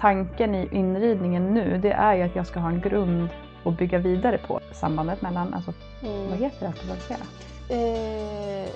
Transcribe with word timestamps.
tanken 0.00 0.54
i 0.54 0.68
inridningen 0.72 1.54
nu 1.54 1.78
det 1.78 1.92
är 1.92 2.14
ju 2.14 2.22
att 2.22 2.36
jag 2.36 2.46
ska 2.46 2.60
ha 2.60 2.68
en 2.68 2.80
grund 2.80 3.28
att 3.64 3.78
bygga 3.78 3.98
vidare 3.98 4.38
på. 4.46 4.60
Sambandet 4.72 5.22
mellan, 5.22 5.54
alltså, 5.54 5.72
Mm. 6.02 6.30
vad 6.30 6.38
heter 6.38 6.66
det 6.66 6.72
på 6.72 6.86
svenska? 6.86 7.16
Eh, 7.68 8.68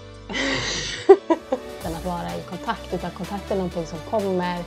att 2.02 2.04
vara 2.04 2.36
i 2.38 2.42
kontakt, 2.48 2.94
utan 2.94 3.10
kontakt 3.10 3.50
är 3.50 3.56
någonting 3.56 3.86
som 3.86 3.98
kommer 4.10 4.58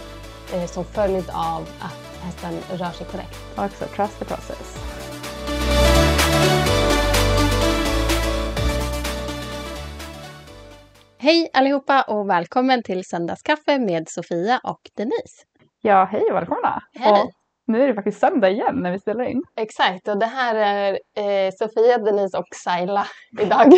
eh, 0.53 0.65
som 0.65 0.85
följd 0.85 1.29
av 1.29 1.61
att 1.79 2.23
hästen 2.23 2.53
rör 2.77 2.91
sig 2.91 3.07
korrekt. 3.07 3.37
Också 3.57 3.85
trust 3.85 4.19
the 4.19 4.25
process. 4.25 4.77
Hej 11.17 11.49
allihopa 11.53 12.01
och 12.01 12.29
välkommen 12.29 12.83
till 12.83 13.05
Söndagskaffe 13.05 13.79
med 13.79 14.09
Sofia 14.09 14.61
och 14.63 14.91
Denise. 14.95 15.45
Ja, 15.85 16.03
hej 16.11 16.23
och 16.29 16.35
välkomna! 16.35 16.83
Hej. 16.93 17.11
Och 17.11 17.31
nu 17.67 17.83
är 17.83 17.87
det 17.87 17.93
faktiskt 17.93 18.19
söndag 18.19 18.49
igen 18.49 18.75
när 18.75 18.91
vi 18.91 18.99
spelar 18.99 19.23
in. 19.23 19.43
Exakt, 19.55 20.07
och 20.07 20.19
det 20.19 20.25
här 20.25 20.55
är 20.55 20.93
eh, 20.93 21.51
Sofia, 21.51 21.97
Denise 21.97 22.37
och 22.37 22.47
Saila 22.55 23.07
idag. 23.41 23.71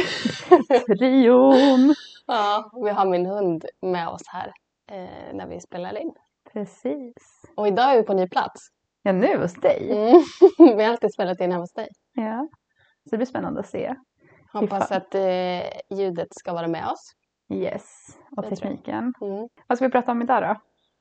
Trion! 1.00 1.96
ja, 2.28 2.72
vi 2.84 2.90
har 2.90 3.06
min 3.06 3.26
hund 3.26 3.66
med 3.82 4.08
oss 4.08 4.22
här 4.28 4.52
eh, 4.92 5.34
när 5.34 5.48
vi 5.48 5.60
spelar 5.60 6.02
in. 6.02 6.14
Precis. 6.54 7.44
Och 7.56 7.68
idag 7.68 7.92
är 7.92 7.98
vi 7.98 8.04
på 8.04 8.14
ny 8.14 8.28
plats. 8.28 8.68
Ja, 9.04 9.12
nu 9.12 9.38
hos 9.38 9.54
dig. 9.54 9.92
Mm. 9.92 10.22
vi 10.78 10.84
har 10.84 10.92
alltid 10.92 11.14
spelat 11.14 11.42
in 11.42 11.52
hemma 11.52 11.64
hos 11.64 11.74
dig. 11.74 11.88
Ja. 12.14 12.48
Så 13.04 13.10
det 13.12 13.18
blir 13.18 13.28
spännande 13.28 13.60
att 13.60 13.70
se. 13.70 13.96
Hoppas 14.54 14.92
att 14.92 15.16
eh, 15.16 15.98
ljudet 15.98 16.28
ska 16.32 16.54
vara 16.54 16.68
med 16.68 16.88
oss. 16.88 17.12
Yes. 17.54 18.18
Och 18.38 18.44
Det 18.44 18.50
tekniken. 18.50 19.14
Mm. 19.22 19.48
Vad 19.68 19.78
ska 19.78 19.86
vi 19.86 19.92
prata 19.92 20.12
om 20.12 20.22
idag 20.22 20.44
då? 20.44 20.56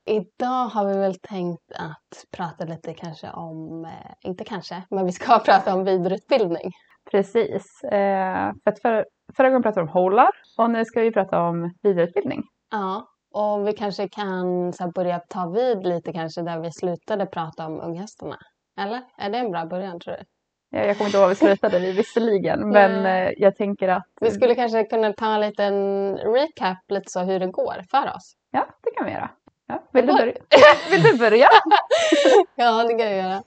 Idag 0.06 0.66
har 0.66 0.86
vi 0.86 0.98
väl 0.98 1.14
tänkt 1.14 1.72
att 1.74 2.24
prata 2.36 2.64
lite 2.64 2.94
kanske 2.94 3.30
om, 3.30 3.84
eh, 3.84 3.90
inte 4.28 4.44
kanske, 4.44 4.82
men 4.90 5.06
vi 5.06 5.12
ska 5.12 5.38
prata 5.44 5.74
om 5.74 5.84
vidareutbildning. 5.84 6.72
Precis. 7.10 7.84
Eh, 7.84 8.52
för 8.64 8.70
att 8.70 8.80
för, 8.82 9.06
förra 9.36 9.48
gången 9.48 9.62
pratade 9.62 9.84
vi 9.84 9.88
om 9.88 10.02
hålar 10.02 10.30
och 10.58 10.70
nu 10.70 10.84
ska 10.84 11.00
vi 11.00 11.12
prata 11.12 11.42
om 11.42 11.74
vidareutbildning. 11.82 12.42
Ja, 12.70 13.08
och 13.34 13.68
vi 13.68 13.72
kanske 13.72 14.08
kan 14.08 14.72
så 14.72 14.84
här, 14.84 14.92
börja 14.92 15.18
ta 15.18 15.48
vid 15.48 15.86
lite 15.86 16.12
kanske 16.12 16.42
där 16.42 16.60
vi 16.60 16.72
slutade 16.72 17.26
prata 17.26 17.66
om 17.66 17.80
unghästarna. 17.80 18.36
Eller? 18.80 19.02
Är 19.18 19.30
det 19.30 19.38
en 19.38 19.50
bra 19.50 19.66
början 19.66 20.00
tror 20.00 20.14
du? 20.14 20.22
Ja, 20.70 20.84
jag 20.84 20.96
kommer 20.96 21.08
inte 21.08 21.16
ihåg 21.18 21.22
var 21.22 21.28
vi 21.28 21.34
slutade 21.34 21.78
vi 21.78 21.92
visserligen 21.92 22.68
men 22.72 23.06
eh, 23.06 23.32
jag 23.36 23.56
tänker 23.56 23.88
att 23.88 24.06
Vi 24.20 24.30
skulle 24.30 24.54
kanske 24.54 24.84
kunna 24.84 25.12
ta 25.12 25.34
en 25.34 25.40
liten 25.40 25.74
recap 26.16 26.78
lite 26.88 27.10
så 27.10 27.20
hur 27.20 27.40
det 27.40 27.46
går 27.46 27.82
för 27.90 28.16
oss. 28.16 28.32
ja, 28.50 28.66
det 28.82 28.90
kan 28.90 29.06
vi 29.06 29.12
göra. 29.12 29.30
Ja. 29.66 29.82
Vill, 29.92 30.06
du 30.06 30.12
börja? 30.12 30.34
Vill 30.90 31.02
du 31.02 31.18
börja? 31.18 31.48
Ja, 32.54 32.84
det 32.84 32.94
kan 32.94 33.10
jag 33.10 33.16
göra. 33.16 33.42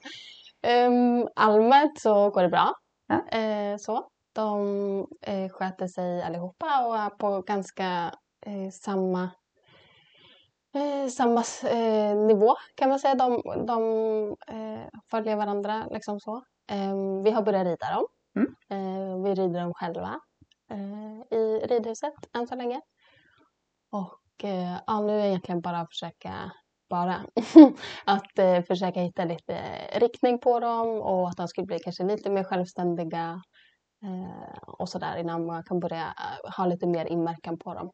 Um, 0.87 1.27
allmänt 1.35 1.99
så 1.99 2.29
går 2.29 2.41
det 2.41 2.49
bra. 2.49 2.73
Ja. 3.07 3.37
Eh, 3.37 3.77
så. 3.77 4.07
De 4.33 5.07
eh, 5.21 5.49
sköter 5.49 5.87
sig 5.87 6.23
allihopa 6.23 6.87
och 6.87 6.97
är 6.97 7.09
på 7.09 7.41
ganska 7.41 8.13
eh, 8.45 8.69
samma, 8.71 9.29
samma 11.11 11.43
nivå 12.27 12.55
kan 12.75 12.89
man 12.89 12.99
säga. 12.99 13.15
De, 13.15 13.41
de 13.67 14.35
följer 15.11 15.35
varandra 15.35 15.87
liksom 15.91 16.19
så. 16.19 16.43
Ehm, 16.71 17.23
vi 17.23 17.31
har 17.31 17.41
börjat 17.41 17.65
rida 17.65 17.95
dem. 17.95 18.07
Mm. 18.35 19.23
Vi 19.23 19.29
rider 19.29 19.61
dem 19.61 19.73
själva 19.73 20.19
i 21.31 21.59
ridhuset 21.67 22.13
än 22.37 22.47
så 22.47 22.55
länge. 22.55 22.81
Och 23.91 24.19
ja, 24.87 25.01
nu 25.01 25.13
är 25.13 25.21
det 25.21 25.27
egentligen 25.27 25.61
bara 25.61 25.79
att 25.79 25.89
försöka 25.89 26.51
bara 26.89 27.15
att 28.05 28.39
eh, 28.39 28.61
försöka 28.61 28.99
hitta 28.99 29.25
lite 29.25 29.61
riktning 29.95 30.39
på 30.39 30.59
dem 30.59 30.87
och 30.87 31.29
att 31.29 31.37
de 31.37 31.47
skulle 31.47 31.67
bli 31.67 31.79
kanske 31.79 32.03
lite 32.03 32.29
mer 32.29 32.43
självständiga 32.43 33.41
eh, 34.03 34.57
och 34.67 34.89
sådär 34.89 35.17
innan 35.17 35.45
man 35.45 35.63
kan 35.63 35.79
börja 35.79 36.03
eh, 36.03 36.51
ha 36.57 36.65
lite 36.65 36.87
mer 36.87 37.05
inverkan 37.05 37.57
på 37.57 37.73
dem. 37.73 37.91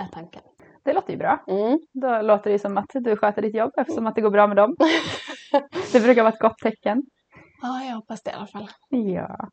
Är 0.00 0.06
tanken. 0.06 0.42
Det 0.84 0.92
låter 0.92 1.12
ju 1.12 1.18
bra. 1.18 1.44
Mm. 1.46 1.78
Då 1.92 2.22
låter 2.22 2.50
det 2.50 2.58
som 2.58 2.78
att 2.78 2.90
du 2.94 3.16
sköter 3.16 3.42
ditt 3.42 3.54
jobb 3.54 3.70
eftersom 3.76 4.06
att 4.06 4.14
det 4.14 4.20
går 4.20 4.30
bra 4.30 4.46
med 4.46 4.56
dem. 4.56 4.76
Det 5.92 6.00
brukar 6.00 6.22
vara 6.22 6.32
ett 6.32 6.40
gott 6.40 6.58
tecken. 6.58 7.02
Ja, 7.62 7.82
jag 7.84 7.94
hoppas 7.94 8.22
det 8.22 8.30
i 8.30 8.34
alla 8.34 8.46
fall. 8.46 8.68
Ja. 8.88 9.48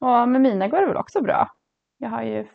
Och 0.00 0.28
med 0.28 0.40
mina 0.40 0.68
går 0.68 0.80
det 0.80 0.86
väl 0.86 0.96
också 0.96 1.22
bra. 1.22 1.48
Jag 1.98 2.10
har 2.10 2.22
ju, 2.22 2.46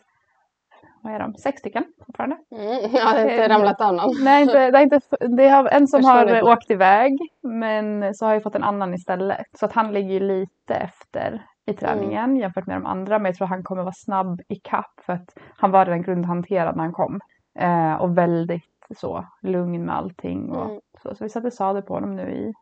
vad 1.06 1.14
är 1.14 1.18
de, 1.18 1.34
sex 1.34 1.58
stycken 1.58 1.84
fortfarande. 2.06 2.36
Mm. 2.50 2.66
Jag 2.92 3.04
har 3.04 3.20
inte 3.20 3.48
ramlat 3.48 3.80
av 3.80 3.94
någon. 3.94 4.14
Nej, 4.24 4.42
inte, 4.42 4.70
det 4.70 4.78
är 4.78 4.82
inte, 4.82 5.00
det 5.36 5.48
har 5.48 5.68
en 5.68 5.88
som 5.88 6.04
har 6.04 6.42
åkt 6.52 6.70
iväg 6.70 7.12
men 7.42 8.14
så 8.14 8.26
har 8.26 8.32
jag 8.32 8.42
fått 8.42 8.54
en 8.54 8.64
annan 8.64 8.94
istället. 8.94 9.46
Så 9.58 9.66
att 9.66 9.72
han 9.72 9.92
ligger 9.92 10.12
ju 10.12 10.20
lite 10.20 10.74
efter 10.74 11.42
i 11.66 11.72
träningen 11.72 12.24
Mm. 12.24 12.36
jämfört 12.36 12.66
med 12.66 12.76
de 12.76 12.86
andra. 12.86 13.18
Men 13.18 13.26
jag 13.26 13.36
tror 13.36 13.46
han 13.46 13.62
kommer 13.62 13.82
vara 13.82 13.92
snabb 13.92 14.40
i 14.48 14.54
kapp 14.56 15.00
för 15.06 15.12
att 15.12 15.38
han 15.56 15.70
var 15.70 15.84
redan 15.84 16.02
grundhanterad 16.02 16.76
när 16.76 16.82
han 16.84 16.92
kom. 16.92 17.20
Eh, 17.58 17.94
och 17.94 18.18
väldigt 18.18 18.62
så 18.96 19.24
lugn 19.42 19.84
med 19.84 19.96
allting. 19.96 20.50
Och, 20.52 20.70
Mm. 20.70 20.80
så, 21.02 21.14
så 21.14 21.24
vi 21.24 21.30
satte 21.30 21.50
sadel 21.50 21.82
på 21.82 21.94
honom 21.94 22.16
nu 22.16 22.30
i, 22.32 22.52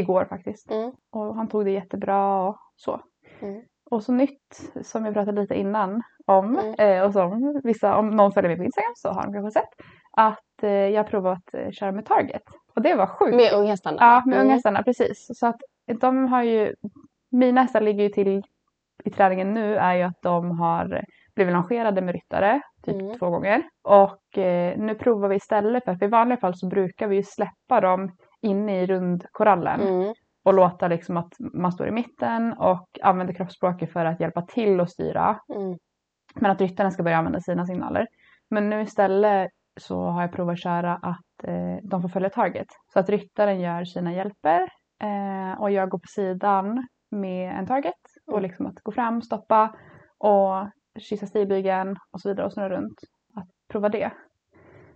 igår 0.00 0.24
faktiskt. 0.24 0.70
Mm. 0.70 0.92
Och 1.10 1.34
han 1.36 1.48
tog 1.48 1.64
det 1.64 1.70
jättebra 1.70 2.42
och 2.42 2.56
så. 2.76 3.00
Och 3.90 4.02
så 4.02 4.12
nytt 4.12 4.70
som 4.82 5.04
jag 5.04 5.14
pratade 5.14 5.40
lite 5.40 5.54
innan 5.54 6.02
om 6.26 6.58
Mm. 6.58 6.74
eh, 6.78 7.02
och 7.04 7.12
som 7.12 7.60
vissa, 7.64 7.96
om 7.96 8.10
någon 8.10 8.32
följer 8.32 8.48
mig 8.48 8.56
på 8.58 8.64
Instagram 8.64 8.92
så 8.96 9.08
har 9.08 9.22
de 9.22 9.32
kanske 9.32 9.60
sett 9.60 9.68
att 10.12 10.62
eh, 10.62 10.70
jag 10.70 11.02
har 11.04 11.08
provat 11.10 11.38
att 11.38 11.54
eh, 11.54 11.70
köra 11.70 11.92
med 11.92 12.06
Target. 12.06 12.42
Och 12.74 12.82
det 12.82 12.94
var 12.94 13.06
sjukt. 13.06 13.36
Med 13.36 13.52
unghästarna? 13.52 13.96
Ja, 14.00 14.22
med 14.26 14.34
Mm. 14.36 14.46
unghästarna 14.46 14.82
precis. 14.82 15.26
Så 15.34 15.46
att 15.46 15.60
de 16.00 16.28
har 16.28 16.42
ju, 16.42 16.74
mina 17.30 17.62
hästar 17.62 17.80
ligger 17.80 18.02
ju 18.02 18.08
till 18.08 18.42
i 19.04 19.10
träningen 19.10 19.54
nu 19.54 19.76
är 19.76 19.94
ju 19.94 20.02
att 20.02 20.22
de 20.22 20.58
har 20.58 21.04
blivit 21.34 21.54
longerade 21.54 22.00
med 22.00 22.14
ryttare 22.14 22.60
typ 22.84 22.94
Mm. 23.02 23.18
två 23.18 23.30
gånger. 23.30 23.62
Och 23.82 24.38
eh, 24.38 24.78
nu 24.78 24.94
provar 24.94 25.28
vi 25.28 25.36
istället 25.36 25.84
för 25.84 25.92
att 25.92 26.02
i 26.02 26.06
vanliga 26.06 26.38
fall 26.38 26.54
så 26.54 26.66
brukar 26.68 27.06
vi 27.08 27.16
ju 27.16 27.22
släppa 27.22 27.80
dem 27.80 28.10
inne 28.42 28.82
i 28.82 28.86
rundkorallen 28.86 29.80
Mm. 29.80 30.14
Och 30.48 30.54
låta 30.54 30.88
liksom 30.88 31.16
att 31.16 31.32
man 31.38 31.72
står 31.72 31.88
i 31.88 31.90
mitten 31.90 32.52
och 32.52 32.88
använder 33.02 33.34
kroppsspråket 33.34 33.92
för 33.92 34.04
att 34.04 34.20
hjälpa 34.20 34.42
till 34.42 34.80
att 34.80 34.90
styra. 34.90 35.40
Mm. 35.54 35.78
Men 36.34 36.50
att 36.50 36.60
ryttarna 36.60 36.90
ska 36.90 37.02
börja 37.02 37.16
använda 37.18 37.40
sina 37.40 37.66
signaler. 37.66 38.06
Men 38.50 38.70
nu 38.70 38.80
istället 38.82 39.50
så 39.80 40.04
har 40.04 40.22
jag 40.22 40.32
provat 40.32 40.52
att 40.52 40.62
köra 40.62 40.94
att 40.94 41.44
eh, 41.44 41.76
de 41.82 42.02
får 42.02 42.08
följa 42.08 42.30
target. 42.30 42.66
Så 42.92 42.98
att 43.00 43.08
ryttaren 43.08 43.60
gör 43.60 43.84
sina 43.84 44.12
hjälper 44.12 44.60
eh, 45.02 45.60
och 45.60 45.70
jag 45.70 45.88
går 45.90 45.98
på 45.98 46.08
sidan 46.08 46.86
med 47.10 47.58
en 47.58 47.66
target 47.66 47.94
och 48.26 48.38
Mm. 48.38 48.42
liksom 48.42 48.66
att 48.66 48.80
gå 48.82 48.92
fram, 48.92 49.22
stoppa 49.22 49.74
och 50.18 50.66
kyssa 50.98 51.26
stigbygeln 51.26 51.96
och 52.12 52.20
så 52.20 52.28
vidare 52.28 52.46
och 52.46 52.52
snurra 52.52 52.68
runt. 52.76 53.00
Att 53.34 53.48
prova 53.72 53.88
det. 53.88 54.10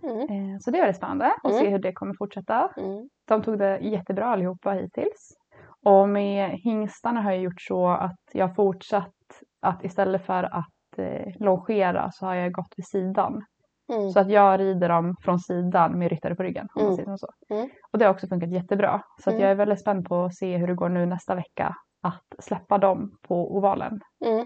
Mm. 0.03 0.19
Eh, 0.19 0.57
så 0.59 0.71
det 0.71 0.77
är 0.77 0.81
väldigt 0.81 0.97
spännande 0.97 1.25
att 1.43 1.51
Mm. 1.51 1.59
se 1.63 1.69
hur 1.69 1.79
det 1.79 1.93
kommer 1.93 2.13
fortsätta. 2.17 2.69
Mm. 2.77 3.09
De 3.27 3.41
tog 3.43 3.59
det 3.59 3.77
jättebra 3.79 4.25
allihopa 4.25 4.71
hittills. 4.71 5.37
Och 5.85 6.09
med 6.09 6.49
hingstarna 6.49 7.21
har 7.21 7.31
jag 7.31 7.41
gjort 7.41 7.61
så 7.61 7.87
att 7.87 8.19
jag 8.33 8.47
har 8.47 8.53
fortsatt 8.55 9.13
att 9.61 9.83
istället 9.83 10.25
för 10.25 10.43
att 10.43 10.97
eh, 10.97 11.33
longera 11.39 12.11
så 12.11 12.25
har 12.25 12.35
jag 12.35 12.51
gått 12.51 12.73
vid 12.77 12.87
sidan. 12.87 13.45
Mm. 13.93 14.09
Så 14.09 14.19
att 14.19 14.29
jag 14.29 14.59
rider 14.59 14.89
dem 14.89 15.15
från 15.23 15.39
sidan 15.39 15.99
med 15.99 16.09
ryttare 16.09 16.35
på 16.35 16.43
ryggen. 16.43 16.67
Om 16.75 16.85
Mm. 16.99 17.17
så. 17.17 17.27
Mm. 17.49 17.69
Och 17.91 17.99
det 17.99 18.05
har 18.05 18.13
också 18.13 18.27
funkat 18.27 18.51
jättebra. 18.51 19.01
Så 19.23 19.29
att 19.29 19.33
Mm. 19.33 19.41
jag 19.41 19.51
är 19.51 19.55
väldigt 19.55 19.81
spänd 19.81 20.05
på 20.05 20.23
att 20.23 20.35
se 20.35 20.57
hur 20.57 20.67
det 20.67 20.73
går 20.75 20.89
nu 20.89 21.05
nästa 21.05 21.35
vecka 21.35 21.75
att 22.01 22.23
släppa 22.39 22.77
dem 22.77 23.17
på 23.27 23.57
ovalen. 23.57 23.99
Mm. 24.25 24.45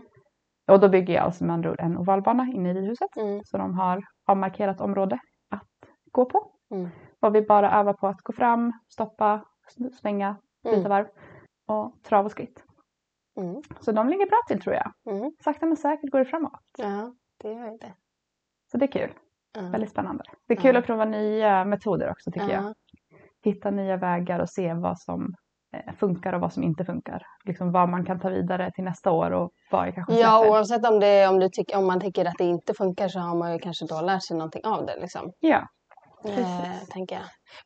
Och 0.72 0.80
då 0.80 0.90
bygger 0.90 1.14
jag 1.14 1.24
alltså 1.24 1.46
med 1.46 1.54
andra 1.54 1.72
ord 1.72 1.80
en 1.80 1.98
ovalbana 1.98 2.48
inne 2.54 2.70
i 2.70 2.74
ridhuset. 2.74 3.18
Mm. 3.18 3.42
Så 3.44 3.58
de 3.58 3.74
har 3.80 4.02
avmarkerat 4.28 4.82
område 4.82 5.20
att 5.52 5.90
gå 6.12 6.26
på. 6.26 6.52
Och 7.20 7.36
vi 7.36 7.42
bara 7.42 7.72
övar 7.80 7.94
på 7.94 8.08
att 8.08 8.22
gå 8.22 8.34
fram, 8.34 8.74
stoppa, 8.90 9.42
svänga, 10.02 10.36
byta 10.64 10.90
varv 10.90 11.06
och 11.68 12.04
trav 12.04 12.26
och 12.26 12.32
skritt. 12.32 12.64
Mm. 13.40 13.62
Så 13.80 13.92
de 13.92 14.10
ligger 14.10 14.26
bra 14.26 14.38
till 14.48 14.62
tror 14.62 14.76
jag. 14.76 15.16
Mm. 15.16 15.32
Sakta 15.44 15.66
men 15.66 15.78
säkert 15.78 16.12
går 16.12 16.20
det 16.20 16.26
framåt. 16.26 16.60
Ja, 16.78 17.14
det 17.44 17.54
gör 17.54 17.78
det. 17.82 17.94
Så 18.72 18.78
det 18.78 18.86
är 18.86 18.92
kul. 18.92 19.14
Ja. 19.54 19.62
Väldigt 19.62 19.90
spännande. 19.92 20.24
Det 20.48 20.54
är 20.54 20.62
kul 20.62 20.76
Ja. 20.76 20.80
att 20.80 20.86
prova 20.86 21.06
nya 21.06 21.66
metoder 21.66 22.12
också 22.12 22.32
tycker 22.32 22.50
jag. 22.50 22.64
Ja. 22.64 22.74
Hitta 23.44 23.72
nya 23.72 23.98
vägar 23.98 24.40
och 24.40 24.50
se 24.50 24.74
vad 24.74 25.00
som 25.00 25.34
eh, 25.74 25.94
funkar 25.96 26.34
och 26.34 26.42
vad 26.42 26.54
som 26.54 26.64
inte 26.64 26.86
funkar. 26.86 27.22
Liksom 27.46 27.72
vad 27.72 27.90
man 27.90 28.06
kan 28.06 28.20
ta 28.20 28.30
vidare 28.30 28.72
till 28.72 28.84
nästa 28.84 29.12
år 29.12 29.32
och 29.32 29.52
vad 29.72 29.88
jag 29.88 29.96
kanske 29.96 30.14
Ja, 30.14 30.40
släpper. 30.40 30.52
oavsett 30.52 30.86
om, 30.92 31.00
det, 31.00 31.28
om, 31.28 31.40
du 31.40 31.50
tycker, 31.50 31.78
om 31.78 31.88
man 31.88 32.00
tycker 32.00 32.26
att 32.26 32.38
det 32.38 32.44
inte 32.44 32.74
funkar 32.74 33.08
så 33.08 33.20
har 33.20 33.36
man 33.38 33.54
ju 33.54 33.60
kanske 33.60 33.86
då 33.86 34.02
lärt 34.02 34.24
sig 34.28 34.38
någonting 34.38 34.66
av 34.66 34.86
det. 34.86 35.00
Liksom. 35.02 35.32
Ja. 35.40 35.68
Eh, 36.28 36.88
tänker 36.90 37.16
jag. 37.16 37.26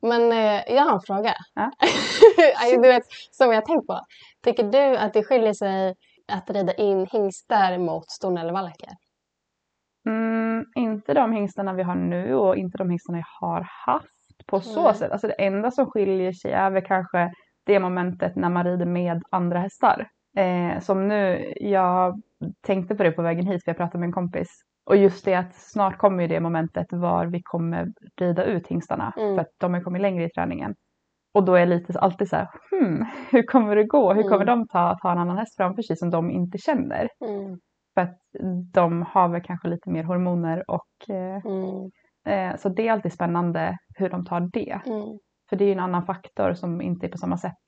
Men 0.10 0.32
eh, 0.32 0.76
jag 0.76 0.84
har 0.84 0.94
en 0.94 1.02
fråga. 1.02 1.34
Ja. 1.54 1.72
Du 2.82 2.88
vet, 2.88 3.04
som 3.32 3.52
jag 3.52 3.66
tänkt 3.66 3.88
på. 3.88 4.00
Tycker 4.44 4.64
du 4.64 4.98
att 4.98 5.14
det 5.14 5.24
skiljer 5.24 5.54
sig 5.54 5.96
att 6.32 6.50
rida 6.50 6.74
in 6.74 7.08
hingstar 7.12 7.78
mot 7.78 8.12
stornällevalkar? 8.12 8.90
Mm, 10.06 10.66
inte 10.76 11.14
de 11.14 11.34
hingstarna 11.34 11.74
vi 11.74 11.84
har 11.84 11.96
nu 11.96 12.36
och 12.36 12.58
inte 12.58 12.78
de 12.78 12.90
hingstarna 12.90 13.18
jag 13.18 13.48
har 13.48 13.68
haft 13.86 14.48
på 14.48 14.62
så 14.62 14.84
Nej. 14.84 14.96
sätt. 14.96 15.12
Alltså 15.12 15.28
det 15.28 15.34
enda 15.34 15.72
som 15.72 15.86
skiljer 15.86 16.32
sig 16.32 16.52
är 16.52 16.72
väl 16.72 16.86
kanske 16.86 17.32
det 17.66 17.80
momentet 17.80 18.36
när 18.36 18.50
man 18.50 18.64
rider 18.64 18.86
med 18.86 19.22
andra 19.32 19.60
hästar. 19.60 20.08
Eh, 20.38 20.80
som 20.80 21.08
nu, 21.08 21.54
jag 21.60 22.22
tänkte 22.62 22.96
på 22.96 23.04
det 23.04 23.12
på 23.12 23.22
vägen 23.22 23.48
hit 23.48 23.64
för 23.64 23.70
jag 23.72 23.78
pratade 23.78 24.00
med 24.00 24.08
en 24.08 24.14
kompis. 24.14 24.62
Och 24.92 24.98
just 24.98 25.26
det 25.26 25.36
att 25.36 25.56
snart 25.56 25.98
kommer 25.98 26.22
ju 26.22 26.28
det 26.28 26.40
momentet 26.40 26.88
var 26.92 27.26
vi 27.26 27.42
kommer 27.44 27.88
rida 28.20 28.44
ut 28.44 28.68
hingstarna. 28.68 29.14
Mm. 29.18 29.36
För 29.36 29.42
att 29.42 29.52
de 29.60 29.74
har 29.74 29.82
kommit 29.82 30.02
längre 30.02 30.26
i 30.26 30.30
träningen. 30.30 30.76
Och 31.34 31.46
då 31.46 31.56
är 31.56 31.60
jag 31.60 31.70
lite 31.70 32.00
alltid 32.00 32.30
så 32.30 32.36
här, 32.36 32.48
hmm, 32.72 33.06
hur 33.32 33.44
kommer 33.44 33.76
det 33.76 33.84
gå? 33.86 34.14
Hur 34.14 34.24
kommer 34.24 34.42
Mm. 34.48 34.60
de 34.60 34.68
ta, 34.68 34.98
ta 35.02 35.12
en 35.12 35.18
annan 35.18 35.38
häst 35.38 35.56
framför 35.58 35.82
sig 35.82 35.98
som 35.98 36.10
de 36.10 36.32
inte 36.32 36.58
känner? 36.58 37.10
Mm. 37.26 37.58
För 37.94 38.02
att 38.02 38.18
de 38.74 39.02
har 39.02 39.28
väl 39.30 39.42
kanske 39.44 39.68
lite 39.68 39.90
mer 39.90 40.04
hormoner 40.04 40.64
och 40.72 41.16
eh, 41.16 41.42
Mm. 41.46 41.90
eh, 42.28 42.58
så 42.58 42.70
det 42.70 42.88
är 42.88 42.92
alltid 42.92 43.14
spännande 43.14 43.78
hur 43.96 44.10
de 44.10 44.26
tar 44.26 44.40
det. 44.54 44.82
Mm. 44.86 45.18
För 45.50 45.56
det 45.56 45.64
är 45.64 45.68
ju 45.68 45.74
en 45.74 45.80
annan 45.80 46.06
faktor 46.06 46.54
som 46.54 46.82
inte 46.82 47.06
är 47.06 47.12
på 47.12 47.18
samma 47.18 47.38
sätt 47.38 47.64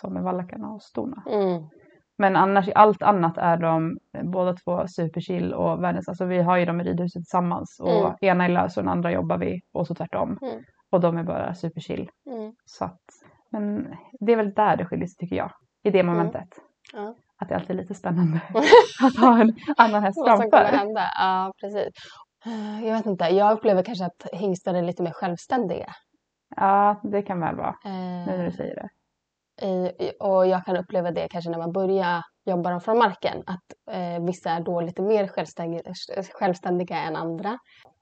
som 0.00 0.12
med 0.14 0.22
vallakarna 0.22 0.68
och 0.68 0.82
stona. 0.82 1.22
Mm. 2.22 2.32
Men 2.32 2.42
annars 2.42 2.68
i 2.68 2.72
allt 2.74 3.02
annat 3.02 3.38
är 3.38 3.56
de 3.56 3.98
eh, 4.18 4.24
båda 4.24 4.52
två 4.54 4.86
superchill 4.88 5.54
och 5.54 5.82
världens, 5.82 6.08
alltså 6.08 6.24
vi 6.24 6.42
har 6.42 6.56
ju 6.56 6.64
dem 6.64 6.80
i 6.80 6.84
ridhuset 6.84 7.20
tillsammans 7.22 7.80
och 7.80 7.90
Mm. 8.06 8.14
ena 8.20 8.44
är 8.44 8.48
lös 8.48 8.76
och 8.76 8.82
den 8.82 8.92
andra 8.92 9.12
jobbar 9.12 9.38
vi 9.38 9.60
och 9.72 9.86
så 9.86 9.94
tvärtom. 9.94 10.38
Mm. 10.42 10.62
Och 10.90 11.00
de 11.00 11.16
är 11.18 11.22
bara 11.24 11.54
superchill. 11.54 12.10
Mm. 12.26 12.52
Så 12.64 12.84
att, 12.84 13.00
men 13.50 13.94
det 14.20 14.32
är 14.32 14.36
väl 14.36 14.52
där 14.54 14.76
det 14.76 14.84
skiljer 14.86 15.06
sig 15.06 15.16
tycker 15.16 15.36
jag. 15.36 15.50
I 15.84 15.90
det 15.90 16.02
momentet. 16.02 16.48
Ja. 16.92 17.14
Att 17.38 17.48
det 17.48 17.54
alltid 17.54 17.70
är 17.70 17.74
lite 17.82 17.94
spännande 17.94 18.40
att 19.02 19.16
ha 19.16 19.40
en 19.40 19.54
annan 19.76 20.02
häst 20.02 20.18
Vad 20.26 20.38
som 20.40 20.50
kommer 20.50 20.64
framför. 20.64 20.78
hända. 20.78 21.02
Ja, 21.18 21.52
precis. 21.60 21.88
Eh, 22.46 22.86
Jag 22.86 22.96
vet 22.96 23.06
inte, 23.06 23.24
jag 23.24 23.52
upplever 23.52 23.82
kanske 23.82 24.04
att 24.06 24.26
hingstar 24.32 24.74
är 24.74 24.82
lite 24.82 25.02
mer 25.02 25.10
självständiga. 25.10 25.86
Ja, 26.56 27.00
det 27.02 27.22
kan 27.22 27.40
väl 27.40 27.56
vara. 27.56 27.74
Eh, 27.84 27.92
Nu 28.26 28.36
när 28.36 28.44
du 28.44 28.52
säger 28.52 28.74
det. 28.74 28.88
I- 29.66 30.12
och 30.20 30.46
jag 30.46 30.64
kan 30.64 30.76
uppleva 30.76 31.10
det 31.10 31.28
kanske 31.30 31.50
när 31.50 31.58
man 31.58 31.72
börjar 31.72 32.22
jobba 32.46 32.70
dem 32.70 32.80
från 32.80 32.98
marken. 32.98 33.42
Att 33.46 33.94
eh, 33.96 34.24
vissa 34.24 34.50
är 34.50 34.60
då 34.60 34.80
lite 34.80 35.02
mer 35.02 35.26
självständiga, 35.28 35.82
självständiga 36.34 36.96
än 36.96 37.16
andra. 37.16 37.58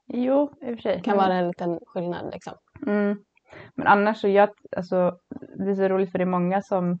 Jo, 0.07 0.53
i 0.61 0.65
och 0.73 0.75
för 0.75 0.81
sig. 0.81 0.95
Det 0.95 1.01
kan 1.03 1.17
vara 1.17 1.33
en 1.33 1.47
liten 1.47 1.79
skillnad 1.85 2.29
liksom. 2.33 2.53
Mm. 2.87 3.17
Men 3.75 3.87
annars 3.87 4.21
så 4.21 4.27
jag, 4.27 4.49
alltså, 4.77 5.17
det 5.57 5.71
är 5.71 5.75
så 5.75 5.87
roligt 5.87 6.11
för 6.11 6.17
det 6.19 6.23
är 6.23 6.37
många 6.39 6.61
som, 6.61 6.99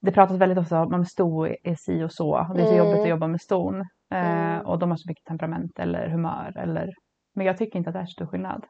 det 0.00 0.12
pratas 0.12 0.36
väldigt 0.36 0.58
ofta 0.58 0.82
om 0.82 1.00
att 1.00 1.08
sto 1.08 1.46
är 1.46 1.74
si 1.78 2.02
och 2.04 2.12
så. 2.12 2.46
Och 2.48 2.54
det 2.54 2.60
är 2.62 2.66
så 2.66 2.72
Mm. 2.74 2.86
jobbigt 2.86 3.02
att 3.02 3.08
jobba 3.08 3.26
med 3.26 3.40
ston. 3.40 3.80
Eh, 4.14 4.50
Mm. 4.52 4.66
och 4.66 4.78
de 4.78 4.90
har 4.90 4.96
så 4.96 5.08
mycket 5.08 5.24
temperament 5.24 5.78
eller 5.78 6.08
humör. 6.08 6.58
Eller, 6.58 6.90
men 7.34 7.46
jag 7.46 7.58
tycker 7.58 7.78
inte 7.78 7.90
att 7.90 7.94
det 7.94 8.00
är 8.00 8.06
så 8.06 8.10
stor 8.12 8.26
skillnad. 8.26 8.64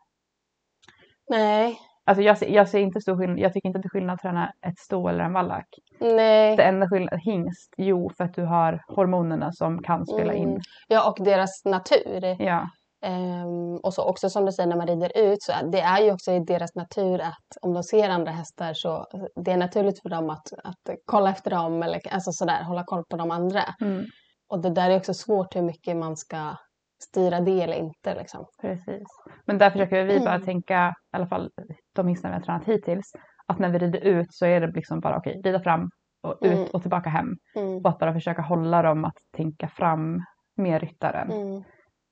Nej, 1.30 1.78
Alltså 2.08 2.22
jag, 2.22 2.38
ser, 2.38 2.48
jag 2.48 2.68
ser 2.68 2.78
inte 2.78 3.00
stor 3.00 3.16
skillnad, 3.16 3.38
jag 3.38 3.52
tycker 3.52 3.68
inte 3.68 3.78
att 3.78 3.82
det 3.82 3.86
är 3.86 3.90
skillnad 3.90 4.14
att 4.14 4.20
träna 4.20 4.52
ett 4.66 4.78
sto 4.78 5.08
eller 5.08 5.24
en 5.24 5.32
vallack. 5.32 5.68
nej. 6.00 6.56
Det 6.56 6.62
enda 6.62 6.88
skillnaden, 6.88 7.18
hingst, 7.18 7.74
jo 7.76 8.10
för 8.16 8.24
att 8.24 8.34
du 8.34 8.44
har 8.44 8.84
hormonerna 8.88 9.52
som 9.52 9.82
kan 9.82 10.06
spela 10.06 10.34
in. 10.34 10.48
Mm. 10.48 10.60
Ja, 10.88 11.10
och 11.10 11.24
deras 11.24 11.64
natur. 11.64 12.36
Ja, 12.42 12.68
Ehm, 13.02 13.76
och 13.82 13.94
så 13.94 14.02
också 14.02 14.30
som 14.30 14.46
du 14.46 14.52
säger 14.52 14.68
när 14.68 14.76
man 14.76 14.86
rider 14.86 15.12
ut 15.18 15.42
så 15.42 15.52
det 15.72 15.80
är 15.80 16.02
ju 16.02 16.12
också 16.12 16.32
i 16.32 16.40
deras 16.40 16.74
natur 16.74 17.20
att 17.20 17.56
om 17.62 17.74
de 17.74 17.82
ser 17.82 18.08
andra 18.08 18.32
hästar 18.32 18.74
så 18.74 19.06
det 19.44 19.52
är 19.52 19.56
naturligt 19.56 20.02
för 20.02 20.08
dem 20.08 20.30
att, 20.30 20.52
att 20.64 20.96
kolla 21.04 21.30
efter 21.30 21.50
dem 21.50 21.82
eller 21.82 22.00
alltså 22.10 22.32
sådär, 22.32 22.62
hålla 22.62 22.84
koll 22.84 23.04
på 23.10 23.16
de 23.16 23.30
andra. 23.30 23.62
mm, 23.80 24.04
Och 24.48 24.60
det 24.60 24.70
där 24.70 24.90
är 24.90 24.96
också 24.96 25.14
svårt 25.14 25.56
hur 25.56 25.62
mycket 25.62 25.96
man 25.96 26.16
ska 26.16 26.56
styra 26.98 27.40
det 27.40 27.62
eller 27.62 27.76
inte 27.76 28.14
liksom. 28.14 28.46
precis. 28.60 29.06
Men 29.46 29.58
där 29.58 29.70
försöker 29.70 30.04
vi 30.04 30.18
bara 30.20 30.34
Mm. 30.34 30.44
tänka, 30.46 30.94
i 31.12 31.16
alla 31.16 31.26
fall 31.26 31.50
de 31.94 32.06
hingstar 32.06 32.28
vi 32.28 32.34
har 32.34 32.42
tränat 32.42 32.64
hittills, 32.64 33.12
att 33.46 33.58
när 33.58 33.68
vi 33.68 33.78
rider 33.78 34.00
ut 34.00 34.26
så 34.30 34.46
är 34.46 34.60
det 34.60 34.66
liksom 34.66 35.00
bara 35.00 35.16
okej, 35.16 35.40
rida 35.44 35.60
fram 35.60 35.90
och 36.22 36.38
ut 36.40 36.52
Mm. 36.52 36.68
och 36.72 36.82
tillbaka 36.82 37.10
hem. 37.10 37.36
Mm. 37.56 37.76
Och 37.76 37.88
att 37.88 37.98
bara 37.98 38.12
försöka 38.12 38.42
hålla 38.42 38.82
dem 38.82 39.04
att 39.04 39.16
tänka 39.36 39.68
fram 39.68 40.24
med 40.56 40.80
ryttaren. 40.80 41.30
Mm. 41.30 41.62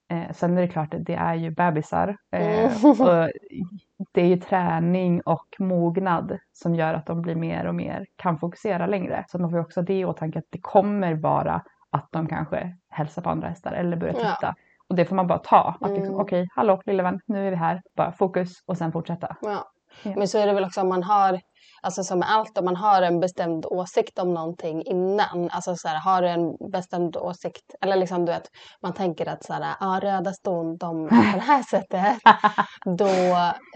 Eh, 0.09 0.33
sen 0.33 0.59
är 0.59 0.63
det 0.63 0.69
klart, 0.69 0.95
det 0.99 1.15
är 1.15 1.35
ju 1.35 1.51
bebisar. 1.51 2.17
Eh, 2.33 2.59
Mm. 2.59 2.71
och 3.01 3.31
det 4.13 4.21
är 4.23 4.27
ju 4.27 4.37
träning 4.37 5.21
och 5.21 5.47
mognad 5.59 6.39
som 6.53 6.75
gör 6.75 6.95
att 6.95 7.07
de 7.07 7.23
blir 7.23 7.35
mer 7.35 7.67
och 7.67 7.75
mer, 7.75 8.07
kan 8.17 8.39
fokusera 8.39 8.87
längre. 8.87 9.25
Så 9.29 9.39
man 9.39 9.51
får 9.51 9.59
också 9.59 9.83
det 9.83 9.95
i 9.99 10.05
åtanke 10.05 10.39
att 10.39 10.45
det 10.51 10.61
kommer 10.63 11.15
vara 11.15 11.63
att 11.91 12.09
de 12.13 12.29
kanske 12.29 12.77
hälsar 12.91 13.23
på 13.23 13.31
andra 13.31 13.49
hästar 13.49 13.73
eller 13.73 13.97
börjar 13.97 14.15
Ja. 14.43 14.55
Och 14.91 14.97
det 14.97 15.05
får 15.05 15.17
man 15.17 15.27
bara 15.27 15.39
ta. 15.39 15.77
Att 15.81 15.91
liksom, 15.91 16.09
Mm. 16.15 16.21
okej, 16.21 16.47
hallå 16.57 16.81
lille 16.87 17.03
vän, 17.03 17.21
nu 17.27 17.47
är 17.47 17.51
vi 17.51 17.57
här. 17.57 17.81
Bara 17.97 18.13
fokus 18.13 18.53
och 18.67 18.77
sen 18.79 18.93
fortsätta. 18.93 19.37
Ja. 19.43 19.65
Ja. 20.03 20.13
Men 20.17 20.29
så 20.29 20.39
är 20.39 20.47
det 20.47 20.53
väl 20.53 20.65
också 20.65 20.81
om 20.81 20.89
man 20.89 21.03
har, 21.03 21.41
alltså 21.83 22.03
som 22.05 22.19
med 22.19 22.31
allt, 22.31 22.59
om 22.59 22.65
man 22.65 22.77
har 22.77 23.03
en 23.03 23.21
bestämd 23.21 23.67
åsikt 23.67 24.19
om 24.19 24.35
någonting 24.35 24.83
innan. 24.83 25.49
Alltså 25.53 25.75
så 25.77 25.89
här, 25.89 25.99
har 26.01 26.23
du 26.23 26.29
en 26.29 26.57
bestämd 26.73 27.17
åsikt, 27.17 27.75
eller 27.81 27.97
liksom 27.97 28.25
du 28.25 28.33
vet, 28.33 28.49
man 28.83 28.93
tänker 28.93 29.27
att 29.29 29.45
så 29.45 29.53
här, 29.53 29.75
ah, 29.81 30.01
röda 30.01 30.33
ston, 30.33 30.77
de 30.77 31.05
är 31.05 31.09
på 31.09 31.37
det 31.39 31.43
här 31.43 31.63
sättet. 31.71 32.19
Då, 32.99 33.07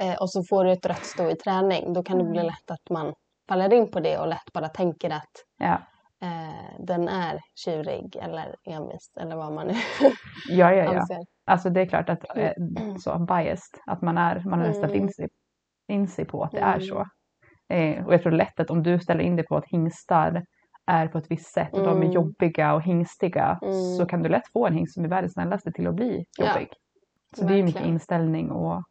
eh, 0.04 0.14
och 0.20 0.30
så 0.30 0.42
får 0.50 0.64
du 0.64 0.72
ett 0.72 0.86
rött 0.86 1.04
sto 1.04 1.30
i 1.30 1.34
träning, 1.36 1.92
då 1.92 2.02
kan 2.02 2.18
det 2.18 2.24
bli 2.24 2.40
Mm. 2.40 2.46
lätt 2.46 2.70
att 2.70 2.90
man 2.90 3.12
faller 3.48 3.72
in 3.72 3.90
på 3.90 4.00
det 4.00 4.18
och 4.18 4.28
lätt 4.28 4.52
bara 4.54 4.68
tänker 4.68 5.10
att 5.10 5.32
Ja, 5.58 5.78
eh, 6.22 6.74
den 6.86 7.08
är 7.08 7.40
tjurig 7.64 8.16
eller 8.16 8.56
envis 8.64 9.10
eller 9.20 9.36
vad 9.36 9.52
man 9.52 9.66
nu 9.66 9.74
ja, 10.48 10.72
ja. 10.74 10.84
ja. 10.84 11.00
anser. 11.00 11.18
Alltså 11.44 11.70
det 11.70 11.80
är 11.80 11.86
klart 11.86 12.08
att 12.08 12.36
eh, 12.36 12.52
så 12.98 13.18
biased, 13.18 13.80
att 13.86 14.02
man, 14.02 14.18
är, 14.18 14.42
man 14.44 14.60
har 14.60 14.84
Mm. 14.84 14.94
in 14.94 15.12
sig, 15.12 15.28
in 15.88 16.08
sig 16.08 16.24
på 16.24 16.42
att 16.44 16.50
det 16.52 16.58
Mm. 16.58 16.74
är 16.74 16.80
så. 16.80 17.06
Eh, 17.68 18.06
och 18.06 18.14
jag 18.14 18.22
tror 18.22 18.32
lätt 18.32 18.60
att 18.60 18.70
om 18.70 18.82
du 18.82 19.00
ställer 19.00 19.20
in 19.24 19.36
dig 19.36 19.46
på 19.46 19.56
att 19.56 19.66
hingstar 19.66 20.44
är 20.86 21.08
på 21.08 21.18
ett 21.18 21.30
visst 21.30 21.52
sätt 21.52 21.72
och 21.72 21.82
de 21.82 21.88
är 21.98 22.02
Mm. 22.02 22.10
jobbiga 22.10 22.74
och 22.74 22.82
hingstiga 22.82 23.58
Mm. 23.62 23.74
så 23.96 24.06
kan 24.06 24.22
du 24.22 24.28
lätt 24.28 24.48
få 24.52 24.66
en 24.66 24.74
hingst 24.74 24.94
som 24.94 25.04
är 25.04 25.08
världens 25.08 25.32
snällaste 25.32 25.72
till 25.72 25.86
att 25.86 25.94
bli 25.94 26.24
Ja, 26.38 26.46
jobbig. 26.52 26.68
så 27.36 27.44
det 27.44 27.52
är 27.54 27.56
ju 27.56 27.62
mycket 27.64 27.86
inställning 27.86 28.50
och 28.50 28.82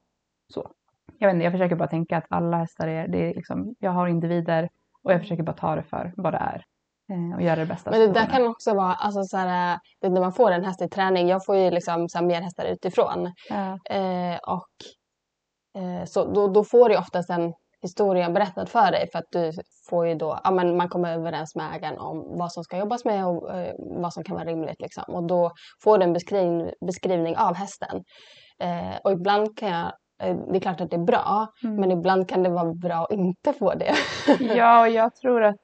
så. 0.53 0.71
Jag 1.17 1.27
vet 1.27 1.33
inte, 1.33 1.43
jag 1.43 1.53
försöker 1.53 1.75
bara 1.75 1.87
tänka 1.89 2.17
att 2.17 2.25
alla 2.29 2.57
hästar 2.57 2.87
är, 2.87 3.07
det 3.07 3.29
är 3.29 3.33
liksom, 3.35 3.75
jag 3.79 3.91
har 3.91 4.07
individer 4.07 4.69
och 5.03 5.13
jag 5.13 5.21
försöker 5.21 5.43
bara 5.43 5.55
ta 5.55 5.75
det 5.75 5.83
för 5.83 6.13
vad 6.17 6.33
det 6.33 6.37
är. 6.37 6.63
Eh, 7.09 7.35
och 7.35 7.41
göra 7.41 7.55
det 7.55 7.65
bästa. 7.65 7.91
Men 7.91 7.99
det 7.99 8.13
där 8.13 8.25
kan 8.25 8.47
också 8.47 8.73
vara, 8.73 8.93
alltså 8.93 9.23
så 9.23 9.37
här, 9.37 9.79
när 10.01 10.21
man 10.21 10.33
får 10.33 10.51
en 10.51 10.65
häst 10.65 10.81
i 10.81 10.89
träning, 10.89 11.27
jag 11.27 11.45
får 11.45 11.55
ju 11.55 11.71
liksom 11.71 12.09
så 12.09 12.17
här, 12.17 12.25
mer 12.25 12.41
hästar 12.41 12.65
utifrån. 12.65 13.31
Ja. 13.49 13.95
Eh, 13.95 14.37
och 14.37 14.75
eh, 15.81 16.05
så 16.05 16.33
då, 16.33 16.47
då 16.47 16.63
får 16.63 16.89
du 16.89 16.97
oftast 16.97 17.29
en 17.29 17.53
historia 17.81 18.29
berättad 18.29 18.65
för 18.65 18.91
dig 18.91 19.09
för 19.11 19.19
att 19.19 19.31
du 19.31 19.51
får 19.89 20.07
ju 20.07 20.15
då, 20.15 20.39
ja 20.43 20.51
men 20.51 20.77
man 20.77 20.89
kommer 20.89 21.13
överens 21.13 21.55
med 21.55 21.75
ägaren 21.75 21.99
om 21.99 22.37
vad 22.37 22.51
som 22.51 22.63
ska 22.63 22.77
jobbas 22.77 23.05
med 23.05 23.27
och 23.27 23.55
eh, 23.55 23.73
vad 23.77 24.13
som 24.13 24.23
kan 24.23 24.35
vara 24.35 24.45
rimligt 24.45 24.81
liksom. 24.81 25.03
Och 25.07 25.27
då 25.27 25.51
får 25.83 25.97
du 25.97 26.03
en 26.03 26.13
beskriv, 26.13 26.71
beskrivning 26.87 27.37
av 27.37 27.55
hästen. 27.55 28.03
Eh, 28.59 28.97
och 29.03 29.11
ibland 29.11 29.57
kan 29.57 29.69
jag, 29.69 29.91
det 30.19 30.55
är 30.55 30.59
klart 30.59 30.81
att 30.81 30.89
det 30.89 30.95
är 30.95 31.03
bra, 31.05 31.47
Mm. 31.63 31.75
men 31.75 31.91
ibland 31.91 32.29
kan 32.29 32.43
det 32.43 32.49
vara 32.49 32.73
bra 32.73 32.95
att 33.05 33.11
inte 33.11 33.53
få 33.53 33.73
det. 33.73 33.93
ja, 34.39 34.81
och 34.81 34.89
jag 34.89 35.15
tror 35.15 35.43
att 35.43 35.55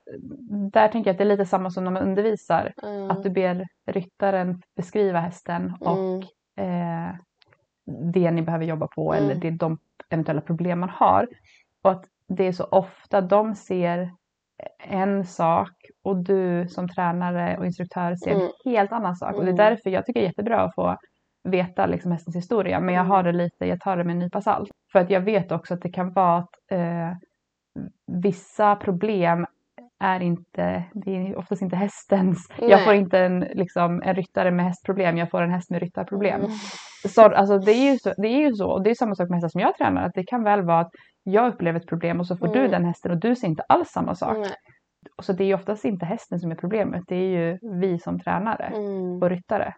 där 0.71 0.88
tänker 0.88 1.09
jag 1.09 1.13
att 1.13 1.17
det 1.17 1.24
är 1.24 1.38
lite 1.38 1.45
samma 1.45 1.69
som 1.69 1.83
när 1.83 1.91
man 1.91 2.03
undervisar. 2.03 2.74
Mm. 2.83 3.12
Att 3.12 3.24
du 3.24 3.29
ber 3.29 3.65
ryttaren 3.91 4.62
beskriva 4.75 5.19
hästen 5.19 5.74
och 5.79 5.97
Mm. 5.97 6.21
eh, 7.09 7.15
det 8.13 8.31
ni 8.31 8.41
behöver 8.41 8.65
jobba 8.65 8.88
på 8.88 9.13
Mm. 9.13 9.25
eller 9.25 9.35
det, 9.41 9.51
de 9.51 9.77
eventuella 10.09 10.41
problem 10.41 10.79
man 10.79 10.89
har. 10.89 11.27
Och 11.83 11.91
att 11.91 12.05
det 12.27 12.43
är 12.47 12.51
så 12.51 12.63
ofta 12.63 13.21
de 13.21 13.55
ser 13.55 14.12
en 14.79 15.25
sak 15.25 15.71
och 16.03 16.17
du 16.24 16.67
som 16.69 16.89
tränare 16.89 17.57
och 17.57 17.65
instruktör 17.65 18.15
ser 18.15 18.31
Mm. 18.31 18.43
en 18.43 18.71
helt 18.71 18.91
annan 18.91 19.15
sak. 19.15 19.35
Och 19.35 19.41
det 19.45 19.50
är 19.51 19.53
Mm. 19.53 19.65
därför 19.69 19.89
jag 19.89 20.05
tycker 20.05 20.19
det 20.19 20.25
är 20.25 20.29
jättebra 20.29 20.62
att 20.62 20.75
få 20.75 20.97
veta 21.45 21.85
liksom 21.85 22.11
hästens 22.11 22.35
historia. 22.35 22.79
Men 22.79 22.95
jag 22.95 23.01
Mm. 23.01 23.11
har 23.11 23.23
det 23.23 23.31
lite, 23.31 23.65
jag 23.65 23.79
tar 23.79 23.97
det 23.97 24.03
med 24.03 24.13
en 24.13 24.19
nypa 24.19 24.41
salt. 24.41 24.69
För 24.91 24.99
att 24.99 25.09
jag 25.09 25.21
vet 25.21 25.51
också 25.51 25.73
att 25.73 25.81
det 25.81 25.89
kan 25.89 26.13
vara 26.13 26.37
att 26.37 26.49
eh, 26.71 27.11
vissa 28.23 28.75
problem 28.75 29.45
är 29.99 30.19
inte, 30.19 30.83
det 30.93 31.11
är 31.15 31.35
oftast 31.37 31.61
inte 31.61 31.75
hästens. 31.75 32.47
Jag 32.59 32.69
Nej. 32.69 32.85
får 32.85 32.93
inte 32.93 33.19
en, 33.19 33.39
liksom, 33.39 34.01
en 34.05 34.15
ryttare 34.15 34.51
med 34.51 34.65
hästproblem, 34.65 35.17
jag 35.17 35.29
får 35.31 35.41
en 35.41 35.51
häst 35.51 35.69
med 35.69 35.79
ryttarproblem. 35.81 36.41
Mm. 36.41 36.51
Så, 37.07 37.21
alltså, 37.21 37.57
det, 37.57 37.71
är 37.71 37.91
ju 37.91 37.97
så, 37.99 38.13
det 38.17 38.27
är 38.27 38.39
ju 38.39 38.53
så, 38.53 38.71
och 38.71 38.83
det 38.83 38.89
är 38.89 38.95
samma 38.95 39.15
sak 39.15 39.29
med 39.29 39.35
hästar 39.35 39.49
som 39.49 39.61
jag 39.61 39.77
tränar, 39.77 40.03
att 40.05 40.13
det 40.13 40.23
kan 40.23 40.43
väl 40.43 40.61
vara 40.65 40.79
att 40.79 40.91
jag 41.23 41.53
upplever 41.53 41.79
ett 41.79 41.87
problem 41.87 42.19
och 42.19 42.27
så 42.27 42.37
får 42.37 42.47
du 42.47 42.59
Mm. 42.59 42.71
den 42.71 42.85
hästen 42.85 43.11
och 43.11 43.19
du 43.19 43.35
ser 43.35 43.47
inte 43.47 43.63
alls 43.69 43.89
samma 43.89 44.15
sak. 44.15 44.37
Nej. 44.37 44.49
Så 45.21 45.33
det 45.33 45.43
är 45.43 45.47
ju 45.47 45.53
oftast 45.53 45.85
inte 45.85 46.05
hästen 46.05 46.39
som 46.39 46.51
är 46.51 46.55
problemet, 46.55 47.03
det 47.07 47.15
är 47.15 47.29
ju 47.29 47.57
vi 47.81 47.99
som 47.99 48.19
tränare 48.19 48.65
Mm. 48.65 49.21
och 49.23 49.29
ryttare. 49.29 49.73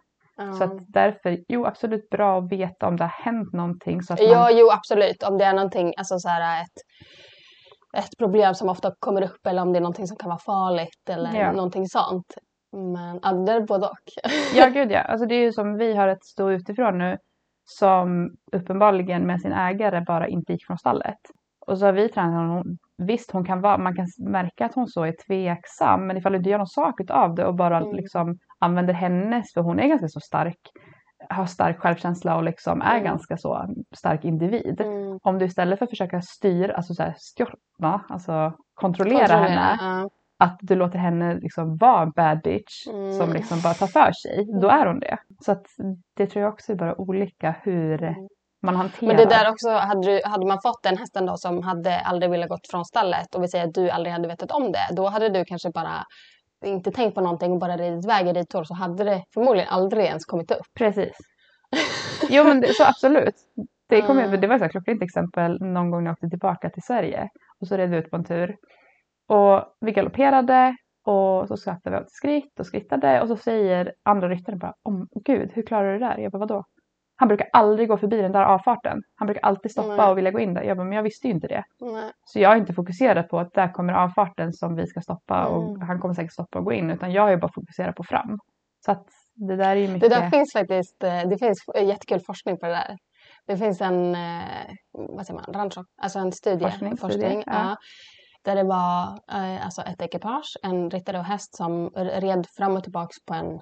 Så 0.58 0.64
att 0.64 0.72
därför, 0.88 1.38
jo 1.48 1.66
absolut 1.66 2.10
bra 2.10 2.38
att 2.38 2.52
veta 2.52 2.86
om 2.88 2.96
det 2.96 3.04
har 3.04 3.24
hänt 3.24 3.52
någonting 3.52 4.02
så 4.02 4.12
att 4.12 4.20
man, 4.20 4.28
Ja, 4.28 4.50
jo 4.52 4.70
absolut. 4.70 5.22
Om 5.22 5.38
det 5.38 5.44
är 5.44 5.52
någonting, 5.54 5.92
alltså 5.96 6.18
så 6.18 6.28
här 6.28 6.62
ett, 6.62 6.76
ett 8.04 8.18
problem 8.18 8.54
som 8.54 8.68
ofta 8.68 8.94
kommer 8.98 9.22
upp 9.22 9.46
eller 9.46 9.62
om 9.62 9.72
det 9.72 9.78
är 9.78 9.80
någonting 9.80 10.06
som 10.06 10.16
kan 10.16 10.28
vara 10.28 10.38
farligt 10.38 11.08
eller 11.10 11.34
Ja. 11.40 11.52
någonting 11.52 11.86
sånt. 11.86 12.34
Men 12.72 13.20
ja, 13.22 13.32
det 13.32 13.52
är 13.52 13.60
både 13.60 13.86
och. 13.86 13.98
Ja, 14.54 14.66
gud 14.68 14.90
ja. 14.92 15.00
Alltså 15.00 15.26
det 15.26 15.34
är 15.34 15.40
ju 15.42 15.52
som 15.52 15.76
vi 15.76 15.94
har 15.94 16.08
ett 16.08 16.24
stå 16.24 16.50
utifrån 16.50 16.98
nu 16.98 17.16
som 17.64 18.30
uppenbarligen 18.52 19.26
med 19.26 19.40
sin 19.40 19.52
ägare 19.52 20.00
bara 20.00 20.28
inte 20.28 20.52
gick 20.52 20.66
från 20.66 20.78
stallet. 20.78 21.18
Och 21.66 21.78
så 21.78 21.84
har 21.86 21.92
vi 21.92 22.08
tränat 22.08 22.48
hon, 22.56 22.78
visst 22.98 23.30
hon 23.30 23.44
kan 23.44 23.60
vara, 23.60 23.78
man 23.78 23.96
kan 23.96 24.06
märka 24.18 24.66
att 24.66 24.74
hon 24.74 24.88
så 24.88 25.02
är 25.04 25.12
tveksam 25.26 26.06
men 26.06 26.16
ifall 26.16 26.32
du 26.32 26.38
inte 26.38 26.50
gör 26.50 26.58
någon 26.58 26.66
sak 26.66 27.00
av 27.10 27.34
det 27.34 27.44
och 27.44 27.54
bara 27.54 27.76
Mm. 27.76 27.96
liksom 27.96 28.38
använder 28.58 28.94
hennes, 28.94 29.52
för 29.54 29.60
hon 29.60 29.78
är 29.80 29.88
ganska 29.88 30.08
så 30.08 30.20
stark, 30.20 30.58
har 31.28 31.46
stark 31.46 31.78
självkänsla 31.78 32.36
och 32.36 32.42
liksom 32.42 32.82
är 32.82 32.92
Mm. 32.92 33.04
ganska 33.04 33.36
så 33.36 33.66
stark 33.96 34.24
individ. 34.24 34.80
Mm. 34.80 35.18
Om 35.22 35.38
du 35.38 35.44
istället 35.44 35.78
för 35.78 35.84
att 35.86 35.90
försöka 35.90 36.20
styra, 36.22 36.74
alltså 36.74 36.94
så 36.94 37.02
här, 37.02 37.14
stjorna, 37.36 38.04
alltså 38.08 38.52
kontrollera, 38.74 39.36
henne, 39.36 39.78
ja. 39.80 40.08
att 40.38 40.58
du 40.60 40.74
låter 40.74 40.98
henne 40.98 41.34
liksom 41.34 41.76
vara 41.76 42.02
en 42.02 42.10
bad 42.10 42.40
bitch 42.44 42.86
Mm. 42.86 43.12
som 43.12 43.32
liksom 43.32 43.60
bara 43.62 43.74
tar 43.74 43.86
för 43.86 44.12
sig, 44.12 44.60
då 44.60 44.68
är 44.68 44.86
hon 44.86 45.00
det. 45.00 45.18
Så 45.40 45.52
att 45.52 45.66
det 46.16 46.26
tror 46.26 46.42
jag 46.44 46.52
också 46.52 46.72
är 46.72 46.76
bara 46.76 47.00
olika 47.00 47.54
hur 47.62 48.02
Mm. 48.02 48.28
Man 48.62 48.76
hanterar. 48.76 49.06
Men 49.06 49.16
det 49.16 49.24
där 49.24 49.50
också, 49.50 49.70
hade, 49.70 50.20
hade 50.24 50.46
man 50.46 50.58
fått 50.62 50.82
den 50.82 50.96
hästen 50.96 51.26
då 51.26 51.36
som 51.36 51.62
hade 51.62 52.00
aldrig 52.00 52.30
velat 52.30 52.48
gått 52.48 52.70
från 52.70 52.84
stallet 52.84 53.34
och 53.34 53.42
vi 53.42 53.48
säger 53.48 53.64
att 53.68 53.74
du 53.74 53.90
aldrig 53.90 54.12
hade 54.12 54.28
vetat 54.28 54.50
om 54.50 54.72
det, 54.72 54.94
då 54.96 55.08
hade 55.08 55.28
du 55.28 55.44
kanske 55.44 55.70
bara 55.70 56.04
inte 56.64 56.90
tänkt 56.92 57.14
på 57.14 57.20
någonting 57.20 57.52
och 57.52 57.58
bara 57.58 57.76
ridit 57.76 58.04
iväg 58.04 58.28
i 58.28 58.32
ridtor 58.32 58.64
så 58.64 58.74
hade 58.74 59.04
det 59.04 59.24
förmodligen 59.34 59.68
aldrig 59.68 60.04
ens 60.04 60.24
kommit 60.24 60.50
upp. 60.50 60.66
Precis. 60.78 61.16
Jo 62.30 62.44
men 62.44 62.60
det, 62.60 62.74
så 62.74 62.84
absolut. 62.84 63.34
Det, 63.88 64.02
kom, 64.02 64.18
Mm. 64.18 64.40
det 64.40 64.46
var 64.46 64.56
ett 64.64 64.70
klockrent 64.70 65.02
exempel 65.02 65.60
någon 65.60 65.90
gång 65.90 66.04
när 66.04 66.10
jag 66.10 66.12
åkte 66.12 66.28
tillbaka 66.28 66.70
till 66.70 66.82
Sverige. 66.82 67.28
Och 67.60 67.68
så 67.68 67.76
red 67.76 67.90
vi 67.90 67.96
ut 67.96 68.10
på 68.10 68.16
en 68.16 68.24
tur. 68.24 68.56
Och 69.28 69.64
vi 69.80 69.92
galopperade 69.92 70.76
och 71.06 71.48
så 71.48 71.56
skrattade 71.56 71.96
vi 71.96 72.02
åt 72.02 72.10
skritt 72.10 72.60
och 72.60 72.66
skrittade 72.66 73.20
och 73.20 73.28
så 73.28 73.36
säger 73.36 73.92
andra 74.02 74.28
ryttaren 74.28 74.58
bara 74.58 74.74
om 74.82 75.08
gud 75.24 75.50
hur 75.54 75.62
klarar 75.62 75.92
du 75.92 75.98
det 75.98 76.06
där? 76.06 76.18
Jag 76.18 76.32
bara 76.32 76.38
vadå? 76.38 76.64
Han 77.20 77.28
brukar 77.28 77.48
aldrig 77.52 77.88
gå 77.88 77.96
förbi 77.98 78.22
den 78.22 78.32
där 78.32 78.42
avfarten. 78.44 79.02
Han 79.16 79.26
brukar 79.26 79.42
alltid 79.42 79.70
stoppa 79.70 79.96
Nej. 79.96 80.10
och 80.10 80.18
vilja 80.18 80.30
gå 80.30 80.40
in 80.40 80.54
där. 80.54 80.62
Jag 80.62 80.76
bara 80.76 80.84
men 80.84 80.96
jag 80.96 81.02
visste 81.02 81.26
ju 81.26 81.34
inte 81.34 81.46
det. 81.46 81.62
Nej. 81.80 82.10
Så 82.24 82.38
jag 82.38 82.48
har 82.48 82.56
inte 82.56 82.72
fokuserat 82.74 83.28
på 83.28 83.38
att 83.38 83.52
där 83.54 83.72
kommer 83.72 83.92
avfarten 83.92 84.52
som 84.52 84.74
vi 84.76 84.86
ska 84.86 85.00
stoppa 85.00 85.46
och 85.46 85.68
Mm. 85.68 85.80
han 85.88 86.00
kommer 86.00 86.14
säkert 86.14 86.32
stoppa 86.32 86.58
och 86.58 86.64
gå 86.64 86.72
in 86.72 86.90
utan 86.90 87.12
jag 87.12 87.22
har 87.22 87.30
ju 87.30 87.36
bara 87.36 87.52
fokuserat 87.54 87.94
på 87.96 88.02
fram. 88.04 88.38
Så 88.84 88.92
att 88.92 89.04
det 89.34 89.56
där 89.56 89.70
är 89.70 89.74
ju 89.76 89.86
Det 89.86 89.92
mycket. 89.92 90.10
där 90.10 90.30
finns 90.30 90.52
faktiskt, 90.52 91.04
eh, 91.04 91.28
det 91.28 91.38
finns 91.38 91.58
jättekul 91.76 92.20
forskning 92.26 92.58
på 92.58 92.66
det 92.66 92.72
där. 92.72 92.96
Det 93.46 93.56
finns 93.56 93.80
en, 93.80 94.14
eh, 94.14 94.42
vad 94.92 95.26
säger 95.26 95.40
man, 95.40 95.54
rancho, 95.60 95.84
alltså 96.02 96.18
en 96.18 96.32
studie, 96.32 96.64
Forskning, 96.64 96.96
studie, 96.96 97.42
ja. 97.46 97.52
ja, 97.52 97.76
där 98.44 98.56
det 98.56 98.62
var 98.64 99.02
eh, 99.32 99.64
alltså 99.64 99.82
ett 99.82 100.02
ekipage, 100.02 100.56
en 100.62 100.90
ryttare 100.90 101.18
och 101.18 101.24
häst 101.24 101.56
som 101.56 101.90
red 101.96 102.46
fram 102.56 102.76
och 102.76 102.82
tillbaks 102.82 103.16
på 103.28 103.34
en 103.34 103.60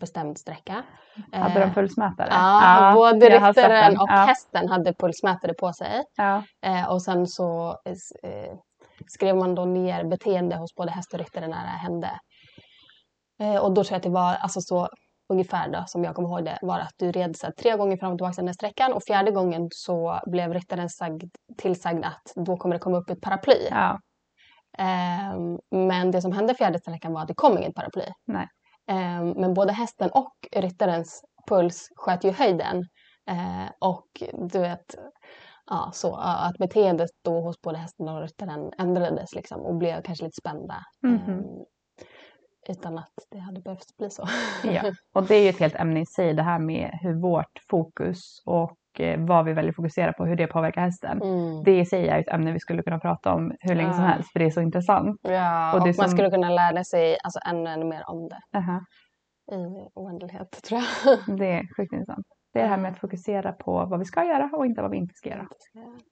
bestämd 0.00 0.38
sträcka. 0.38 0.82
Hade 1.32 1.60
de 1.60 1.66
Eh, 1.66 1.74
pulsmätare? 1.74 2.28
Ja, 2.30 2.92
både 2.94 3.38
har 3.38 3.52
sett 3.52 3.64
ryttaren 3.64 3.98
och 3.98 4.08
ja. 4.08 4.14
hästen 4.14 4.68
hade 4.68 4.94
pulsmätare 4.94 5.54
på 5.54 5.72
sig. 5.72 6.04
Ja. 6.16 6.42
Eh, 6.66 6.90
och 6.90 7.02
sen 7.02 7.26
så 7.26 7.68
eh, 7.84 8.52
skrev 9.06 9.36
man 9.36 9.54
då 9.54 9.64
ner 9.64 10.04
beteende 10.04 10.56
hos 10.56 10.74
både 10.74 10.90
häst 10.90 11.12
och 11.12 11.18
ryttare 11.18 11.46
när 11.46 11.62
det 11.62 11.70
hände. 11.70 12.10
Eh, 13.40 13.56
och 13.56 13.74
då 13.74 13.84
tror 13.84 13.92
jag 13.92 13.96
att 13.96 14.02
det 14.02 14.10
var 14.10 14.34
alltså 14.34 14.60
så 14.60 14.88
ungefär 15.28 15.68
då, 15.68 15.84
som 15.86 16.04
jag 16.04 16.14
kommer 16.14 16.28
ihåg 16.28 16.44
det, 16.44 16.58
var 16.62 16.78
att 16.78 16.94
du 16.96 17.12
red 17.12 17.36
så 17.36 17.46
här, 17.46 17.52
tre 17.52 17.76
gånger 17.76 17.96
fram 17.96 18.12
och 18.12 18.18
tillbaka 18.18 18.36
den 18.36 18.48
här 18.48 18.54
sträckan 18.54 18.92
och 18.92 19.02
fjärde 19.02 19.30
gången 19.30 19.68
så 19.70 20.20
blev 20.26 20.54
ryttaren 20.54 20.88
sagd, 20.88 21.24
tillsagd 21.58 22.04
att 22.04 22.32
då 22.46 22.56
kommer 22.56 22.74
det 22.74 22.78
komma 22.78 22.96
upp 22.96 23.10
ett 23.10 23.20
paraply. 23.20 23.68
ja. 23.70 24.00
Ehm, 24.78 25.58
men 25.70 26.10
det 26.10 26.22
som 26.22 26.32
hände 26.32 26.54
fjärde 26.54 26.78
sträckan 26.78 27.12
var 27.12 27.22
att 27.22 27.28
det 27.28 27.34
kom 27.34 27.58
inget 27.58 27.74
paraply. 27.74 28.04
Nej. 28.26 28.48
Ehm, 28.88 29.30
men 29.30 29.54
både 29.54 29.72
hästen 29.72 30.10
och 30.10 30.34
ryttarens 30.56 31.24
puls 31.48 31.88
sköt 31.96 32.24
ju 32.24 32.30
höjden. 32.30 32.78
Eh, 33.30 33.70
och 33.78 34.06
du 34.32 34.58
vet, 34.58 34.94
ja, 35.66 35.90
så, 35.94 36.16
att 36.16 36.58
beteendet 36.58 37.10
då 37.24 37.40
hos 37.40 37.60
både 37.60 37.78
hästen 37.78 38.08
och 38.08 38.22
ryttaren 38.22 38.72
ändrades 38.78 39.34
liksom, 39.34 39.60
och 39.60 39.76
blev 39.76 40.02
kanske 40.02 40.24
lite 40.24 40.36
spända. 40.40 40.76
Mhm. 41.02 41.14
Ehm, 41.28 41.44
utan 42.68 42.98
att 42.98 43.12
det 43.30 43.38
hade 43.38 43.60
behövt 43.60 43.96
bli 43.96 44.10
så. 44.10 44.28
ja. 44.64 44.92
Och 45.14 45.24
det 45.26 45.34
är 45.34 45.42
ju 45.42 45.48
ett 45.48 45.60
helt 45.60 45.74
ämne 45.74 46.00
i 46.00 46.06
sig 46.06 46.34
det 46.34 46.42
här 46.42 46.58
med 46.58 46.98
hur 47.02 47.14
vårt 47.14 47.60
fokus 47.70 48.42
och 48.44 48.76
vad 49.18 49.44
vi 49.44 49.52
väljer 49.52 49.70
att 49.70 49.76
fokusera 49.76 50.12
på, 50.12 50.24
hur 50.26 50.36
det 50.36 50.46
påverkar 50.46 50.80
hästen. 50.80 51.22
Mm. 51.22 51.62
Det 51.64 51.78
i 51.80 51.84
sig 51.86 52.08
är 52.08 52.18
ett 52.18 52.28
ämne 52.28 52.52
vi 52.52 52.60
skulle 52.60 52.82
kunna 52.82 52.98
prata 52.98 53.32
om 53.34 53.52
hur 53.60 53.74
länge 53.74 53.92
som 53.92 54.02
Ja. 54.04 54.08
helst 54.10 54.32
för 54.32 54.38
det 54.38 54.44
är 54.46 54.50
så 54.50 54.60
intressant. 54.60 55.20
Ja, 55.22 55.70
Och 55.74 55.80
och, 55.80 55.84
man 55.86 55.94
som- 55.94 56.08
skulle 56.08 56.30
kunna 56.30 56.50
lära 56.50 56.84
sig 56.84 57.16
alltså, 57.24 57.40
ännu, 57.50 57.70
ännu 57.70 57.84
mer 57.84 58.02
om 58.10 58.28
det 58.28 58.58
Aha. 58.58 58.80
i 59.52 59.88
oändlighet 59.94 60.50
tror 60.68 60.80
jag. 60.80 61.18
Det 61.38 61.52
är 61.52 61.62
sjukt 61.76 61.92
intressant. 61.92 62.26
Det 62.52 62.60
är 62.60 62.62
det 62.64 62.70
här 62.70 62.78
med 62.78 62.92
att 62.92 62.98
fokusera 62.98 63.52
på 63.52 63.86
vad 63.86 63.98
vi 63.98 64.04
ska 64.04 64.24
göra 64.24 64.50
och 64.52 64.66
inte 64.66 64.82
vad 64.82 64.90
vi 64.90 64.96
inte 64.96 65.14
ska 65.14 65.28
göra. 65.30 65.46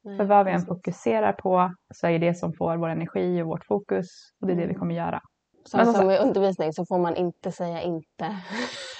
Nej, 0.04 0.16
För 0.16 0.24
vad 0.24 0.46
vi 0.46 0.52
än 0.52 0.60
fokuserar 0.60 1.32
på 1.32 1.74
så 1.94 2.06
är 2.08 2.18
det 2.18 2.34
som 2.34 2.52
får 2.52 2.76
vår 2.76 2.88
energi 2.88 3.42
och 3.42 3.46
vårt 3.46 3.64
fokus 3.64 4.06
och 4.40 4.46
det 4.46 4.52
är 4.52 4.56
det 4.56 4.62
vi 4.62 4.68
Mm. 4.68 4.78
kommer 4.78 4.94
göra. 4.94 5.20
Som, 5.64 5.78
Men 5.78 5.86
som 5.86 5.94
som 5.94 6.10
i 6.10 6.18
undervisning 6.18 6.72
så 6.72 6.86
får 6.86 6.98
man 6.98 7.16
inte 7.16 7.52
säga 7.52 7.82
inte. 7.82 8.36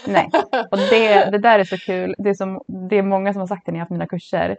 Nej, 0.07 0.31
och 0.71 0.79
det, 0.79 1.31
det 1.31 1.39
där 1.39 1.59
är 1.59 1.65
så 1.65 1.79
kul. 1.79 2.15
Det 2.19 2.31
är, 2.31 2.35
som, 2.35 2.63
det 2.91 2.97
är 2.99 3.03
många 3.03 3.33
som 3.33 3.41
har 3.41 3.47
sagt 3.47 3.67
det 3.67 3.73
när 3.73 3.79
jag 3.79 3.81
har 3.81 3.85
haft 3.85 3.91
mina 3.91 4.07
kurser. 4.07 4.57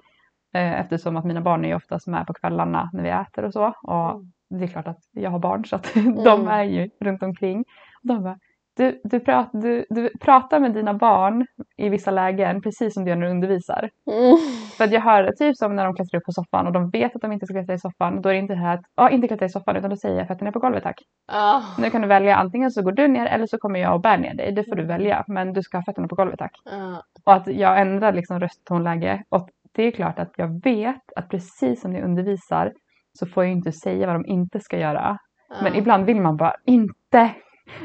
Eh, 0.53 0.79
eftersom 0.79 1.17
att 1.17 1.25
mina 1.25 1.41
barn 1.41 1.65
är 1.65 1.69
ju 1.69 1.75
oftast 1.75 2.07
med 2.07 2.27
på 2.27 2.33
kvällarna 2.33 2.89
när 2.93 3.03
vi 3.03 3.09
äter 3.09 3.43
och 3.45 3.53
så. 3.53 3.73
Och 3.83 4.11
Mm. 4.11 4.31
det 4.49 4.63
är 4.65 4.67
klart 4.67 4.87
att 4.87 4.99
jag 5.11 5.31
har 5.31 5.39
barn 5.39 5.65
så 5.65 5.75
att 5.75 5.93
de 6.23 6.47
är 6.47 6.63
ju 6.63 6.89
runt 6.99 7.23
omkring. 7.23 7.59
Och 8.01 8.07
de 8.07 8.23
bara, 8.23 8.39
du, 8.77 9.01
du, 9.03 9.19
prat, 9.19 9.49
du, 9.53 9.85
du 9.89 10.09
pratar 10.21 10.59
med 10.59 10.73
dina 10.73 10.93
barn 10.93 11.45
i 11.77 11.89
vissa 11.89 12.11
lägen 12.11 12.61
precis 12.61 12.93
som 12.93 13.03
du 13.03 13.09
gör 13.09 13.17
när 13.17 13.25
du 13.25 13.31
undervisar. 13.31 13.89
Mm. 14.11 14.37
För 14.77 14.83
att 14.83 14.91
jag 14.91 15.01
hör 15.01 15.23
det 15.23 15.35
typ 15.35 15.57
som 15.57 15.75
när 15.75 15.85
de 15.85 15.95
klättrar 15.95 16.19
upp 16.19 16.25
på 16.25 16.31
soffan 16.31 16.67
och 16.67 16.73
de 16.73 16.89
vet 16.89 17.15
att 17.15 17.21
de 17.21 17.31
inte 17.31 17.45
ska 17.45 17.53
klättra 17.53 17.73
i 17.75 17.79
soffan. 17.79 18.21
Då 18.21 18.29
är 18.29 18.33
det 18.33 18.39
inte 18.39 18.53
det 18.53 18.59
här 18.59 18.73
att, 18.73 18.81
ja 18.95 19.09
inte 19.09 19.27
klättra 19.27 19.45
i 19.45 19.49
soffan 19.49 19.75
utan 19.75 19.89
då 19.89 19.95
säger 19.95 20.17
jag 20.17 20.27
fötterna 20.27 20.51
på 20.51 20.59
golvet 20.59 20.83
tack. 20.83 21.01
Ja. 21.31 21.63
Nu 21.77 21.89
kan 21.89 22.01
du 22.01 22.07
välja 22.07 22.35
antingen 22.35 22.71
så 22.71 22.81
går 22.81 22.91
du 22.91 23.07
ner 23.07 23.25
eller 23.25 23.47
så 23.47 23.57
kommer 23.57 23.79
jag 23.79 23.93
och 23.93 24.01
bär 24.01 24.17
ner 24.17 24.33
dig. 24.33 24.51
Det 24.51 24.63
får 24.63 24.75
du 24.75 24.85
välja 24.85 25.23
men 25.27 25.53
du 25.53 25.61
ska 25.61 25.77
ha 25.77 25.83
fötterna 25.83 26.07
på 26.07 26.15
golvet 26.15 26.39
tack. 26.39 26.51
Ja. 26.65 27.03
Och 27.25 27.33
att 27.33 27.47
jag 27.47 27.81
ändrar 27.81 28.13
liksom 28.13 28.39
rösttonläge. 28.39 29.23
Och 29.29 29.49
det 29.75 29.83
är 29.83 29.91
klart 29.91 30.19
att 30.19 30.31
jag 30.37 30.63
vet 30.63 31.01
att 31.15 31.29
precis 31.29 31.81
som 31.81 31.91
ni 31.91 32.01
undervisar 32.01 32.73
så 33.19 33.25
får 33.25 33.43
jag 33.43 33.53
inte 33.53 33.71
säga 33.71 34.07
vad 34.07 34.15
de 34.15 34.25
inte 34.25 34.59
ska 34.59 34.77
göra. 34.77 35.17
Men 35.63 35.73
Ja. 35.73 35.79
ibland 35.79 36.05
vill 36.05 36.21
man 36.21 36.37
bara 36.37 36.53
inte, 36.65 37.31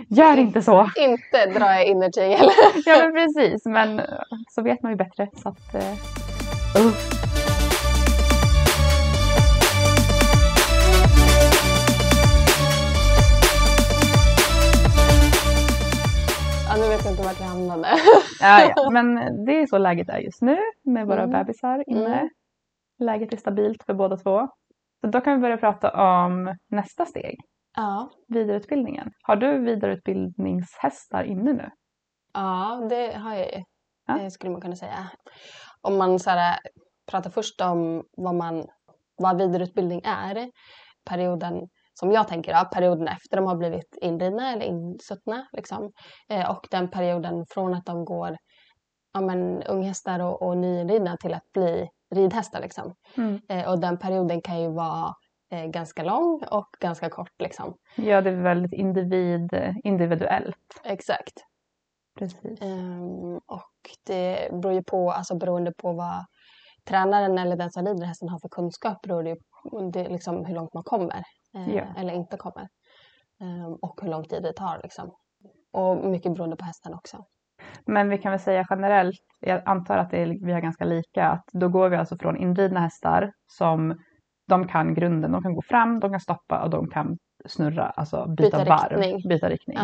gör 0.08 0.36
inte 0.36 0.62
så. 0.62 0.90
Inte 0.96 1.58
dra 1.58 1.82
i 1.82 1.88
innertygel. 1.88 2.50
Ja 2.86 2.98
men 2.98 3.12
precis, 3.12 3.64
men 3.64 3.98
eh, 3.98 4.04
så 4.50 4.62
vet 4.62 4.82
man 4.82 4.92
ju 4.92 4.96
bättre. 4.96 5.28
Så 5.42 5.48
att, 5.48 5.74
uh. 5.74 7.00
ja, 16.68 16.76
nu 16.76 16.88
vet 16.88 17.04
jag 17.04 17.12
inte 17.12 17.22
vart 17.22 17.40
vi 17.40 17.44
hamnade. 17.44 17.88
ja, 18.40 18.72
ja. 18.76 18.90
Men 18.92 19.14
det 19.44 19.52
är 19.62 19.66
så 19.66 19.78
läget 19.78 20.08
är 20.08 20.18
just 20.18 20.42
nu 20.42 20.58
med 20.84 21.06
våra 21.06 21.22
Mm. 21.22 21.30
bebisar 21.30 21.84
inne. 21.86 22.14
Mm. 22.18 22.28
Läget 22.98 23.32
är 23.32 23.36
stabilt 23.36 23.82
för 23.86 23.94
båda 23.94 24.16
två. 24.16 24.48
Så 25.00 25.06
då 25.06 25.20
kan 25.20 25.34
vi 25.34 25.40
börja 25.40 25.56
prata 25.56 25.90
om 25.90 26.54
nästa 26.70 27.06
steg, 27.06 27.40
Ja. 27.76 28.10
vidareutbildningen. 28.28 29.10
Har 29.22 29.36
du 29.36 29.58
vidareutbildningshästar 29.58 31.24
inne 31.24 31.52
nu? 31.52 31.70
ja, 32.34 32.86
det 32.90 33.16
har 33.16 33.34
jag 33.34 33.46
ju. 33.54 33.62
Ja. 34.06 34.14
Det 34.14 34.30
skulle 34.30 34.52
man 34.52 34.60
kunna 34.60 34.76
säga. 34.76 35.10
Om 35.80 35.98
man 35.98 36.18
så 36.18 36.30
här, 36.30 36.58
pratar 37.10 37.30
först 37.30 37.60
om 37.60 38.04
vad, 38.16 38.34
man, 38.34 38.66
vad 39.16 39.38
vidareutbildning 39.38 40.00
är. 40.04 40.50
Perioden 41.04 41.68
som 41.94 42.12
jag 42.12 42.28
tänker, 42.28 42.52
ja, 42.52 42.64
perioden 42.64 43.08
efter 43.08 43.36
de 43.36 43.46
har 43.46 43.56
blivit 43.56 43.98
inridna 44.00 44.52
eller 44.52 44.66
insuttna. 44.66 45.46
Liksom. 45.52 45.92
Eh, 46.28 46.50
och 46.50 46.66
den 46.70 46.90
perioden 46.90 47.46
från 47.48 47.74
att 47.74 47.86
de 47.86 48.04
går 48.04 48.36
ja, 49.12 49.20
men, 49.20 49.62
unghästar 49.62 50.20
och, 50.20 50.42
och 50.42 50.56
nyinridna 50.56 51.16
till 51.16 51.34
att 51.34 51.52
bli 51.52 51.88
ridhästar. 52.14 52.60
Liksom. 52.60 52.94
Mm. 53.16 53.40
Eh, 53.48 53.70
och 53.70 53.80
den 53.80 53.98
perioden 53.98 54.42
kan 54.42 54.62
ju 54.62 54.70
vara 54.72 55.14
eh, 55.50 55.64
ganska 55.66 56.02
lång 56.02 56.42
och 56.50 56.68
ganska 56.80 57.10
kort. 57.10 57.32
Liksom. 57.38 57.74
Ja, 57.96 58.20
det 58.20 58.30
är 58.30 58.34
väldigt 58.42 58.72
individ, 58.72 59.50
individuellt. 59.84 60.80
Exakt. 60.84 61.32
Precis. 62.18 62.62
Ehm, 62.62 63.36
och 63.46 63.70
det 64.06 64.50
beror 64.62 64.74
ju 64.74 64.82
på, 64.82 65.12
alltså 65.12 65.34
beroende 65.38 65.72
på 65.72 65.92
vad 65.92 66.24
tränaren 66.88 67.38
eller 67.38 67.56
den 67.56 67.70
som 67.70 67.86
rider 67.86 68.06
hästen 68.06 68.28
har 68.28 68.38
för 68.38 68.48
kunskap 68.48 69.02
beror 69.02 69.22
det 69.22 69.36
på 69.70 69.90
det, 69.92 70.00
är 70.00 70.08
liksom, 70.10 70.44
hur 70.44 70.54
långt 70.54 70.74
man 70.74 70.82
kommer. 70.84 71.22
eh, 71.54 71.74
Ja. 71.76 71.84
Eller 71.98 72.14
inte 72.14 72.36
kommer. 72.36 72.68
Ehm, 73.40 73.74
och 73.82 74.00
hur 74.02 74.08
lång 74.08 74.24
tid 74.24 74.42
det 74.42 74.52
tar. 74.52 74.80
Liksom. 74.82 75.14
Och 75.72 75.96
mycket 75.96 76.34
beroende 76.34 76.56
på 76.56 76.64
hästen 76.64 76.94
också. 76.94 77.24
Men 77.86 78.08
vi 78.08 78.18
kan 78.18 78.30
väl 78.32 78.40
säga 78.40 78.66
generellt, 78.70 79.20
jag 79.40 79.62
antar 79.68 79.98
att 79.98 80.10
det 80.10 80.18
är, 80.22 80.46
vi 80.46 80.52
har 80.52 80.60
ganska 80.60 80.84
lika, 80.84 81.26
att 81.28 81.44
då 81.52 81.68
går 81.68 81.88
vi 81.88 81.96
alltså 81.96 82.16
från 82.18 82.36
inridna 82.36 82.80
hästar 82.80 83.32
som 83.46 83.98
de 84.50 84.68
kan 84.68 84.94
grunden, 84.94 85.32
de 85.32 85.42
kan 85.42 85.54
gå 85.54 85.62
fram, 85.62 86.00
de 86.00 86.10
kan 86.10 86.20
stoppa 86.20 86.62
och 86.62 86.70
de 86.70 86.88
kan 86.90 87.18
snurra, 87.46 87.84
alltså 87.90 88.26
byta, 88.28 88.58
Byta 88.58 88.70
varv, 88.70 88.98
riktning. 88.98 89.28
byta 89.28 89.48
riktning. 89.48 89.78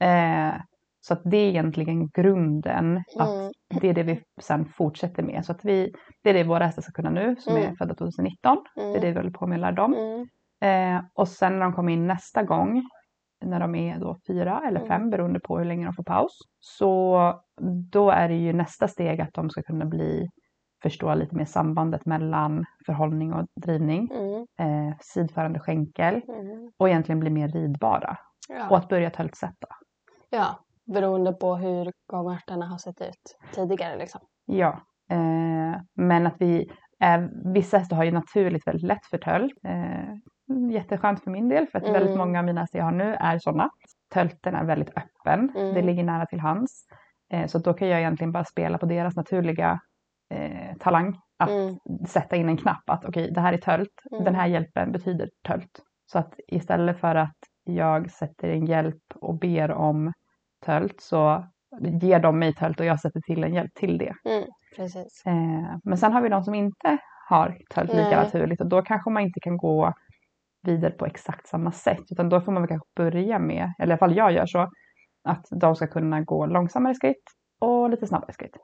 Ja. 0.00 0.06
Eh, 0.06 0.54
Så 1.00 1.12
att 1.14 1.20
det 1.24 1.36
är 1.36 1.48
egentligen 1.48 2.08
grunden. 2.08 3.02
Att 3.18 3.28
Mm. 3.28 3.52
det 3.80 3.88
är 3.88 3.94
det 3.94 4.02
vi 4.02 4.22
sen 4.40 4.64
fortsätter 4.64 5.22
med. 5.22 5.44
Så 5.44 5.52
att 5.52 5.64
vi, 5.64 5.92
det 6.22 6.30
är 6.30 6.34
det 6.34 6.44
våra 6.44 6.64
hästar 6.66 6.82
ska 6.82 6.92
kunna 6.92 7.10
nu 7.10 7.36
som 7.38 7.56
är 7.56 7.62
Mm. 7.64 7.76
födda 7.76 7.94
2019. 7.94 8.56
Det 8.74 8.82
är 8.96 9.00
det 9.00 9.10
vi 9.10 9.16
håller 9.16 9.30
på 9.30 9.46
med 9.46 9.56
att 9.56 9.60
lära 9.60 9.72
dem. 9.72 9.94
Mm. 9.94 10.96
Eh, 10.96 11.02
och 11.14 11.28
sen 11.28 11.52
när 11.52 11.60
de 11.60 11.72
kommer 11.72 11.92
in 11.92 12.06
nästa 12.06 12.42
gång, 12.42 12.82
när 13.44 13.60
de 13.60 13.74
är 13.74 13.98
då 13.98 14.16
fyra 14.26 14.62
eller 14.68 14.80
Mm. 14.80 14.88
fem 14.88 15.10
beroende 15.10 15.40
på 15.40 15.58
hur 15.58 15.64
länge 15.64 15.84
de 15.86 15.94
får 15.94 16.04
paus. 16.04 16.38
Så 16.60 17.34
då 17.90 18.10
är 18.10 18.28
det 18.28 18.34
ju 18.36 18.52
nästa 18.52 18.88
steg 18.88 19.20
att 19.20 19.34
de 19.34 19.50
ska 19.50 19.62
kunna 19.62 19.84
bli, 19.84 20.28
förstå 20.82 21.14
lite 21.14 21.36
mer 21.36 21.44
sambandet 21.44 22.06
mellan 22.06 22.64
förhållning 22.86 23.32
och 23.32 23.46
drivning. 23.60 24.10
Mm. 24.12 24.46
Eh, 24.90 24.96
sidförande 25.00 25.60
skänkel 25.60 26.14
Mm. 26.28 26.72
och 26.76 26.88
egentligen 26.88 27.20
bli 27.20 27.30
mer 27.30 27.48
ridbara. 27.48 28.10
Och 28.48 28.54
Ja. 28.72 28.76
att 28.76 28.88
börja 28.88 29.10
töltsätta. 29.10 29.66
ja, 30.30 30.58
beroende 30.94 31.32
på 31.32 31.56
hur 31.56 31.92
gångärtorna 32.06 32.66
har 32.66 32.78
sett 32.78 33.00
ut 33.00 33.38
tidigare 33.54 33.96
liksom. 33.98 34.20
Ja, 34.46 34.80
eh, 35.10 35.80
men 35.94 36.26
att 36.26 36.34
vi, 36.38 36.70
är, 36.98 37.30
vissa 37.54 37.78
hästar 37.78 37.96
har 37.96 38.04
ju 38.04 38.10
naturligt 38.10 38.66
väldigt 38.66 38.86
lätt 38.86 39.06
för 39.06 39.18
tölt. 39.18 39.52
Eh, 39.64 40.14
jätteskönt 40.72 41.24
för 41.24 41.30
min 41.30 41.48
del 41.48 41.66
för 41.66 41.78
att 41.78 41.84
Mm. 41.84 41.92
väldigt 42.00 42.16
många 42.18 42.38
av 42.38 42.44
mina 42.44 42.60
hästar 42.60 42.78
jag 42.78 42.86
har 42.86 42.92
nu 42.92 43.14
är 43.14 43.38
sådana. 43.38 43.70
Tölten 44.14 44.54
är 44.54 44.64
väldigt 44.64 44.88
öppen, 44.96 45.50
Mm. 45.56 45.74
det 45.74 45.82
ligger 45.82 46.04
nära 46.04 46.26
till 46.26 46.40
hands. 46.40 46.84
Eh, 47.32 47.46
så 47.46 47.58
då 47.58 47.74
kan 47.74 47.88
jag 47.88 47.98
egentligen 48.00 48.32
bara 48.32 48.44
spela 48.44 48.78
på 48.78 48.86
deras 48.86 49.16
naturliga 49.16 49.80
eh, 50.30 50.76
talang. 50.80 51.20
Att 51.38 51.50
Mm. 51.50 51.76
sätta 52.06 52.36
in 52.36 52.48
en 52.48 52.56
knapp 52.56 52.90
att 52.90 53.04
okej, 53.04 53.30
det 53.34 53.40
här 53.40 53.52
är 53.52 53.58
tölt, 53.58 53.92
Mm. 54.12 54.24
den 54.24 54.34
här 54.34 54.46
hjälpen 54.46 54.92
betyder 54.92 55.28
tölt. 55.48 55.80
Så 56.06 56.18
att 56.18 56.34
istället 56.48 57.00
för 57.00 57.14
att 57.14 57.36
jag 57.64 58.10
sätter 58.10 58.48
en 58.48 58.66
hjälp 58.66 59.02
och 59.14 59.38
ber 59.38 59.70
om 59.70 60.12
tölt 60.66 61.00
så 61.00 61.44
ger 62.02 62.18
de 62.20 62.38
mig 62.38 62.54
tölt 62.54 62.80
och 62.80 62.86
jag 62.86 63.00
sätter 63.00 63.20
till 63.20 63.44
en 63.44 63.54
hjälp 63.54 63.74
till 63.74 63.98
det. 63.98 64.14
Mm. 64.24 64.44
Eh, 65.26 65.76
men 65.84 65.98
sen 65.98 66.12
har 66.12 66.22
vi 66.22 66.28
de 66.28 66.42
som 66.44 66.54
inte 66.54 66.98
har 67.28 67.58
tölt 67.74 67.90
lika 67.92 68.02
Nej. 68.16 68.16
naturligt 68.24 68.60
och 68.60 68.68
då 68.68 68.82
kanske 68.82 69.10
man 69.10 69.22
inte 69.22 69.40
kan 69.40 69.56
gå 69.56 69.92
vidare 70.62 70.90
på 70.92 71.06
exakt 71.06 71.46
samma 71.48 71.72
sätt 71.72 72.04
utan 72.10 72.28
då 72.28 72.40
får 72.40 72.52
man 72.52 72.62
väl 72.62 72.68
kanske 72.68 72.88
börja 72.96 73.38
med, 73.38 73.72
eller 73.78 73.90
i 73.90 73.92
alla 73.92 73.98
fall 73.98 74.16
jag 74.16 74.32
gör 74.32 74.46
så, 74.46 74.68
att 75.24 75.44
de 75.50 75.76
ska 75.76 75.86
kunna 75.86 76.20
gå 76.20 76.46
långsammare 76.46 76.94
skritt 76.94 77.22
och 77.60 77.90
lite 77.90 78.06
snabbare 78.06 78.32
skritt. 78.32 78.56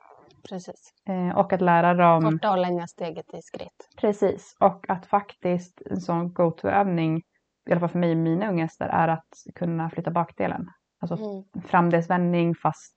Precis. 0.49 0.91
Eh, 1.09 1.37
och 1.37 1.53
att 1.53 1.61
lära 1.61 1.93
dem 1.93 2.23
Korta 2.31 2.51
och 2.51 2.57
långa 2.57 2.87
steget 2.87 3.33
i 3.33 3.41
skritt. 3.41 3.89
Precis, 4.01 4.55
och 4.59 4.89
att 4.89 5.05
faktiskt 5.05 5.81
en 5.89 6.01
sån 6.01 6.33
go-to-övning, 6.33 7.17
i 7.69 7.71
alla 7.71 7.79
fall 7.79 7.89
för 7.89 7.99
mig 7.99 8.11
och 8.11 8.17
mina 8.17 8.49
unga 8.49 8.63
hästar, 8.63 8.87
är 8.87 9.07
att 9.07 9.27
kunna 9.55 9.89
flytta 9.89 10.11
bakdelen. 10.11 10.65
Alltså 11.01 11.15
Mm. 11.15 11.43
framdelsvändning 11.67 12.55
fast 12.55 12.93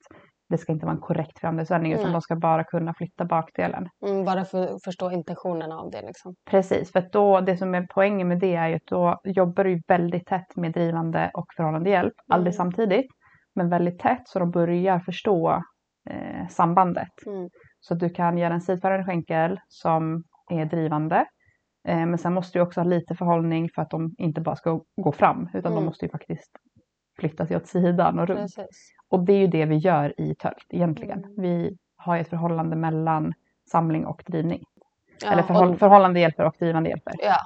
det 0.49 0.59
ska 0.59 0.73
inte 0.73 0.87
vara 0.87 0.95
en 0.97 1.01
korrekt 1.03 1.39
framdelsvändning 1.39 1.93
utan 1.93 2.05
Nej. 2.05 2.13
de 2.13 2.21
ska 2.23 2.37
bara 2.37 2.65
kunna 2.65 2.95
flytta 2.95 3.25
bakdelen. 3.25 3.89
Mm, 4.07 4.25
bara 4.25 4.45
för 4.45 4.75
att 4.75 4.85
förstå 4.85 5.11
intentionen 5.11 5.73
av 5.73 5.91
det 5.91 6.03
liksom. 6.03 6.35
Precis, 6.51 6.93
för 6.93 7.09
då, 7.13 7.41
det 7.41 7.57
som 7.57 7.75
är 7.75 7.87
poängen 7.95 8.29
med 8.29 8.39
det 8.41 8.55
är 8.55 8.69
ju 8.69 8.75
att 8.75 8.87
då 8.87 9.21
jobbar 9.25 9.65
du 9.65 9.81
väldigt 9.89 10.27
tätt 10.27 10.57
med 10.57 10.73
drivande 10.73 11.31
och 11.35 11.47
förhållande 11.57 11.91
hjälp, 11.91 12.15
aldrig 12.29 12.55
Mm. 12.55 12.57
samtidigt, 12.57 13.07
men 13.55 13.69
väldigt 13.71 13.99
tätt 13.99 14.23
så 14.25 14.39
de 14.39 14.51
börjar 14.51 14.99
förstå 15.01 15.63
eh, 16.11 16.49
sambandet. 16.49 17.27
Mm. 17.27 17.51
Så 17.81 17.95
du 17.95 18.11
kan 18.11 18.39
göra 18.39 18.55
en 18.55 18.61
sidförande 18.61 19.05
skänkel 19.07 19.61
som 19.69 20.25
är 20.51 20.65
drivande. 20.65 21.27
Eh, 21.89 22.07
men 22.07 22.19
sen 22.19 22.35
måste 22.35 22.59
du 22.59 22.63
också 22.63 22.81
ha 22.81 22.85
lite 22.85 23.15
förhållning 23.15 23.71
för 23.75 23.83
att 23.83 23.91
de 23.91 24.15
inte 24.19 24.41
bara 24.41 24.57
ska 24.57 24.81
gå 24.97 25.13
fram 25.13 25.49
utan 25.55 25.73
Mm. 25.73 25.75
de 25.75 25.85
måste 25.85 26.05
ju 26.05 26.11
faktiskt 26.11 26.51
flytta 27.19 27.47
sig 27.47 27.57
åt 27.57 27.67
sidan 27.67 28.19
och 28.19 28.27
runt. 28.27 28.41
Precis. 28.57 28.93
Och 29.09 29.25
det 29.25 29.33
är 29.33 29.39
ju 29.39 29.47
det 29.47 29.65
vi 29.65 29.77
gör 29.77 30.21
i 30.21 30.35
tölt 30.35 30.67
egentligen. 30.69 31.19
Mm. 31.25 31.35
Vi 31.37 31.77
har 31.97 32.17
ett 32.19 32.29
förhållande 32.29 32.77
mellan 32.77 33.35
samling 33.71 34.07
och 34.07 34.23
drivning. 34.27 34.65
Ja, 35.25 35.33
Eller 35.33 35.43
förhåll, 35.43 35.71
och, 35.73 35.79
förhållande 35.79 36.21
hjälper 36.21 36.45
och 36.45 36.55
drivande 36.59 36.91
hjälper. 36.91 37.13
ja. 37.19 37.37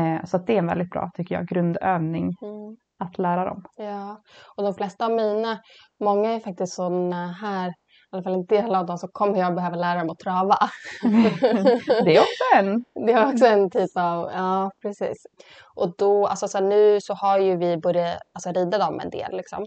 Eh, 0.00 0.24
så 0.24 0.38
det 0.38 0.54
är 0.54 0.58
en 0.58 0.66
väldigt 0.66 0.90
bra, 0.90 1.10
tycker 1.14 1.34
jag, 1.34 1.46
grundövning 1.46 2.36
Mm. 2.42 2.76
Att 3.00 3.18
lära 3.18 3.44
dem. 3.44 3.64
Ja, 3.76 4.20
och 4.56 4.62
de 4.64 4.74
flesta 4.74 5.06
av 5.06 5.12
mina, 5.12 5.58
många 6.00 6.32
är 6.32 6.40
faktiskt 6.40 6.74
sådana 6.74 7.32
här, 7.32 7.68
i 7.68 7.72
alla 8.12 8.22
fall 8.22 8.34
en 8.34 8.46
del 8.46 8.74
av 8.74 8.86
dem 8.86 8.98
så 8.98 9.08
kommer 9.08 9.38
jag 9.38 9.54
behöva 9.54 9.76
lära 9.76 9.98
dem 9.98 10.10
att 10.10 10.18
trava. 10.18 10.58
Det 12.04 12.16
är 12.16 12.20
också 12.20 12.44
en. 12.56 12.84
Det 13.06 13.12
är 13.12 13.32
också 13.32 13.46
en 13.46 13.70
typ 13.70 13.90
av, 13.96 14.30
ja 14.32 14.70
precis. 14.82 15.26
Och 15.74 15.94
då, 15.98 16.26
alltså 16.26 16.48
så 16.48 16.58
här, 16.58 16.64
nu 16.64 17.00
så 17.00 17.14
har 17.14 17.38
ju 17.38 17.56
vi 17.56 17.76
börjat 17.76 18.18
alltså, 18.34 18.52
rida 18.52 18.78
dem 18.78 19.00
en 19.00 19.10
del 19.10 19.36
liksom. 19.36 19.66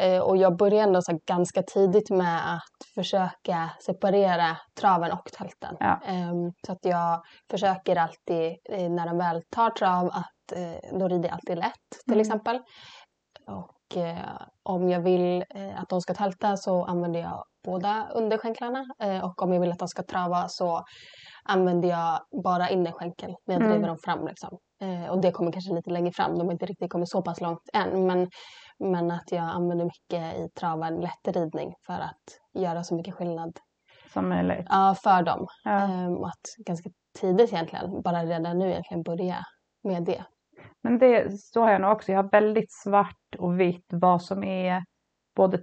Eh, 0.00 0.18
och 0.18 0.36
jag 0.36 0.56
började 0.56 0.82
ändå 0.82 1.02
så 1.02 1.12
här, 1.12 1.20
ganska 1.26 1.62
tidigt 1.62 2.10
med 2.10 2.54
att 2.54 2.94
försöka 2.94 3.70
separera 3.80 4.56
traven 4.80 5.12
och 5.12 5.32
tälten. 5.32 5.76
Ja. 5.80 6.00
Ehm, 6.06 6.52
så 6.66 6.72
att 6.72 6.84
jag 6.84 7.22
försöker 7.50 7.96
alltid 7.96 8.56
eh, 8.70 8.90
när 8.90 9.06
de 9.06 9.18
väl 9.18 9.42
tar 9.50 9.70
trav 9.70 10.06
att 10.06 10.35
eh, 10.52 10.98
då 10.98 11.08
rider 11.08 11.28
jag 11.28 11.34
alltid 11.34 11.58
lätt 11.58 11.72
till 12.04 12.12
Mm. 12.14 12.20
exempel. 12.20 12.60
Och 13.46 13.96
eh, 13.96 14.38
om 14.62 14.88
jag 14.88 15.00
vill 15.00 15.44
eh, 15.54 15.80
att 15.80 15.88
de 15.88 16.00
ska 16.00 16.14
tälta 16.14 16.56
så 16.56 16.84
använder 16.84 17.20
jag 17.20 17.44
båda 17.64 18.08
underskänklarna. 18.14 18.84
Eh, 19.02 19.24
och 19.24 19.42
om 19.42 19.52
jag 19.52 19.60
vill 19.60 19.72
att 19.72 19.78
de 19.78 19.88
ska 19.88 20.02
trava 20.02 20.48
så 20.48 20.84
använder 21.44 21.88
jag 21.88 22.20
bara 22.44 22.70
innerskänkel 22.70 23.34
när 23.46 23.54
jag 23.54 23.60
Mm. 23.62 23.70
driver 23.72 23.88
dem 23.88 23.98
fram. 24.04 24.26
Liksom. 24.26 24.58
Eh, 24.82 25.10
och 25.10 25.20
det 25.20 25.32
kommer 25.32 25.52
kanske 25.52 25.74
lite 25.74 25.90
längre 25.90 26.12
fram. 26.12 26.38
De 26.38 26.46
har 26.46 26.52
inte 26.52 26.66
riktigt 26.66 26.92
kommit 26.92 27.08
så 27.10 27.22
pass 27.22 27.40
långt 27.40 27.60
än. 27.74 28.06
Men, 28.06 28.28
men 28.78 29.10
att 29.10 29.32
jag 29.32 29.44
använder 29.44 29.84
mycket 29.84 30.38
i 30.38 30.48
traven 30.60 30.96
lätt 31.00 31.28
ridning 31.36 31.74
för 31.86 31.92
att 31.94 32.62
göra 32.62 32.84
så 32.84 32.94
mycket 32.94 33.14
skillnad 33.14 33.52
Som 34.12 34.28
möjligt. 34.28 34.66
ja, 34.68 34.94
för 35.02 35.22
dem. 35.22 35.46
Ja. 35.64 35.70
Ehm, 35.80 36.24
att 36.24 36.66
ganska 36.66 36.90
tidigt 37.20 37.52
egentligen, 37.52 38.02
bara 38.02 38.24
redan 38.24 38.58
nu 38.58 38.70
egentligen 38.70 39.02
börja 39.02 39.36
med 39.84 40.04
det. 40.04 40.24
Men 40.90 40.98
det, 40.98 41.40
så 41.40 41.62
har 41.62 41.70
jag 41.72 41.80
nog 41.80 41.92
också. 41.92 42.12
Jag 42.12 42.22
har 42.22 42.30
väldigt 42.30 42.72
svart 42.72 43.34
och 43.38 43.60
vitt 43.60 43.86
vad 43.92 44.22
som 44.22 44.44
är 44.44 44.84
både 45.36 45.58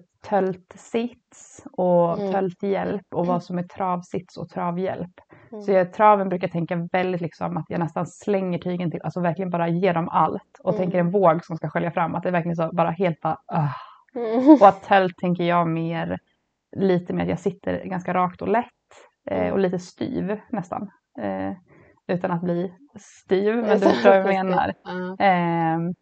töltsits 0.58 1.64
och 1.72 2.20
Mm. 2.20 2.32
tölthjälp 2.32 3.06
och 3.16 3.26
vad 3.26 3.44
som 3.44 3.58
är 3.58 3.64
travsits 3.64 4.38
och 4.38 4.50
travhjälp. 4.50 5.12
Mm. 5.52 5.62
Så 5.62 5.72
jag, 5.72 5.94
traven 5.94 6.30
brukar 6.30 6.48
tänka 6.48 6.88
väldigt 6.92 7.22
liksom 7.22 7.58
att 7.58 7.66
jag 7.70 7.80
nästan 7.80 8.08
slänger 8.08 8.60
tygen 8.60 8.92
till, 8.92 9.02
alltså 9.04 9.20
verkligen 9.20 9.50
bara 9.50 9.68
ger 9.68 9.94
dem 9.94 10.10
allt 10.10 10.60
och 10.64 10.74
Mm. 10.74 10.82
tänker 10.82 11.00
en 11.00 11.12
våg 11.12 11.46
som 11.46 11.58
ska 11.58 11.70
skölja 11.70 11.92
fram. 11.92 12.16
Att 12.16 12.24
det 12.24 12.30
är 12.30 12.34
verkligen 12.34 12.56
så 12.56 12.70
bara 12.74 12.90
helt 12.92 13.20
bara 13.22 13.38
ah. 13.48 13.70
Mm. 14.16 14.58
Och 14.62 14.68
att 14.68 14.84
tölt 14.84 15.18
tänker 15.18 15.44
jag 15.44 15.68
mer 15.68 16.20
lite 16.76 17.14
mer 17.14 17.24
att 17.24 17.30
jag 17.30 17.40
sitter 17.40 17.84
ganska 17.86 18.14
rakt 18.14 18.42
och 18.42 18.48
lätt 18.48 18.66
eh, 19.30 19.40
Mm. 19.42 19.54
och 19.54 19.60
lite 19.60 19.80
styv 19.80 20.40
nästan. 20.50 20.92
Eh, 21.20 21.54
utan 22.08 22.32
att 22.32 22.42
bli 22.42 22.74
styv, 23.00 23.56
men 23.56 23.80
du 23.80 23.86
förstår 23.90 24.10
vad 24.24 24.34
jag 24.34 24.46
menar. 24.46 24.74
Ehm, 25.20 25.94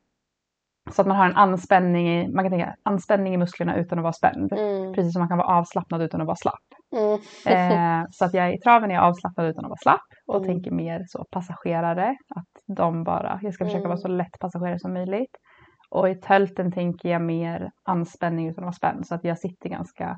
så 0.91 1.01
att 1.01 1.07
man 1.07 1.17
har 1.17 1.25
en 1.25 1.35
anspänning 1.35 2.09
i, 2.09 2.27
man 2.33 2.43
kan 2.43 2.51
tänka 2.51 2.75
anspänning 2.83 3.33
i 3.33 3.37
musklerna 3.37 3.75
utan 3.75 3.99
att 3.99 4.03
vara 4.03 4.13
spänd. 4.13 4.53
Mm. 4.53 4.93
Precis 4.93 5.13
som 5.13 5.19
man 5.19 5.29
kan 5.29 5.37
vara 5.37 5.57
avslappnad 5.57 6.01
utan 6.01 6.21
att 6.21 6.27
vara 6.27 6.35
slapp. 6.35 6.67
Mm. 6.95 8.01
Eh, 8.01 8.05
så 8.11 8.25
att 8.25 8.33
jag 8.33 8.53
i 8.53 8.59
traven 8.59 8.91
är 8.91 8.95
jag 8.95 9.03
avslappnad 9.03 9.47
utan 9.47 9.65
att 9.65 9.69
vara 9.69 9.77
slapp 9.83 10.07
och 10.27 10.35
Mm. 10.35 10.47
tänker 10.47 10.71
mer 10.71 11.03
så 11.07 11.25
passagerare. 11.31 12.09
Att 12.35 12.75
de 12.77 13.03
bara, 13.03 13.39
jag 13.41 13.53
ska 13.53 13.65
försöka 13.65 13.79
Mm. 13.79 13.89
vara 13.89 13.97
så 13.99 14.07
lätt 14.07 14.39
passagerare 14.39 14.79
som 14.79 14.93
möjligt. 14.93 15.35
Och 15.89 16.09
i 16.09 16.15
tälten 16.15 16.71
tänker 16.71 17.09
jag 17.09 17.21
mer 17.21 17.69
anspänning 17.83 18.47
utan 18.49 18.63
att 18.63 18.65
vara 18.65 18.73
spänd. 18.73 19.07
Så 19.07 19.15
att 19.15 19.23
jag 19.23 19.39
sitter 19.39 19.69
ganska 19.69 20.17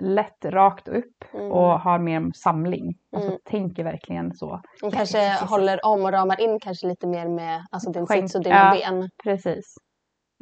lätt 0.00 0.44
rakt 0.44 0.88
upp 0.88 1.24
Mm. 1.34 1.52
och 1.52 1.80
har 1.80 1.98
mer 1.98 2.30
samling. 2.34 2.94
Alltså 3.12 3.28
Mm. 3.30 3.40
tänker 3.44 3.84
verkligen 3.84 4.32
så. 4.34 4.60
Och 4.82 4.92
kanske 4.92 5.44
håller 5.44 5.86
om 5.86 6.04
och 6.04 6.12
ramar 6.12 6.40
in 6.40 6.58
kanske 6.60 6.86
lite 6.86 7.06
mer 7.06 7.28
med 7.28 7.66
alltså 7.70 7.90
din 7.90 8.06
Skänk, 8.06 8.22
sits 8.22 8.34
och 8.34 8.42
dina 8.42 8.56
ja. 8.56 8.90
ben. 8.90 9.10
Precis. 9.24 9.64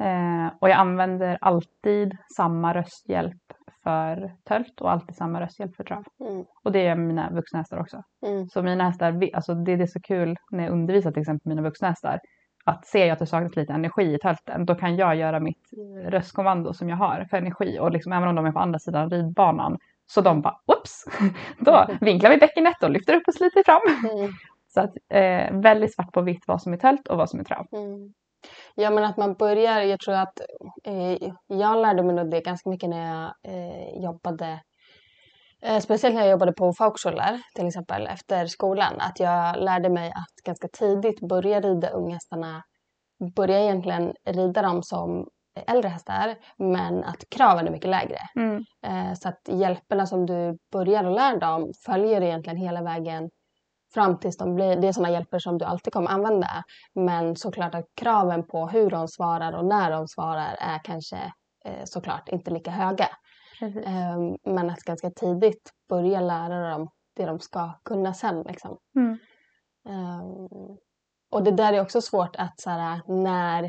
Eh, 0.03 0.53
och 0.61 0.69
jag 0.69 0.77
använder 0.77 1.37
alltid 1.41 2.17
samma 2.35 2.73
rösthjälp 2.73 3.41
för 3.83 4.31
tölt 4.49 4.81
och 4.81 4.91
alltid 4.91 5.15
samma 5.15 5.41
rösthjälp 5.41 5.75
för 5.75 5.83
trav. 5.83 6.03
Mm. 6.29 6.45
Och 6.63 6.71
det 6.71 6.83
gör 6.83 6.95
mina 6.95 7.29
vuxna 7.31 7.59
hästar 7.59 7.77
också. 7.79 8.01
Mm. 8.25 8.47
Så 8.49 8.61
mina 8.63 8.83
hästar, 8.83 9.29
alltså 9.33 9.53
det, 9.53 9.75
det 9.75 9.83
är 9.83 9.87
så 9.87 9.99
kul 10.01 10.35
när 10.51 10.63
jag 10.63 10.73
undervisar 10.73 11.11
till 11.11 11.21
exempel 11.21 11.49
mina 11.49 11.61
vuxna 11.61 11.87
hästar. 11.87 12.19
Att 12.63 12.85
ser 12.85 13.05
jag 13.05 13.13
att 13.13 13.19
det 13.19 13.25
saknas 13.25 13.55
lite 13.55 13.73
energi 13.73 14.13
i 14.13 14.19
tälten, 14.19 14.65
då 14.65 14.75
kan 14.75 14.95
jag 14.95 15.15
göra 15.15 15.39
mitt 15.39 15.69
röstkommando 16.05 16.73
som 16.73 16.89
jag 16.89 16.97
har 16.97 17.27
för 17.29 17.37
energi. 17.37 17.79
Och 17.79 17.91
liksom, 17.91 18.13
även 18.13 18.29
om 18.29 18.35
de 18.35 18.45
är 18.45 18.51
på 18.51 18.59
andra 18.59 18.79
sidan 18.79 19.09
ridbanan, 19.09 19.77
så 20.07 20.21
de 20.21 20.41
bara 20.41 20.57
whoops! 20.67 21.05
Då 21.59 21.87
vinklar 22.01 22.29
vi 22.29 22.37
bäckenet 22.37 22.83
och 22.83 22.89
lyfter 22.89 23.15
upp 23.15 23.23
och 23.27 23.33
sliter 23.33 23.63
fram. 23.63 24.11
Mm. 24.11 24.31
Så 24.73 24.81
att 24.81 24.93
eh, 25.09 25.61
väldigt 25.61 25.93
svart 25.95 26.11
på 26.11 26.21
vitt 26.21 26.43
vad 26.47 26.61
som 26.61 26.73
är 26.73 26.77
tält 26.77 27.07
och 27.07 27.17
vad 27.17 27.29
som 27.29 27.39
är 27.39 27.43
trav. 27.43 27.67
Mm. 27.71 28.13
Ja 28.75 28.89
men 28.89 29.03
att 29.03 29.17
man 29.17 29.33
börjar, 29.33 29.81
jag 29.81 29.99
tror 29.99 30.15
att 30.15 30.41
eh, 30.83 31.29
jag 31.47 31.81
lärde 31.81 32.03
mig 32.03 32.15
nog 32.15 32.31
det 32.31 32.41
ganska 32.41 32.69
mycket 32.69 32.89
när 32.89 33.07
jag 33.07 33.53
eh, 33.53 34.03
jobbade 34.03 34.59
Speciellt 35.81 36.15
när 36.15 36.21
jag 36.21 36.31
jobbade 36.31 36.53
på 36.53 36.73
folkskolor 36.73 37.41
till 37.55 37.67
exempel 37.67 38.07
efter 38.07 38.45
skolan. 38.47 38.93
Att 38.99 39.19
jag 39.19 39.57
lärde 39.63 39.89
mig 39.89 40.09
att 40.09 40.43
ganska 40.45 40.67
tidigt 40.67 41.19
börja 41.19 41.61
rida 41.61 41.89
unghästarna. 41.89 42.63
Börja 43.35 43.59
egentligen 43.59 44.13
rida 44.25 44.61
dem 44.61 44.83
som 44.83 45.27
äldre 45.67 45.89
hästar 45.89 46.35
men 46.57 47.03
att 47.03 47.29
kraven 47.29 47.67
är 47.67 47.71
mycket 47.71 47.89
lägre. 47.89 48.19
Mm. 48.35 48.63
Eh, 48.85 49.13
så 49.13 49.29
att 49.29 49.41
hjälperna 49.47 50.05
som 50.05 50.25
du 50.25 50.57
börjar 50.71 51.03
att 51.03 51.15
lära 51.15 51.37
dem 51.37 51.71
följer 51.85 52.21
egentligen 52.21 52.57
hela 52.57 52.81
vägen 52.81 53.29
fram 53.93 54.19
tills 54.19 54.37
de 54.37 54.55
blir, 54.55 54.75
det 54.75 54.87
är 54.87 54.91
sådana 54.91 55.13
hjälper 55.13 55.39
som 55.39 55.57
du 55.57 55.65
alltid 55.65 55.93
kommer 55.93 56.09
använda. 56.09 56.63
Men 56.95 57.35
såklart 57.35 57.75
att 57.75 57.85
kraven 58.01 58.47
på 58.47 58.67
hur 58.67 58.89
de 58.89 59.07
svarar 59.07 59.53
och 59.53 59.65
när 59.65 59.91
de 59.91 60.07
svarar 60.07 60.55
är 60.59 60.79
kanske 60.83 61.17
eh, 61.65 61.83
såklart 61.85 62.29
inte 62.29 62.51
lika 62.51 62.71
höga. 62.71 63.07
Precis. 63.61 63.85
Eh, 63.85 64.17
men 64.45 64.69
att 64.69 64.79
ganska 64.79 65.09
tidigt 65.09 65.71
börja 65.89 66.21
lära 66.21 66.69
dem 66.69 66.89
det 67.15 67.25
de 67.25 67.39
ska 67.39 67.71
kunna 67.85 68.13
sen. 68.13 68.43
Liksom. 68.47 68.77
Mm. 68.95 69.17
Eh, 69.89 70.25
och 71.31 71.43
det 71.43 71.51
där 71.51 71.73
är 71.73 71.81
också 71.81 72.01
svårt 72.01 72.35
att 72.35 72.59
så 72.59 72.69
här, 72.69 73.01
när, 73.07 73.63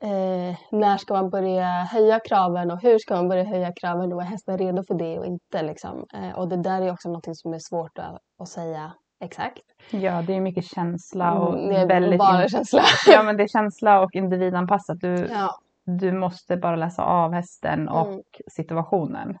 eh, 0.00 0.56
när 0.70 0.96
ska 0.96 1.14
man 1.14 1.30
börja 1.30 1.64
höja 1.66 2.20
kraven 2.20 2.70
och 2.70 2.82
hur 2.82 2.98
ska 2.98 3.14
man 3.14 3.28
börja 3.28 3.44
höja 3.44 3.72
kraven 3.80 4.12
och 4.12 4.22
är 4.22 4.26
hästen 4.26 4.58
redo 4.58 4.82
för 4.88 4.94
det 4.94 5.18
och 5.18 5.26
inte. 5.26 5.62
Liksom. 5.62 6.04
Eh, 6.14 6.38
och 6.38 6.48
det 6.48 6.56
där 6.62 6.82
är 6.82 6.92
också 6.92 7.08
något 7.08 7.36
som 7.36 7.54
är 7.54 7.58
svårt 7.58 7.98
att, 7.98 8.18
att 8.38 8.48
säga 8.48 8.92
exakt. 9.24 9.62
Ja, 9.90 10.22
det 10.22 10.34
är 10.34 10.40
mycket 10.40 10.64
känsla 10.64 11.32
och 11.32 11.58
Mm, 11.58 11.88
väldigt... 11.88 12.18
bara 12.18 12.48
känsla. 12.48 12.82
Ja, 13.06 13.22
men 13.22 13.36
det 13.36 13.42
är 13.42 13.48
känsla 13.48 14.00
och 14.00 14.14
individanpassat. 14.14 15.00
Du, 15.00 15.28
Ja. 15.30 15.58
Du 15.88 16.12
måste 16.12 16.56
bara 16.56 16.76
läsa 16.76 17.04
av 17.04 17.32
hästen 17.32 17.88
och 17.88 18.06
Mm. 18.08 18.22
situationen. 18.52 19.38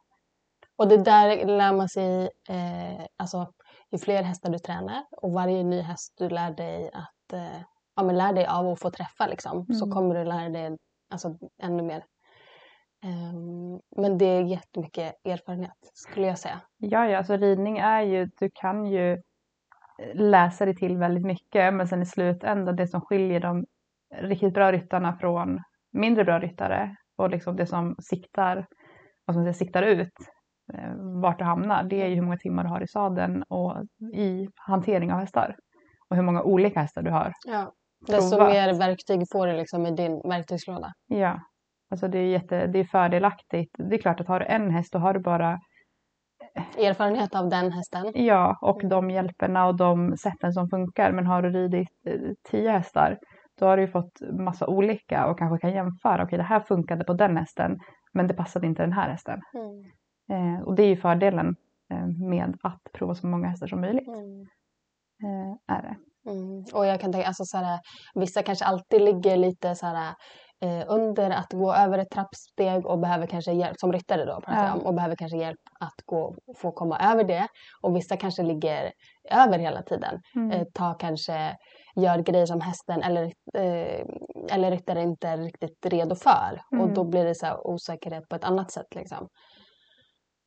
Och 0.76 0.88
det 0.88 0.96
där 0.96 1.46
lär 1.46 1.72
man 1.72 1.88
sig, 1.88 2.22
eh, 2.48 3.06
alltså 3.16 3.52
ju 3.90 3.98
fler 3.98 4.22
hästar 4.22 4.50
du 4.50 4.58
tränar 4.58 5.04
och 5.10 5.32
varje 5.32 5.62
ny 5.62 5.80
häst 5.80 6.14
du 6.18 6.28
lär 6.28 6.50
dig 6.50 6.90
att 6.92 7.32
eh, 7.32 7.60
ja, 7.96 8.02
men 8.02 8.16
lär 8.18 8.32
dig 8.32 8.46
av 8.46 8.66
att 8.68 8.80
få 8.80 8.90
träffa 8.90 9.26
liksom, 9.26 9.66
så 9.66 9.84
Mm. 9.84 9.94
kommer 9.96 10.14
du 10.14 10.24
lära 10.24 10.48
dig 10.48 10.76
alltså, 11.10 11.38
ännu 11.62 11.82
mer. 11.82 12.04
Ehm, 13.04 13.80
men 13.96 14.18
det 14.18 14.24
är 14.24 14.42
jättemycket 14.42 15.14
erfarenhet 15.24 15.76
skulle 15.94 16.26
jag 16.26 16.38
säga. 16.38 16.60
Ja, 16.76 17.06
ja, 17.08 17.18
alltså 17.18 17.36
ridning 17.36 17.78
är 17.78 18.02
ju, 18.02 18.30
du 18.38 18.50
kan 18.54 18.86
ju 18.86 19.22
läsa 20.14 20.64
dig 20.64 20.76
till 20.76 20.96
väldigt 20.96 21.24
mycket, 21.24 21.74
men 21.74 21.88
sen 21.88 22.02
i 22.02 22.06
slutändan 22.06 22.76
det 22.76 22.88
som 22.88 23.00
skiljer 23.00 23.40
de 23.40 23.66
riktigt 24.20 24.54
bra 24.54 24.72
ryttarna 24.72 25.16
från 25.20 25.62
mindre 25.92 26.24
bra 26.24 26.38
ryttare 26.38 26.96
och 27.18 27.30
liksom 27.30 27.56
det 27.56 27.66
som 27.66 27.96
siktar, 27.98 28.66
vad 29.24 29.36
säga, 29.36 29.52
siktar 29.52 29.82
ut 29.82 30.12
eh, 30.74 30.94
vart 31.22 31.38
du 31.38 31.44
hamnar, 31.44 31.82
det 31.84 32.02
är 32.02 32.06
ju 32.06 32.14
hur 32.14 32.22
många 32.22 32.36
timmar 32.36 32.64
du 32.64 32.68
har 32.70 32.82
i 32.82 32.88
sadeln 32.88 33.42
och 33.48 33.76
i 34.14 34.48
hantering 34.54 35.12
av 35.12 35.18
hästar. 35.20 35.56
Och 36.10 36.16
hur 36.16 36.22
många 36.22 36.42
olika 36.42 36.80
hästar 36.80 37.02
du 37.02 37.10
har. 37.10 37.32
Ja. 37.46 37.72
Desto 38.06 38.36
Provat. 38.36 38.52
mer 38.52 38.78
verktyg 38.78 39.22
får 39.32 39.46
du 39.46 39.52
liksom 39.52 39.86
i 39.86 39.90
din 39.90 40.20
verktygslåda. 40.28 40.92
Ja, 41.06 41.40
alltså 41.90 42.08
det 42.08 42.18
är, 42.18 42.26
jätte, 42.26 42.66
det 42.66 42.78
är 42.78 42.84
fördelaktigt. 42.84 43.74
Det 43.78 43.96
är 43.96 43.98
klart 43.98 44.20
att 44.20 44.28
har 44.28 44.40
du 44.40 44.46
en 44.46 44.70
häst 44.70 44.92
då 44.92 44.98
har 44.98 45.14
du 45.14 45.20
bara 45.20 45.58
Erfarenhet 46.78 47.34
av 47.34 47.48
den 47.48 47.72
hästen. 47.72 48.12
Ja, 48.14 48.58
och 48.60 48.84
Mm. 48.84 48.88
de 48.88 49.10
hjälperna 49.10 49.66
och 49.66 49.76
de 49.76 50.16
sätten 50.16 50.52
som 50.52 50.68
funkar. 50.68 51.12
Men 51.12 51.26
har 51.26 51.42
du 51.42 51.50
ridit 51.50 51.88
eh, 52.06 52.20
tio 52.50 52.70
hästar, 52.70 53.18
då 53.58 53.66
har 53.66 53.76
du 53.76 53.82
ju 53.82 53.88
fått 53.88 54.20
massa 54.38 54.66
olika 54.66 55.26
och 55.26 55.38
kanske 55.38 55.58
kan 55.58 55.72
jämföra. 55.76 56.24
Okej, 56.24 56.38
det 56.38 56.44
här 56.44 56.60
funkade 56.60 57.04
på 57.04 57.12
den 57.12 57.36
hästen, 57.36 57.78
men 58.12 58.26
det 58.26 58.34
passade 58.34 58.66
inte 58.66 58.82
den 58.82 58.92
här 58.92 59.10
hästen. 59.10 59.40
Mm. 59.54 60.54
Eh, 60.56 60.62
och 60.62 60.74
det 60.74 60.82
är 60.82 60.88
ju 60.88 60.96
fördelen 60.96 61.56
eh, 61.92 62.06
med 62.28 62.56
att 62.62 62.80
prova 62.92 63.14
så 63.14 63.26
många 63.26 63.48
hästar 63.48 63.66
som 63.66 63.80
möjligt. 63.80 64.08
Mm. 64.08 64.40
Eh, 65.24 65.76
är 65.76 65.82
det. 65.82 65.96
Mm. 66.30 66.64
Och 66.74 66.86
jag 66.86 67.00
kan 67.00 67.12
tänka, 67.12 67.26
alltså 67.28 67.44
så 67.44 67.56
här, 67.58 67.78
vissa 68.14 68.42
kanske 68.42 68.64
alltid 68.64 69.02
ligger 69.02 69.36
lite 69.36 69.74
så 69.74 69.86
här, 69.86 70.14
eh, 70.60 70.84
under 70.88 71.30
att 71.30 71.52
gå 71.52 71.74
över 71.74 71.98
ett 71.98 72.10
trappsteg 72.10 72.86
och 72.86 72.98
behöver 72.98 73.26
kanske 73.26 73.52
hjälp, 73.52 73.76
som 73.78 73.92
ryttare 73.92 74.24
då 74.24 74.34
pratar 74.34 74.56
jag 74.56 74.66
Ja. 74.68 74.74
om, 74.74 74.86
och 74.86 74.94
behöver 74.94 75.16
kanske 75.16 75.38
hjälp 75.38 75.60
att 75.80 76.06
gå, 76.06 76.34
få 76.56 76.72
komma 76.72 76.98
över 77.12 77.24
det. 77.24 77.46
Och 77.82 77.96
vissa 77.96 78.16
kanske 78.16 78.42
ligger 78.42 78.92
över 79.30 79.58
hela 79.58 79.82
tiden. 79.82 80.20
Mm. 80.36 80.50
Eh, 80.50 80.64
ta 80.74 80.94
kanske, 80.94 81.56
gör 82.02 82.18
grejer 82.18 82.46
som 82.46 82.60
hästen 82.60 83.02
eller, 83.02 83.24
eh, 83.54 84.04
eller 84.52 84.70
ryttare 84.70 85.02
inte 85.02 85.28
är 85.28 85.36
riktigt 85.38 85.86
redo 85.86 86.14
för. 86.14 86.60
Och 86.70 86.84
Mm. 86.84 86.94
då 86.94 87.04
blir 87.04 87.24
det 87.24 87.34
så 87.34 87.60
osäkerhet 87.64 88.28
på 88.28 88.36
ett 88.36 88.44
annat 88.44 88.70
sätt 88.72 88.94
liksom. 88.94 89.28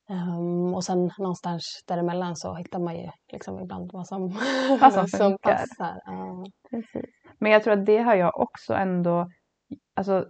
Ehm, 0.10 0.74
och 0.76 0.84
sen 0.84 1.12
någonstans 1.18 1.64
däremellan 1.88 2.36
så 2.36 2.54
hittar 2.56 2.80
man 2.80 2.96
ju 2.96 3.10
liksom 3.32 3.60
ibland 3.60 3.90
vad 3.94 4.08
som, 4.08 4.28
Vad 4.82 5.10
som 5.10 5.38
passar. 5.42 6.00
Precis. 6.70 7.10
Men 7.40 7.52
jag 7.52 7.64
tror 7.64 7.74
att 7.74 7.86
det 7.86 7.98
har 7.98 8.16
jag 8.16 8.40
också 8.40 8.74
ändå, 8.74 9.28
alltså 9.96 10.26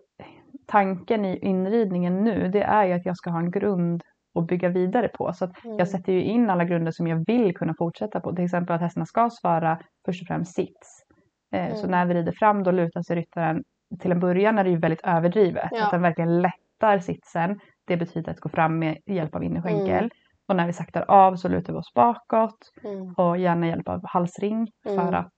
tanken 0.68 1.26
i 1.26 1.38
inridningen 1.38 2.24
nu 2.24 2.48
det 2.48 2.64
är 2.64 2.86
ju 2.86 2.94
att 2.94 3.06
jag 3.06 3.18
ska 3.18 3.30
ha 3.30 3.40
en 3.40 3.52
grund 3.52 4.02
att 4.40 4.48
bygga 4.48 4.70
vidare 4.70 5.08
på. 5.08 5.34
Så 5.34 5.46
att 5.46 5.66
Mm. 5.66 5.78
jag 5.78 5.88
sätter 5.88 6.14
ju 6.14 6.24
in 6.24 6.50
alla 6.50 6.64
grunder 6.66 6.92
som 6.92 7.08
jag 7.08 7.24
vill 7.28 7.56
kunna 7.58 7.74
fortsätta 7.78 8.20
på. 8.20 8.36
Till 8.36 8.46
exempel 8.46 8.76
att 8.76 8.82
hästarna 8.82 9.06
ska 9.06 9.30
svara 9.30 9.82
först 10.06 10.22
och 10.22 10.28
främst 10.28 10.56
sits. 10.56 11.04
Eh, 11.52 11.74
Så 11.76 11.80
Mm. 11.88 11.92
när 11.92 12.06
vi 12.06 12.14
rider 12.14 12.32
fram 12.40 12.64
då 12.64 12.72
lutar 12.72 13.02
sig 13.02 13.16
ryttaren, 13.16 13.64
till 14.00 14.12
en 14.12 14.20
början 14.20 14.58
är 14.60 14.64
det 14.64 14.70
ju 14.70 14.78
väldigt 14.78 15.02
överdrivet. 15.04 15.70
Ja. 15.72 15.86
Att 15.86 15.92
den 15.92 16.02
verkligen 16.02 16.42
lättar 16.42 17.00
sitsen. 17.00 17.60
Det 17.88 17.98
betyder 17.98 18.32
att 18.32 18.40
gå 18.40 18.50
fram 18.50 18.80
med 18.80 18.98
hjälp 19.06 19.36
av 19.36 19.44
innerskänkel. 19.44 19.98
Mm. 19.98 20.10
Och 20.48 20.56
när 20.56 20.68
vi 20.68 20.74
saktar 20.74 21.06
av 21.08 21.36
så 21.36 21.48
lutar 21.48 21.74
vi 21.74 21.80
oss 21.80 21.94
bakåt 21.96 22.58
Mm. 22.84 23.14
och 23.18 23.38
gärna 23.38 23.68
hjälp 23.68 23.88
av 23.90 24.00
halsring 24.04 24.68
för 24.84 24.94
Mm. 24.94 25.14
att 25.16 25.34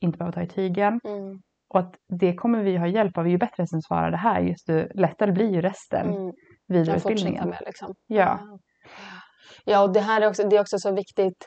inte 0.00 0.18
behöva 0.18 0.32
ta 0.32 0.42
i 0.42 0.48
tygen. 0.48 1.00
Mm. 1.04 1.40
Och 1.68 1.80
att 1.80 1.94
det 2.20 2.34
kommer 2.34 2.62
vi 2.62 2.76
ha 2.76 2.86
hjälp 2.86 3.18
av. 3.18 3.28
Ju 3.28 3.38
bättre 3.38 3.62
hästen 3.62 3.82
svarar 3.82 4.10
det 4.10 4.16
här, 4.16 4.40
just 4.40 4.66
det 4.66 4.88
lättare 4.94 5.32
blir 5.32 5.50
ju 5.54 5.60
resten 5.60 6.10
Mm. 6.10 6.32
vid 6.68 6.78
Jag 6.80 6.86
fortsätter 6.86 7.10
utbildningen. 7.10 7.48
med 7.48 7.62
liksom. 7.66 7.94
Ja. 8.06 8.40
Ja, 9.64 9.82
och 9.82 9.92
det 9.92 10.00
här 10.00 10.20
är 10.22 10.28
också, 10.28 10.48
det 10.48 10.56
är 10.56 10.60
också 10.60 10.78
så 10.78 10.94
viktigt 10.94 11.46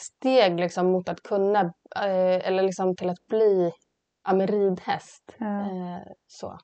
steg 0.00 0.60
liksom 0.60 0.92
mot 0.92 1.08
att 1.08 1.22
kunna, 1.22 1.60
eh, 1.96 2.48
eller 2.48 2.62
liksom 2.62 2.96
till 2.96 3.10
att 3.10 3.26
bli 3.28 3.72
ja, 4.26 4.34
men 4.34 4.46
ridhäst. 4.46 5.36
Ja. 5.38 5.60
Eh, 5.60 6.02
så. 6.26 6.58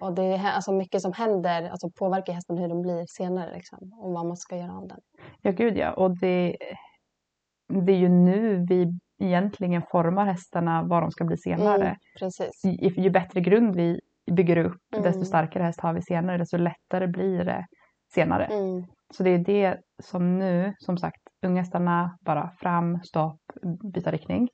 Och 0.00 0.14
det 0.14 0.22
är 0.24 0.52
alltså 0.52 0.72
mycket 0.72 1.02
som 1.02 1.12
händer, 1.12 1.70
alltså 1.70 1.90
påverkar 1.98 2.32
hästen 2.32 2.58
hur 2.58 2.68
den 2.68 2.82
blir 2.82 3.04
senare 3.08 3.54
liksom, 3.54 3.78
och 3.92 4.12
vad 4.12 4.26
man 4.26 4.36
ska 4.36 4.56
göra 4.56 4.72
av 4.76 4.88
den. 4.88 4.98
Ja, 5.42 5.50
gud 5.50 5.76
ja. 5.76 5.92
Och 5.92 6.18
det, 6.18 6.56
det 7.68 7.92
är 7.92 7.96
ju 7.96 8.08
nu 8.08 8.66
vi 8.68 8.98
egentligen 9.22 9.82
formar 9.90 10.26
hästarna 10.26 10.82
vad 10.82 11.02
de 11.02 11.10
ska 11.10 11.24
bli 11.24 11.36
senare. 11.36 11.84
Mm, 11.86 11.96
precis. 12.18 12.64
Ju, 12.64 13.02
ju 13.02 13.10
bättre 13.10 13.40
grund 13.40 13.76
vi 13.76 14.00
bygger 14.32 14.56
upp, 14.56 14.76
Mm. 14.94 15.04
desto 15.04 15.24
starkare 15.24 15.62
häst 15.62 15.80
har 15.80 15.92
vi 15.92 16.02
senare, 16.02 16.38
desto 16.38 16.56
lättare 16.56 17.06
blir 17.06 17.44
det 17.44 17.66
senare. 18.14 18.44
Mm, 18.44 18.84
Så 19.14 19.22
det 19.22 19.30
är 19.30 19.38
det 19.38 19.80
som 20.02 20.38
nu, 20.38 20.74
som 20.78 20.98
sagt, 20.98 21.20
unghästarna 21.44 22.18
bara 22.20 22.50
fram, 22.58 23.00
stopp, 23.02 23.40
byta 23.94 24.10
riktning. 24.10 24.48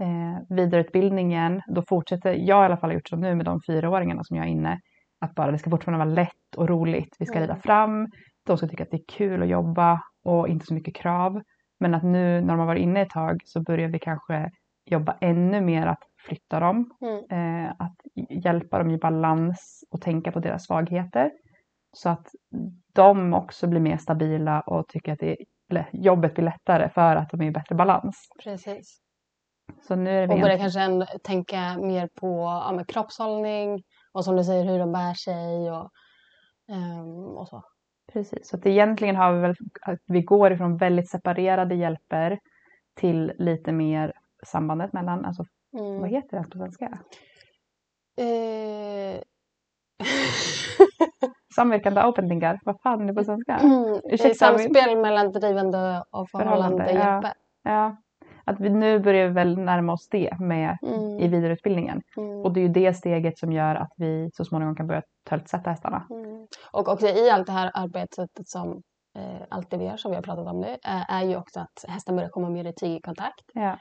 Eh, 0.00 0.56
vidareutbildningen, 0.56 1.62
då 1.66 1.82
fortsätter, 1.88 2.32
jag 2.34 2.62
i 2.62 2.66
alla 2.66 2.76
fall 2.76 2.92
gjort 2.92 3.08
så 3.08 3.16
nu 3.16 3.34
med 3.34 3.46
de 3.46 3.60
fyraåringarna 3.66 4.24
som 4.24 4.36
jag 4.36 4.46
är 4.46 4.50
inne, 4.50 4.80
att 5.20 5.34
bara 5.34 5.50
det 5.50 5.58
ska 5.58 5.70
fortfarande 5.70 6.04
vara 6.04 6.14
lätt 6.14 6.56
och 6.56 6.68
roligt. 6.68 7.16
Vi 7.18 7.26
ska 7.26 7.36
Mm. 7.38 7.48
rida 7.48 7.60
fram, 7.60 8.08
de 8.46 8.56
ska 8.58 8.68
tycka 8.68 8.82
att 8.82 8.90
det 8.90 8.96
är 8.96 9.04
kul 9.18 9.42
att 9.42 9.48
jobba 9.48 10.00
och 10.24 10.48
inte 10.48 10.66
så 10.66 10.74
mycket 10.74 10.94
krav. 10.96 11.42
Men 11.80 11.94
att 11.94 12.02
nu 12.02 12.40
när 12.40 12.48
de 12.48 12.58
har 12.58 12.66
varit 12.66 12.82
inne 12.82 13.00
ett 13.02 13.10
tag 13.10 13.40
så 13.44 13.60
börjar 13.62 13.88
vi 13.88 13.98
kanske 13.98 14.50
jobba 14.90 15.16
ännu 15.20 15.60
mer 15.60 15.86
att 15.86 16.02
flytta 16.26 16.60
dem, 16.60 16.90
mm, 17.00 17.64
eh, 17.64 17.70
att 17.78 17.96
hjälpa 18.44 18.78
dem 18.78 18.90
i 18.90 18.98
balans 18.98 19.84
och 19.90 20.00
tänka 20.00 20.32
på 20.32 20.40
deras 20.40 20.66
svagheter. 20.66 21.30
Så 21.92 22.08
att 22.08 22.26
de 22.94 23.34
också 23.34 23.66
blir 23.68 23.80
mer 23.80 23.96
stabila 23.96 24.60
och 24.60 24.88
tycker 24.88 25.12
att 25.12 25.18
det, 25.18 25.36
eller, 25.36 25.36
jobbet 25.92 26.34
blir 26.34 26.44
lättare 26.44 26.90
för 26.90 27.16
att 27.16 27.30
de 27.30 27.40
är 27.42 27.46
i 27.46 27.50
bättre 27.50 27.74
balans. 27.74 28.28
precis. 28.44 28.98
Så 29.88 29.94
nu 29.96 30.10
är 30.10 30.26
det 30.26 30.34
Och 30.34 30.40
börja 30.40 30.58
kanske 30.58 31.06
tänka 31.22 31.78
mer 31.78 32.08
på 32.20 32.26
ja, 32.68 32.84
kroppshållning 32.88 33.82
och 34.12 34.24
som 34.24 34.36
du 34.36 34.44
säger 34.44 34.64
hur 34.64 34.78
de 34.78 34.92
bär 34.92 35.14
sig 35.14 35.70
och, 35.70 35.90
ehm, 36.72 37.36
och 37.36 37.48
så. 37.48 37.62
Precis, 38.12 38.48
så 38.48 38.56
att 38.56 38.66
egentligen 38.66 39.16
har 39.16 39.32
vi 39.32 39.40
väl 39.40 39.54
att 39.82 39.98
vi 40.06 40.22
går 40.22 40.52
ifrån 40.52 40.76
väldigt 40.76 41.10
separerade 41.10 41.74
hjälper 41.74 42.38
till 42.94 43.32
lite 43.38 43.72
mer 43.72 44.12
sambandet 44.46 44.92
mellan, 44.92 45.24
alltså 45.24 45.44
Mm. 45.78 46.00
vad 46.00 46.10
heter 46.10 46.36
det 46.36 46.44
på 46.50 46.58
svenska? 46.58 46.98
Eh, 48.20 49.20
Samverkande 51.56 52.04
openingar, 52.04 52.60
vad 52.64 52.80
fan 52.82 53.02
är 53.02 53.06
det 53.06 53.14
på 53.14 53.24
svenska? 53.24 53.60
I 53.62 54.00
Ursäkta, 54.14 54.50
min- 54.52 54.58
samspel 54.58 54.98
mellan 54.98 55.32
drivande 55.32 56.04
och 56.10 56.30
förhållande 56.30 56.84
Förhållande, 56.84 57.32
ja. 57.64 57.70
Ja, 57.70 57.96
att 58.44 58.60
vi 58.60 58.70
nu 58.70 58.98
börjar 58.98 59.26
vi 59.28 59.32
väl 59.34 59.58
närma 59.58 59.92
oss 59.92 60.08
det 60.10 60.38
med 60.40 60.78
Mm. 60.82 61.18
i 61.20 61.28
vidareutbildningen. 61.28 62.02
Mm. 62.16 62.30
Och 62.44 62.52
det 62.52 62.60
är 62.60 62.62
ju 62.62 62.68
det 62.68 62.94
steget 62.94 63.38
som 63.38 63.52
gör 63.52 63.74
att 63.74 63.92
vi 63.96 64.30
så 64.32 64.44
småningom 64.44 64.76
kan 64.76 64.86
börja 64.86 65.02
töltsätta 65.28 65.70
hästarna. 65.70 66.06
Mm. 66.10 66.46
Och 66.72 66.88
också 66.88 67.06
i 67.06 67.30
allt 67.30 67.46
det 67.46 67.52
här 67.52 67.70
arbetssättet 67.74 68.48
som 68.48 68.82
eh, 69.18 69.42
allt 69.50 69.70
det 69.70 69.76
vi 69.76 69.84
gör 69.84 69.96
som 69.96 70.10
vi 70.10 70.14
har 70.16 70.22
pratat 70.22 70.46
om 70.46 70.60
nu 70.60 70.68
eh, 70.68 71.14
är 71.14 71.22
ju 71.24 71.36
också 71.36 71.60
att 71.60 71.84
hästen 71.88 72.16
börjar 72.16 72.30
komma 72.30 72.50
mer 72.50 72.64
i 72.64 72.72
tygkontakt. 72.72 73.44
Ja. 73.52 73.78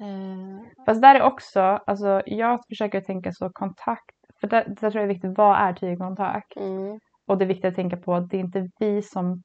Eh, 0.00 0.84
Fast 0.86 1.02
där 1.02 1.14
är 1.14 1.22
också, 1.22 1.60
alltså 1.60 2.22
jag 2.26 2.60
försöker 2.68 3.00
tänka 3.00 3.32
så 3.32 3.50
kontakt 3.52 4.15
för 4.40 4.48
där, 4.48 4.64
där 4.68 4.90
tror 4.90 4.94
jag 4.94 5.08
det 5.08 5.12
är 5.12 5.14
viktigt, 5.14 5.38
vad 5.38 5.56
är 5.56 5.72
tygkontakt? 5.72 6.56
Mm. 6.56 6.98
Och 7.26 7.38
det 7.38 7.44
är 7.44 7.46
viktigt 7.46 7.64
att 7.64 7.74
tänka 7.74 7.96
på 7.96 8.14
att 8.14 8.30
det 8.30 8.36
är 8.36 8.40
inte 8.40 8.68
vi 8.78 9.02
som 9.02 9.42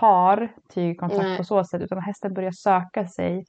tar 0.00 0.52
tygkontakt 0.74 1.22
Nej. 1.22 1.36
på 1.38 1.44
så 1.44 1.64
sätt 1.64 1.82
utan 1.82 2.02
hästen 2.02 2.34
börjar 2.34 2.52
söka 2.52 3.06
sig 3.06 3.44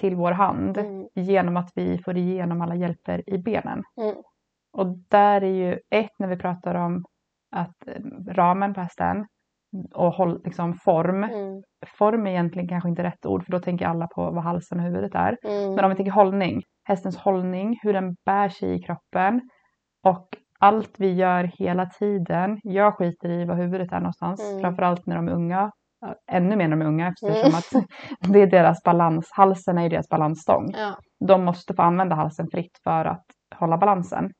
till 0.00 0.16
vår 0.16 0.32
hand 0.32 0.78
Mm. 0.78 1.06
genom 1.14 1.56
att 1.56 1.70
vi 1.74 1.98
får 2.04 2.16
igenom 2.16 2.60
alla 2.62 2.74
hjälper 2.74 3.30
i 3.30 3.38
benen. 3.38 3.82
Mm. 4.00 4.16
Och 4.72 4.86
där 5.10 5.40
är 5.44 5.54
ju 5.54 5.78
ett 5.90 6.10
när 6.18 6.28
vi 6.28 6.36
pratar 6.36 6.74
om 6.74 7.04
att 7.56 7.88
eh, 7.88 8.02
ramen 8.28 8.74
på 8.74 8.80
hästen 8.80 9.26
och 9.94 10.12
håll, 10.12 10.40
liksom 10.44 10.74
form. 10.74 11.24
Mm. 11.24 11.62
Form 11.98 12.26
är 12.26 12.30
egentligen 12.30 12.68
kanske 12.68 12.88
inte 12.88 13.02
rätt 13.02 13.26
ord 13.26 13.44
för 13.44 13.52
då 13.52 13.60
tänker 13.60 13.86
alla 13.86 14.06
på 14.06 14.30
vad 14.30 14.44
halsen 14.44 14.78
och 14.78 14.84
huvudet 14.84 15.14
är. 15.14 15.38
Mm. 15.44 15.74
Men 15.74 15.84
om 15.84 15.90
vi 15.90 15.96
tänker 15.96 16.12
hållning, 16.12 16.62
hästens 16.84 17.16
hållning, 17.16 17.78
hur 17.82 17.92
den 17.92 18.16
bär 18.26 18.48
sig 18.48 18.74
i 18.74 18.82
kroppen 18.82 19.40
och 20.04 20.28
allt 20.58 20.94
vi 20.98 21.12
gör 21.12 21.44
hela 21.58 21.86
tiden. 21.86 22.60
Jag 22.62 22.94
skiter 22.94 23.28
i 23.28 23.44
vad 23.44 23.56
huvudet 23.56 23.92
är 23.92 23.98
någonstans, 24.00 24.50
Mm. 24.50 24.60
framförallt 24.60 25.06
när 25.06 25.16
de 25.16 25.28
är 25.28 25.32
unga. 25.32 25.70
Ännu 26.32 26.56
mer 26.56 26.68
när 26.68 26.76
de 26.76 26.82
är 26.82 26.86
unga 26.88 27.08
eftersom 27.08 27.36
Mm. 27.36 27.54
att 27.54 27.86
det 28.32 28.42
är 28.42 28.46
deras 28.46 28.82
balans. 28.82 29.28
Halsen 29.32 29.78
är 29.78 29.82
ju 29.82 29.88
deras 29.88 30.08
balansstång. 30.08 30.70
Ja. 30.72 30.94
De 31.28 31.44
måste 31.44 31.74
få 31.74 31.82
använda 31.82 32.16
halsen 32.16 32.46
fritt 32.52 32.78
för 32.84 33.04
att 33.04 33.24
hålla 33.54 33.76
balansen. 33.78 34.30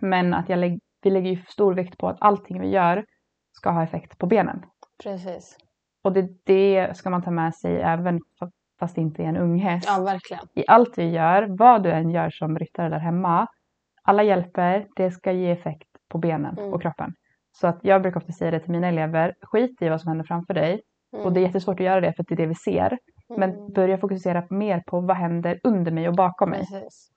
Men 0.00 0.34
att 0.34 0.48
jag 0.48 0.58
lägg, 0.58 0.78
vi 1.02 1.10
lägger 1.10 1.30
ju 1.30 1.36
stor 1.48 1.74
vikt 1.74 1.98
på 1.98 2.08
att 2.08 2.16
allting 2.20 2.60
vi 2.60 2.68
gör 2.68 3.04
ska 3.52 3.70
ha 3.70 3.82
effekt 3.82 4.18
på 4.18 4.26
benen. 4.26 4.62
Precis. 5.02 5.56
Och 6.04 6.12
det, 6.12 6.28
det 6.46 6.96
ska 6.96 7.10
man 7.10 7.22
ta 7.22 7.30
med 7.30 7.54
sig 7.54 7.80
även 7.80 8.18
fa- 8.18 8.50
fast 8.80 8.94
det 8.94 9.00
inte 9.00 9.22
är 9.22 9.26
en 9.26 9.36
ung 9.36 9.58
häst. 9.58 9.88
Ja, 9.96 10.04
verkligen. 10.04 10.42
I 10.54 10.64
allt 10.68 10.98
vi 10.98 11.10
gör, 11.10 11.46
vad 11.58 11.82
du 11.82 11.90
än 11.92 12.10
gör 12.10 12.30
som 12.30 12.58
ryttare 12.58 12.88
där 12.88 12.98
hemma, 12.98 13.46
alla 14.06 14.22
hjälper, 14.22 14.86
det 14.96 15.10
ska 15.10 15.32
ge 15.32 15.50
effekt 15.50 15.88
på 16.08 16.18
benen 16.18 16.58
Mm. 16.58 16.72
och 16.72 16.82
kroppen. 16.82 17.12
Så 17.52 17.66
att 17.66 17.78
jag 17.82 18.02
brukar 18.02 18.20
ofta 18.20 18.32
säga 18.32 18.50
det 18.50 18.60
till 18.60 18.70
mina 18.72 18.88
elever, 18.88 19.34
skit 19.42 19.82
i 19.82 19.88
vad 19.88 20.00
som 20.00 20.08
händer 20.08 20.24
framför 20.24 20.54
dig. 20.54 20.80
Mm. 21.12 21.26
Och 21.26 21.32
det 21.32 21.40
är 21.40 21.42
jättesvårt 21.42 21.80
att 21.80 21.86
göra 21.86 22.00
det 22.00 22.12
för 22.12 22.22
att 22.22 22.28
det 22.28 22.34
är 22.34 22.36
det 22.36 22.46
vi 22.46 22.54
ser. 22.54 22.98
Men 23.28 23.50
Mm. 23.50 23.72
börja 23.72 23.98
fokusera 23.98 24.46
mer 24.50 24.82
på 24.86 25.00
vad 25.00 25.16
händer 25.16 25.60
under 25.64 25.92
mig 25.92 26.08
och 26.08 26.14
bakom 26.14 26.50
mig. 26.50 26.58
Precis. 26.60 27.08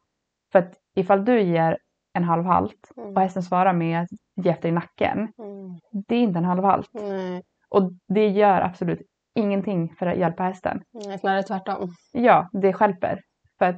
För 0.51 0.59
att 0.59 0.73
ifall 0.95 1.25
du 1.25 1.41
ger 1.41 1.77
en 2.13 2.23
halv 2.23 2.45
halt 2.45 2.91
Mm. 2.97 3.09
och 3.15 3.21
hästen 3.21 3.43
svarar 3.43 3.73
med 3.73 4.01
att 4.01 4.07
ge 4.45 4.49
efter 4.51 4.69
i 4.69 4.71
nacken, 4.71 5.17
Mm. 5.17 5.79
det 6.07 6.15
är 6.15 6.19
inte 6.19 6.37
en 6.39 6.45
halv 6.45 6.63
halt. 6.63 6.89
Nej. 6.93 7.43
Och 7.69 7.91
det 8.07 8.27
gör 8.27 8.61
absolut 8.61 8.99
ingenting 9.35 9.93
för 9.99 10.05
att 10.05 10.17
hjälpa 10.17 10.43
hästen. 10.43 10.81
Nej, 10.93 11.19
snarare 11.19 11.43
tvärtom. 11.43 11.89
Ja, 12.13 12.49
det 12.51 12.73
skälper. 12.73 13.19
För 13.59 13.65
att 13.65 13.75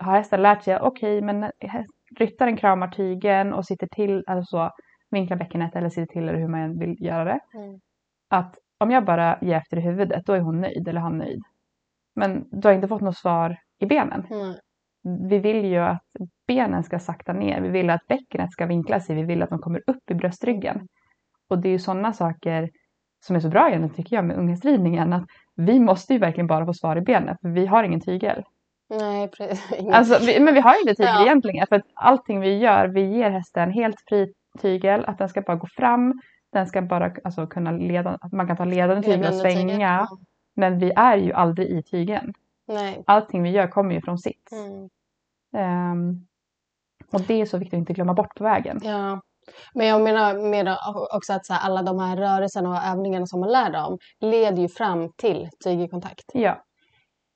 har 0.00 0.16
hästen 0.16 0.42
lärt 0.42 0.62
sig, 0.62 0.80
okej, 0.80 1.22
men 1.22 1.44
hä- 1.44 1.84
ryttaren 2.18 2.56
kramar 2.56 2.88
tygen 2.88 3.52
och 3.52 3.66
sitter 3.66 3.86
till, 3.86 4.24
alltså 4.26 4.56
så, 4.56 4.70
vinklar 5.10 5.36
bäckenet 5.36 5.76
eller 5.76 5.88
sitter 5.88 6.12
till 6.12 6.28
eller 6.28 6.38
hur 6.38 6.48
man 6.48 6.78
vill 6.78 6.96
göra 7.00 7.24
det. 7.24 7.40
Mm. 7.54 7.80
Att 8.30 8.54
om 8.78 8.90
jag 8.90 9.04
bara 9.04 9.38
ger 9.40 9.56
efter 9.56 9.76
i 9.76 9.80
huvudet, 9.80 10.26
då 10.26 10.32
är 10.32 10.40
hon 10.40 10.60
nöjd 10.60 10.88
eller 10.88 11.00
han 11.00 11.18
nöjd. 11.18 11.42
Men 12.14 12.44
du 12.50 12.68
har 12.68 12.74
inte 12.74 12.88
fått 12.88 13.00
något 13.02 13.16
svar 13.16 13.56
i 13.78 13.86
benen. 13.86 14.26
Nej. 14.30 14.58
Vi 15.28 15.38
vill 15.38 15.64
ju 15.64 15.78
att 15.78 16.02
benen 16.46 16.84
ska 16.84 16.98
sakta 16.98 17.32
ner. 17.32 17.60
Vi 17.60 17.68
vill 17.68 17.90
att 17.90 18.06
bäckenet 18.08 18.52
ska 18.52 18.66
vinkla 18.66 19.00
sig. 19.00 19.16
Vi 19.16 19.22
vill 19.22 19.42
att 19.42 19.50
de 19.50 19.58
kommer 19.58 19.82
upp 19.86 20.10
i 20.10 20.14
bröstryggen. 20.14 20.88
Och 21.50 21.58
det 21.58 21.68
är 21.68 21.72
ju 21.72 21.78
sådana 21.78 22.12
saker 22.12 22.70
som 23.20 23.36
är 23.36 23.40
så 23.40 23.48
bra 23.48 23.68
egentligen 23.68 23.94
tycker 23.94 24.16
jag 24.16 24.24
med 24.24 24.36
unghästridningen. 24.36 25.12
Att 25.12 25.24
vi 25.56 25.80
måste 25.80 26.12
ju 26.12 26.18
verkligen 26.18 26.46
bara 26.46 26.66
få 26.66 26.74
svar 26.74 26.96
i 26.96 27.00
benen 27.00 27.36
för 27.42 27.48
vi 27.48 27.66
har 27.66 27.84
ingen 27.84 28.00
tygel. 28.00 28.44
Nej, 28.90 29.28
precis. 29.28 29.72
Ingen- 29.78 29.94
Alltså, 29.94 30.18
vi, 30.26 30.40
men 30.40 30.54
vi 30.54 30.60
har 30.60 30.74
ju 30.74 30.80
inte 30.80 30.94
tygel 30.94 31.14
Ja. 31.14 31.22
egentligen. 31.22 31.66
För 31.66 31.76
att 31.76 31.82
allting 31.94 32.40
vi 32.40 32.58
gör, 32.58 32.88
vi 32.88 33.02
ger 33.16 33.30
hästen 33.30 33.70
helt 33.72 33.96
fri 34.08 34.32
tygel. 34.58 35.04
Att 35.06 35.18
den 35.18 35.28
ska 35.28 35.40
bara 35.40 35.56
gå 35.56 35.66
fram. 35.76 36.20
Den 36.52 36.66
ska 36.66 36.82
bara 36.82 37.12
alltså, 37.24 37.46
kunna 37.46 37.70
leda, 37.72 38.18
att 38.20 38.32
man 38.32 38.46
kan 38.46 38.56
ta 38.56 38.64
ledande 38.64 39.02
tygel 39.02 39.28
och 39.28 39.34
svänga. 39.34 39.80
Ja. 39.80 40.08
Men 40.56 40.78
vi 40.78 40.92
är 40.96 41.16
ju 41.16 41.32
aldrig 41.32 41.68
i 41.70 41.82
tygen. 41.82 42.32
Nej. 42.68 43.02
Allting 43.06 43.42
vi 43.42 43.50
gör 43.50 43.66
kommer 43.66 43.94
ju 43.94 44.00
från 44.00 44.18
sits. 44.18 44.52
Mm. 44.52 44.88
Ehm, 45.56 46.26
och 47.12 47.20
det 47.20 47.40
är 47.40 47.46
så 47.46 47.58
viktigt 47.58 47.74
att 47.74 47.78
inte 47.78 47.92
glömma 47.92 48.14
bort 48.14 48.34
på 48.36 48.44
vägen. 48.44 48.80
Ja. 48.82 49.20
Men 49.74 49.86
jag 49.86 50.02
menar, 50.02 50.50
menar 50.50 50.76
också 51.16 51.32
att 51.32 51.46
så 51.46 51.52
här, 51.52 51.66
alla 51.66 51.82
de 51.82 51.98
här 51.98 52.16
rörelserna 52.16 52.70
och 52.70 52.84
övningarna 52.84 53.26
som 53.26 53.40
man 53.40 53.52
lär 53.52 53.70
dem 53.72 53.98
leder 54.20 54.62
ju 54.62 54.68
fram 54.68 55.12
till 55.16 55.48
tygig 55.64 55.90
kontakt. 55.90 56.24
Ja, 56.32 56.62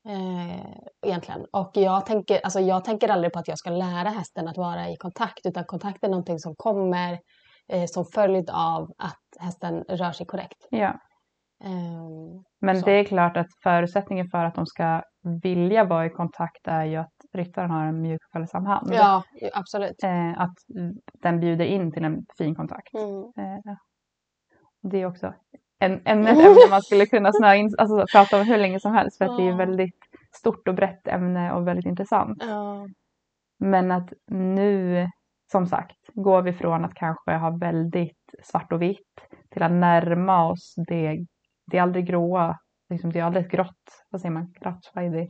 Eh, 0.08 0.66
egentligen. 1.06 1.46
Och 1.52 1.70
jag 1.74 2.06
tänker, 2.06 2.40
alltså 2.44 2.60
jag 2.60 2.84
tänker 2.84 3.08
aldrig 3.08 3.32
på 3.32 3.38
att 3.38 3.48
jag 3.48 3.58
ska 3.58 3.70
lära 3.70 4.08
hästen 4.08 4.48
att 4.48 4.56
vara 4.56 4.88
i 4.88 4.96
kontakt 4.96 5.46
utan 5.46 5.64
kontakt 5.64 6.04
är 6.04 6.08
någonting 6.08 6.38
som 6.38 6.54
kommer 6.56 7.18
eh, 7.68 7.84
som 7.86 8.04
följd 8.04 8.50
av 8.50 8.90
att 8.98 9.22
hästen 9.40 9.84
rör 9.88 10.12
sig 10.12 10.26
korrekt. 10.26 10.66
ja. 10.70 11.00
Ehm, 11.64 12.44
Men 12.60 12.76
Så. 12.80 12.86
det 12.86 12.92
är 12.92 13.04
klart 13.04 13.36
att 13.36 13.46
förutsättningen 13.62 14.26
för 14.28 14.44
att 14.44 14.54
de 14.54 14.66
ska 14.66 15.02
vilja 15.42 15.84
vara 15.84 16.06
i 16.06 16.10
kontakt 16.10 16.68
är 16.68 16.84
ju 16.84 16.96
att 16.96 17.14
ryttaren 17.32 17.70
har 17.70 17.86
en 17.86 18.02
mjuk 18.02 18.20
och 18.24 18.32
följsam 18.32 18.66
hand. 18.66 18.88
ja, 18.92 19.22
absolut. 19.54 20.02
Eh, 20.04 20.40
att 20.40 20.54
den 21.22 21.40
bjuder 21.40 21.64
in 21.64 21.92
till 21.92 22.04
en 22.04 22.26
fin 22.38 22.54
kontakt. 22.54 22.94
Mm. 22.94 23.22
Eh, 23.38 23.76
det 24.82 25.02
är 25.02 25.06
också 25.06 25.34
en, 25.84 26.00
ännu 26.04 26.22
ett 26.30 26.38
ämne 26.38 26.70
man 26.70 26.82
skulle 26.82 27.06
kunna 27.06 27.32
snöa 27.32 27.56
in, 27.56 27.70
alltså, 27.78 28.04
prata 28.12 28.40
om 28.40 28.46
hur 28.46 28.58
länge 28.58 28.80
som 28.80 28.92
helst 28.94 29.18
för 29.18 29.24
att 29.24 29.36
det 29.36 29.42
är 29.42 29.50
Ja. 29.50 29.56
väldigt 29.56 29.98
stort 30.32 30.68
och 30.68 30.74
brett 30.74 31.08
ämne 31.08 31.52
och 31.52 31.68
väldigt 31.68 31.86
intressant. 31.86 32.38
Ja. 32.46 32.86
Men 33.58 33.90
att 33.90 34.12
nu, 34.30 35.06
som 35.52 35.66
sagt, 35.66 35.96
går 36.14 36.42
vi 36.42 36.52
från 36.52 36.84
att 36.84 36.94
kanske 36.94 37.32
ha 37.32 37.50
väldigt 37.50 38.34
svart 38.42 38.72
och 38.72 38.82
vitt 38.82 39.20
till 39.50 39.62
att 39.62 39.72
närma 39.72 40.50
oss 40.50 40.74
det, 40.88 41.18
det 41.70 41.78
är 41.78 41.82
aldrig 41.82 42.06
gråa, 42.06 42.58
liksom, 42.90 43.12
det 43.12 43.18
är 43.18 43.24
aldrig 43.24 43.44
ett 43.46 43.52
grått, 43.52 44.04
vad 44.10 44.20
säger 44.20 44.32
man, 44.32 44.52
grått, 44.60 44.90
vad 44.94 45.04
är? 45.04 45.28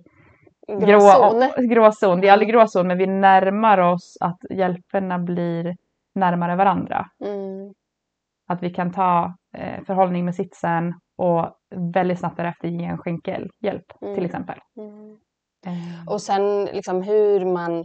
Gråzon. 0.68 1.40
Grå, 1.40 1.74
gråzon, 1.74 2.20
det 2.20 2.28
är 2.28 2.32
aldrig 2.32 2.50
gråzon 2.50 2.86
men 2.86 2.98
vi 2.98 3.06
närmar 3.06 3.78
oss 3.78 4.16
att 4.20 4.38
hjälperna 4.50 5.18
blir 5.18 5.76
närmare 6.14 6.56
varandra. 6.56 7.06
Mm. 7.24 7.74
Att 8.48 8.62
vi 8.62 8.70
kan 8.70 8.92
ta 8.92 9.34
eh, 9.54 9.84
förhållning 9.84 10.24
med 10.24 10.34
sitsen 10.34 10.94
och 11.18 11.46
väldigt 11.94 12.18
snabbt 12.18 12.36
därefter 12.36 12.68
ge 12.68 12.84
en 12.84 12.98
skänkelhjälp 12.98 13.84
Mm. 14.02 14.14
till 14.14 14.24
exempel. 14.24 14.58
Mm. 14.76 15.18
Eh, 15.66 16.08
Och 16.12 16.22
sen 16.22 16.64
liksom 16.64 17.02
hur 17.02 17.44
man, 17.46 17.78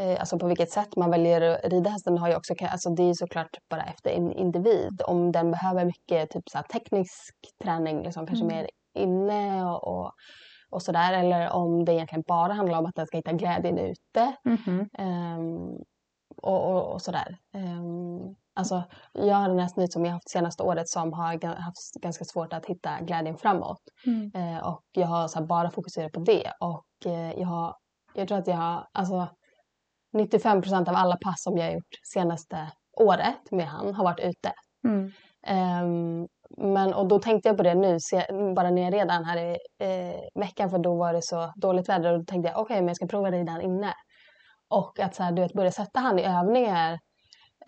eh, 0.00 0.20
alltså 0.20 0.38
på 0.38 0.46
vilket 0.46 0.70
sätt 0.70 0.96
man 0.96 1.10
väljer 1.10 1.40
att 1.40 1.72
rida 1.72 1.90
hästen 1.90 2.18
har 2.18 2.28
ju 2.28 2.36
också, 2.36 2.54
alltså 2.60 2.90
det 2.90 3.02
är 3.02 3.06
ju 3.06 3.14
såklart 3.14 3.50
bara 3.70 3.82
efter 3.82 4.10
en 4.10 4.32
individ. 4.32 5.02
Om 5.06 5.32
den 5.32 5.50
behöver 5.50 5.84
mycket 5.84 6.30
typ 6.30 6.48
så 6.48 6.58
teknisk 6.72 7.34
träning, 7.64 8.02
liksom 8.02 8.26
kanske 8.26 8.44
Mm. 8.44 8.56
mer 8.56 8.66
inne 8.94 9.64
och, 9.64 10.12
och, 10.70 10.82
sådär. 10.82 11.12
Eller 11.12 11.52
om 11.52 11.84
det 11.84 11.92
egentligen 11.92 12.24
bara 12.28 12.52
handlar 12.52 12.78
om 12.78 12.86
att 12.86 12.94
den 12.94 13.06
ska 13.06 13.16
hitta 13.16 13.32
glädjen 13.32 13.78
ute. 13.78 14.32
mhm. 14.44 14.88
ehm, 14.98 15.78
och, 16.42 16.70
och, 16.70 16.92
och 16.92 17.02
sådär. 17.02 17.36
Um, 17.54 18.34
alltså, 18.54 18.82
jag 19.12 19.34
har 19.34 19.48
en 19.48 19.58
häst 19.58 19.76
nu 19.76 19.86
som 19.86 20.04
jag 20.04 20.12
haft 20.12 20.30
senaste 20.30 20.62
året 20.62 20.88
som 20.88 21.12
har 21.12 21.60
haft 21.62 21.94
ganska 22.02 22.24
svårt 22.24 22.52
att 22.52 22.66
hitta 22.66 23.00
glädjen 23.00 23.36
framåt. 23.36 23.82
Mm. 24.06 24.30
Eh, 24.34 24.66
och 24.66 24.84
jag 24.92 25.06
har 25.06 25.28
så 25.28 25.38
här, 25.38 25.46
bara 25.46 25.70
fokuserat 25.70 26.12
på 26.12 26.20
det. 26.20 26.52
Och 26.60 27.12
eh, 27.12 27.32
jag, 27.38 27.46
har, 27.46 27.76
jag 28.14 28.28
tror 28.28 28.38
att 28.38 28.46
jag 28.46 28.56
har, 28.56 28.88
alltså 28.92 29.28
95 30.12 30.62
procent 30.62 30.88
av 30.88 30.94
alla 30.94 31.16
pass 31.16 31.42
som 31.42 31.56
jag 31.56 31.64
har 31.66 31.72
gjort 31.72 31.94
senaste 32.12 32.72
året 32.96 33.50
med 33.50 33.66
han 33.66 33.94
har 33.94 34.04
varit 34.04 34.20
ute. 34.20 34.52
Mm. 34.84 35.12
Ehm, 35.46 36.26
men, 36.56 36.94
och 36.94 37.08
då 37.08 37.18
tänkte 37.18 37.48
jag 37.48 37.56
på 37.56 37.62
det 37.62 37.74
nu, 37.74 38.00
se, 38.00 38.26
bara 38.56 38.70
när 38.70 38.82
jag 38.82 38.94
redan 38.94 39.24
här 39.24 39.36
i 39.36 39.58
eh, 39.78 40.40
veckan 40.40 40.70
för 40.70 40.78
då 40.78 40.96
var 40.96 41.12
det 41.12 41.22
så 41.22 41.52
dåligt 41.56 41.88
väder 41.88 42.12
och 42.12 42.18
då 42.18 42.24
tänkte 42.24 42.50
jag 42.50 42.60
okej 42.60 42.76
men 42.76 42.88
jag 42.88 42.96
ska 42.96 43.06
prova 43.06 43.30
rida 43.30 43.52
han 43.52 43.60
inne. 43.60 43.94
Och 44.68 45.00
att 45.00 45.14
så 45.14 45.22
här, 45.22 45.32
du 45.32 45.42
vet, 45.42 45.52
börja 45.52 45.70
sätta 45.70 46.00
han 46.00 46.18
i 46.18 46.24
övningar, 46.24 46.98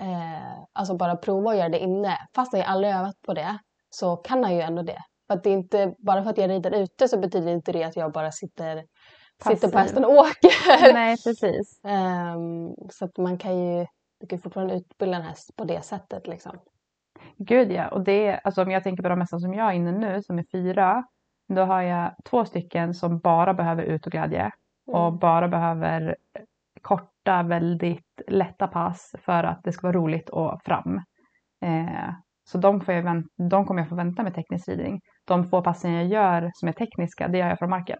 eh, 0.02 0.64
alltså 0.72 0.96
bara 0.96 1.16
prova 1.16 1.50
att 1.50 1.56
göra 1.56 1.68
det 1.68 1.78
inne. 1.78 2.18
Fast 2.34 2.52
jag 2.52 2.66
aldrig 2.66 2.94
övat 2.94 3.22
på 3.26 3.34
det 3.34 3.58
så 3.90 4.16
kan 4.16 4.44
han 4.44 4.54
ju 4.54 4.60
ändå 4.60 4.82
det. 4.82 4.98
För 5.26 5.34
att 5.34 5.44
det 5.44 5.50
är 5.50 5.54
inte, 5.54 5.94
bara 5.98 6.22
för 6.22 6.30
att 6.30 6.38
jag 6.38 6.50
rider 6.50 6.70
ute 6.70 7.08
så 7.08 7.18
betyder 7.18 7.52
inte 7.52 7.72
det 7.72 7.84
att 7.84 7.96
jag 7.96 8.12
bara 8.12 8.32
sitter, 8.32 8.84
sitter 9.48 9.68
på 9.68 9.78
hästen 9.78 10.04
och 10.04 10.14
åker. 10.14 10.92
Nej, 10.92 11.16
precis. 11.24 11.80
Ehm, 11.84 12.70
så 12.90 13.04
att 13.04 13.16
man 13.18 13.38
kan 13.38 13.58
ju, 13.58 13.86
du 14.20 14.26
kan 14.26 14.38
fortfarande 14.40 14.74
utbilda 14.74 15.16
en 15.16 15.22
häst 15.22 15.56
på 15.56 15.64
det 15.64 15.82
sättet 15.84 16.26
liksom. 16.26 16.58
Gud 17.36 17.72
ja, 17.72 17.88
och 17.88 18.00
det, 18.04 18.40
alltså 18.44 18.62
om 18.62 18.70
jag 18.70 18.82
tänker 18.82 19.02
på 19.02 19.08
de 19.08 19.20
hästar 19.20 19.38
som 19.38 19.54
jag 19.54 19.68
är 19.68 19.72
inne 19.72 19.92
nu 19.92 20.22
som 20.22 20.38
är 20.38 20.44
fyra, 20.52 21.04
då 21.48 21.62
har 21.62 21.82
jag 21.82 22.14
två 22.24 22.44
stycken 22.44 22.94
som 22.94 23.18
bara 23.18 23.54
behöver 23.54 23.82
ut 23.82 24.06
och 24.06 24.12
glädje 24.12 24.50
och 24.86 25.06
Mm. 25.08 25.18
bara 25.18 25.48
behöver 25.48 26.16
korta, 26.82 27.42
väldigt 27.42 28.11
lätta 28.28 28.66
pass 28.68 29.14
för 29.24 29.44
att 29.44 29.60
det 29.64 29.72
ska 29.72 29.86
vara 29.86 29.96
roligt 29.96 30.28
och 30.28 30.60
fram. 30.64 30.96
Eh, 31.64 32.10
så 32.44 32.58
de, 32.58 32.80
får 32.80 32.94
jag 32.94 33.02
vänt, 33.02 33.26
de 33.50 33.64
kommer 33.66 33.80
jag 33.80 33.88
få 33.88 33.94
vänta 33.94 34.22
med 34.22 34.34
teknisk 34.34 34.68
ridning. 34.68 35.00
De 35.26 35.48
få 35.50 35.62
passen 35.62 35.92
jag 35.92 36.06
gör 36.06 36.50
som 36.54 36.68
är 36.68 36.72
tekniska, 36.72 37.28
det 37.28 37.38
gör 37.38 37.48
jag 37.48 37.58
från 37.58 37.70
marken. 37.70 37.98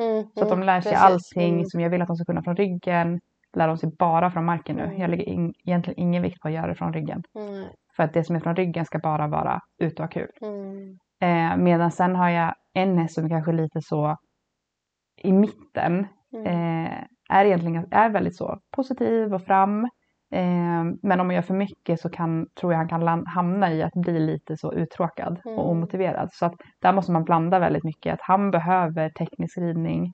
Mm, 0.00 0.24
Så 0.34 0.42
att 0.42 0.48
de 0.48 0.52
mm, 0.54 0.66
lär 0.66 0.80
sig 0.80 0.92
precis. 0.92 1.04
allting 1.04 1.54
Mm. 1.54 1.64
som 1.64 1.80
jag 1.80 1.90
vill 1.90 2.02
att 2.02 2.08
de 2.08 2.16
ska 2.16 2.24
kunna 2.24 2.42
från 2.42 2.56
ryggen. 2.56 3.20
lära 3.56 3.70
om 3.70 3.78
sig 3.78 3.90
bara 3.98 4.30
från 4.30 4.44
marken 4.44 4.76
nu. 4.76 4.82
Mm. 4.84 4.98
Jag 5.00 5.10
lägger 5.10 5.24
in, 5.28 5.52
egentligen 5.64 6.00
ingen 6.00 6.22
vikt 6.22 6.40
på 6.40 6.48
att 6.48 6.54
göra 6.54 6.66
det 6.66 6.74
från 6.74 6.92
ryggen. 6.92 7.22
Mm. 7.38 7.64
För 7.96 8.02
att 8.02 8.12
det 8.12 8.24
som 8.24 8.36
är 8.36 8.40
från 8.40 8.56
ryggen 8.56 8.84
ska 8.84 8.98
bara 8.98 9.26
vara 9.28 9.60
ut 9.78 9.92
och 10.00 10.04
ha 10.04 10.08
kul. 10.08 10.28
Eh, 11.20 11.56
medan 11.56 11.90
sen 11.90 12.16
har 12.16 12.28
jag 12.30 12.54
en 12.74 12.98
häst 12.98 13.14
som 13.14 13.28
kanske 13.28 13.52
lite 13.52 13.80
så 13.82 14.16
i 15.22 15.32
mitten. 15.32 16.06
Eh, 16.46 16.92
är 17.28 17.44
egentligen 17.44 17.86
är 17.90 18.10
väldigt 18.10 18.36
så 18.36 18.58
positiv 18.76 19.34
och 19.34 19.42
fram. 19.42 19.84
Eh, 20.32 20.84
men 21.02 21.20
om 21.20 21.26
man 21.26 21.34
gör 21.34 21.42
för 21.42 21.54
mycket 21.54 22.00
så 22.00 22.08
kan, 22.10 22.46
tror 22.60 22.72
jag 22.72 22.78
han 22.78 22.88
kan 22.88 23.26
hamna 23.26 23.72
i 23.72 23.82
att 23.82 23.92
bli 23.94 24.18
lite 24.18 24.56
så 24.56 24.72
uttråkad 24.72 25.40
Mm. 25.44 25.58
och 25.58 25.70
omotiverad. 25.70 26.28
Så 26.32 26.46
att 26.46 26.54
där 26.82 26.92
måste 26.92 27.12
man 27.12 27.24
blanda 27.24 27.58
väldigt 27.58 27.84
mycket. 27.84 28.14
Att 28.14 28.20
han 28.22 28.50
behöver 28.50 29.10
teknisk 29.10 29.58
ridning 29.58 30.12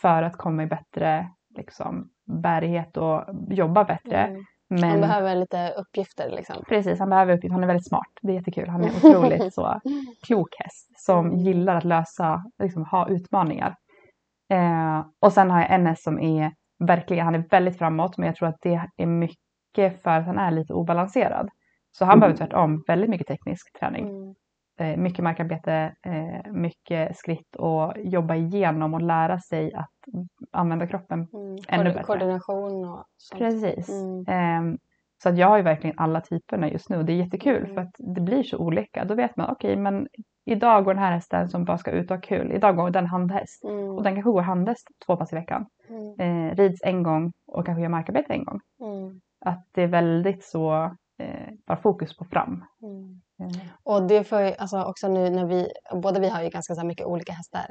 för 0.00 0.22
att 0.22 0.36
komma 0.36 0.62
i 0.62 0.66
bättre 0.66 1.28
liksom, 1.56 2.08
bärighet 2.42 2.96
och 2.96 3.24
jobba 3.50 3.84
bättre. 3.84 4.16
Mm. 4.18 4.44
Han 4.70 4.80
Men 4.80 5.00
behöver 5.00 5.34
lite 5.34 5.70
uppgifter 5.78 6.30
liksom. 6.30 6.56
precis, 6.68 6.98
han 6.98 7.10
behöver 7.10 7.34
uppgift. 7.36 7.52
Han 7.52 7.62
är 7.62 7.66
väldigt 7.66 7.88
smart. 7.88 8.06
Det 8.22 8.32
är 8.32 8.36
jättekul. 8.36 8.68
Han 8.68 8.84
är 8.84 8.88
otroligt 8.96 9.54
så 9.54 9.80
klok 10.26 10.48
häst 10.58 10.90
som 10.96 11.26
Mm. 11.26 11.38
gillar 11.38 11.76
att 11.76 11.84
lösa, 11.84 12.44
liksom 12.62 12.84
ha 12.84 13.08
utmaningar. 13.08 13.74
Eh, 14.50 15.06
och 15.20 15.32
sen 15.32 15.50
har 15.50 15.60
jag 15.60 15.68
häst 15.68 16.02
som 16.02 16.18
är 16.18 16.52
verkligen, 16.78 17.24
han 17.24 17.34
är 17.34 17.44
väldigt 17.50 17.78
framåt 17.78 18.18
men 18.18 18.26
jag 18.26 18.36
tror 18.36 18.48
att 18.48 18.60
det 18.60 18.80
är 18.96 19.06
mycket 19.06 20.02
för 20.02 20.10
att 20.10 20.26
han 20.26 20.38
är 20.38 20.50
lite 20.50 20.74
obalanserad. 20.74 21.48
Så 21.92 22.04
han 22.04 22.20
behöver 22.20 22.36
tvärtom 22.36 22.84
väldigt 22.86 23.10
mycket 23.10 23.26
teknisk 23.26 23.78
träning. 23.78 24.08
Mm. 24.08 24.34
Eh, 24.78 24.96
mycket 24.96 25.24
markarbete, 25.24 25.94
eh, 26.02 26.52
mycket 26.52 27.16
skritt 27.16 27.56
och 27.56 27.92
jobba 27.96 28.34
igenom 28.34 28.94
och 28.94 29.02
lära 29.02 29.40
sig 29.40 29.74
att 29.74 29.90
använda 30.52 30.86
kroppen. 30.86 31.28
Mm. 31.32 31.56
Ännu 31.68 31.84
bättre. 31.84 32.02
Koordination 32.02 32.84
och 32.84 33.04
sånt. 33.16 33.38
Precis. 33.38 33.88
Mm. 33.88 34.78
Så 35.22 35.28
att 35.28 35.38
jag 35.38 35.48
har 35.48 35.56
ju 35.56 35.62
verkligen 35.62 35.98
alla 35.98 36.20
typerna 36.20 36.70
just 36.70 36.90
nu 36.90 36.96
och 36.96 37.04
det 37.04 37.12
är 37.12 37.16
jättekul 37.16 37.62
Mm. 37.62 37.74
för 37.74 37.80
att 37.82 37.94
det 38.14 38.20
blir 38.20 38.42
så 38.42 38.58
olika. 38.58 39.04
Då 39.04 39.14
vet 39.14 39.36
man, 39.36 39.50
okej 39.50 39.76
men 39.76 40.06
idag 40.46 40.84
går 40.84 40.94
den 40.94 41.02
här 41.02 41.12
hästen 41.12 41.48
som 41.48 41.64
bara 41.64 41.78
ska 41.78 41.90
ut 41.90 42.10
och 42.10 42.16
ha 42.16 42.20
kul. 42.22 42.52
Idag 42.52 42.76
går 42.76 42.90
den 42.90 43.06
handhäst. 43.06 43.64
Mm. 43.64 43.88
Och 43.90 44.02
den 44.02 44.14
kanske 44.14 44.30
går 44.30 44.42
handhäst 44.42 44.86
två 45.06 45.16
pass 45.16 45.32
i 45.32 45.36
veckan. 45.36 45.66
Mm. 45.88 46.48
Eh, 46.48 46.54
rids 46.56 46.80
en 46.84 47.02
gång 47.02 47.32
och 47.46 47.66
kanske 47.66 47.82
gör 47.82 47.88
markarbete 47.88 48.32
en 48.32 48.44
gång. 48.44 48.60
Mm. 48.80 49.20
Att 49.46 49.64
det 49.74 49.82
är 49.82 49.86
väldigt 49.86 50.44
så, 50.44 50.84
eh, 51.18 51.48
bara 51.66 51.76
fokus 51.76 52.16
på 52.16 52.24
fram. 52.24 52.64
Mm. 52.82 53.20
Eh, 53.42 53.60
Och 53.82 54.02
det 54.08 54.24
får 54.24 54.40
ju, 54.40 54.52
alltså 54.58 54.82
också 54.82 55.08
nu 55.08 55.30
när 55.30 55.46
vi, 55.46 55.68
båda 56.02 56.20
vi 56.20 56.28
har 56.28 56.42
ju 56.42 56.48
ganska 56.48 56.74
så 56.74 56.86
mycket 56.86 57.06
olika 57.06 57.32
hästar. 57.32 57.66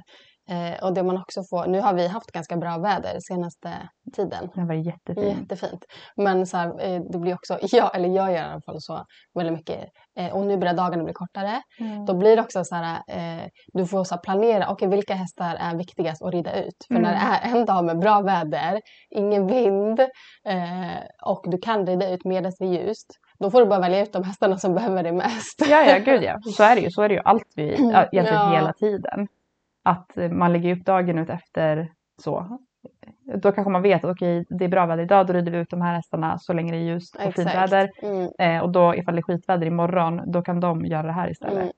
Eh, 0.50 0.84
och 0.84 0.94
det 0.94 1.04
man 1.04 1.18
också 1.18 1.42
får, 1.50 1.68
nu 1.68 1.80
har 1.82 1.94
vi 1.94 2.08
haft 2.08 2.32
ganska 2.32 2.58
bra 2.58 2.78
väder 2.78 3.18
senaste 3.20 3.90
tiden. 4.16 4.50
den 4.56 4.68
var 4.68 4.74
jättefin. 4.76 5.38
Jättefint. 5.40 5.86
Men 6.16 6.48
så 6.48 6.58
här, 6.58 6.68
eh, 6.68 7.02
det 7.12 7.18
blir 7.20 7.34
också, 7.34 7.58
jag, 7.72 7.96
eller 7.96 8.10
jag 8.10 8.28
gör 8.32 8.38
i 8.38 8.52
alla 8.52 8.62
fall 8.62 8.76
så 8.82 9.06
väldigt 9.34 9.54
mycket, 9.58 9.80
eh, 10.20 10.34
och 10.36 10.46
nu 10.46 10.58
börjar 10.58 10.74
dagarna 10.74 11.04
bli 11.04 11.14
kortare. 11.14 11.62
Mm. 11.80 12.06
Då 12.06 12.14
blir 12.14 12.36
det 12.36 12.42
också 12.42 12.64
så 12.64 12.76
här, 12.76 13.02
eh, 13.08 13.48
du 13.74 13.86
får 13.86 14.04
så 14.04 14.16
här 14.16 14.22
planera, 14.22 14.70
okej 14.70 14.88
vilka 14.88 15.14
hästar 15.14 15.56
är 15.60 15.76
viktigast 15.78 16.24
att 16.24 16.34
rida 16.34 16.64
ut? 16.64 16.76
För 16.88 16.94
när 17.00 17.12
det 17.12 17.18
Mm. 17.18 17.34
är 17.34 17.60
en 17.60 17.66
dag 17.66 17.86
med 17.86 18.00
bra 18.00 18.22
väder, 18.22 18.82
ingen 19.10 19.48
vind 19.48 20.00
eh, 20.48 21.00
och 21.26 21.44
du 21.52 21.58
kan 21.58 21.88
rida 21.88 22.10
ut 22.10 22.26
medan 22.26 22.52
det 22.60 22.66
är 22.66 22.70
ljust, 22.70 23.08
då 23.40 23.52
får 23.52 23.60
du 23.60 23.66
bara 23.66 23.80
välja 23.80 24.02
ut 24.02 24.14
de 24.14 24.24
hästarna 24.24 24.58
som 24.58 24.74
behöver 24.76 25.04
det 25.04 25.12
mest. 25.12 25.66
Ja, 25.70 25.84
ja, 25.86 25.98
gud 25.98 26.24
ja. 26.24 26.38
Så 26.58 26.64
är 26.64 26.76
det 26.76 26.82
ju. 26.82 26.92
Så 26.92 27.02
är 27.02 27.10
det 27.10 27.16
ju 27.16 27.22
alltid, 27.26 27.74
ja, 27.80 28.04
egentligen 28.12 28.26
Ja. 28.34 28.56
hela 28.56 28.74
tiden. 28.74 29.28
Att 29.84 30.12
man 30.32 30.54
lägger 30.54 30.76
upp 30.78 30.86
dagen 30.86 31.20
ut 31.20 31.30
efter 31.30 31.94
så. 32.22 32.60
Då 33.42 33.52
kanske 33.52 33.72
man 33.72 33.82
vet 33.82 34.04
att 34.04 34.12
okej, 34.12 34.46
det 34.50 34.66
är 34.66 34.70
bra 34.70 34.86
väder 34.86 35.04
idag, 35.04 35.28
då 35.28 35.34
rider 35.34 35.52
vi 35.52 35.58
ut 35.58 35.70
de 35.70 35.82
här 35.82 35.96
hästarna 35.96 36.38
så 36.40 36.54
länge 36.54 36.72
det 36.72 36.78
är 36.78 36.82
ljust 36.82 37.16
och 37.16 37.34
fint 37.34 37.48
väder. 37.48 37.90
Mm, 38.02 38.30
Eh, 38.40 38.64
och 38.64 38.72
då 38.72 38.96
ifall 38.96 39.16
det 39.16 39.20
är 39.20 39.24
skitväder 39.24 39.68
imorgon, 39.68 40.32
då 40.32 40.42
kan 40.42 40.60
de 40.60 40.86
göra 40.86 41.04
det 41.08 41.14
här 41.14 41.32
istället. 41.32 41.58
mm, 41.58 41.72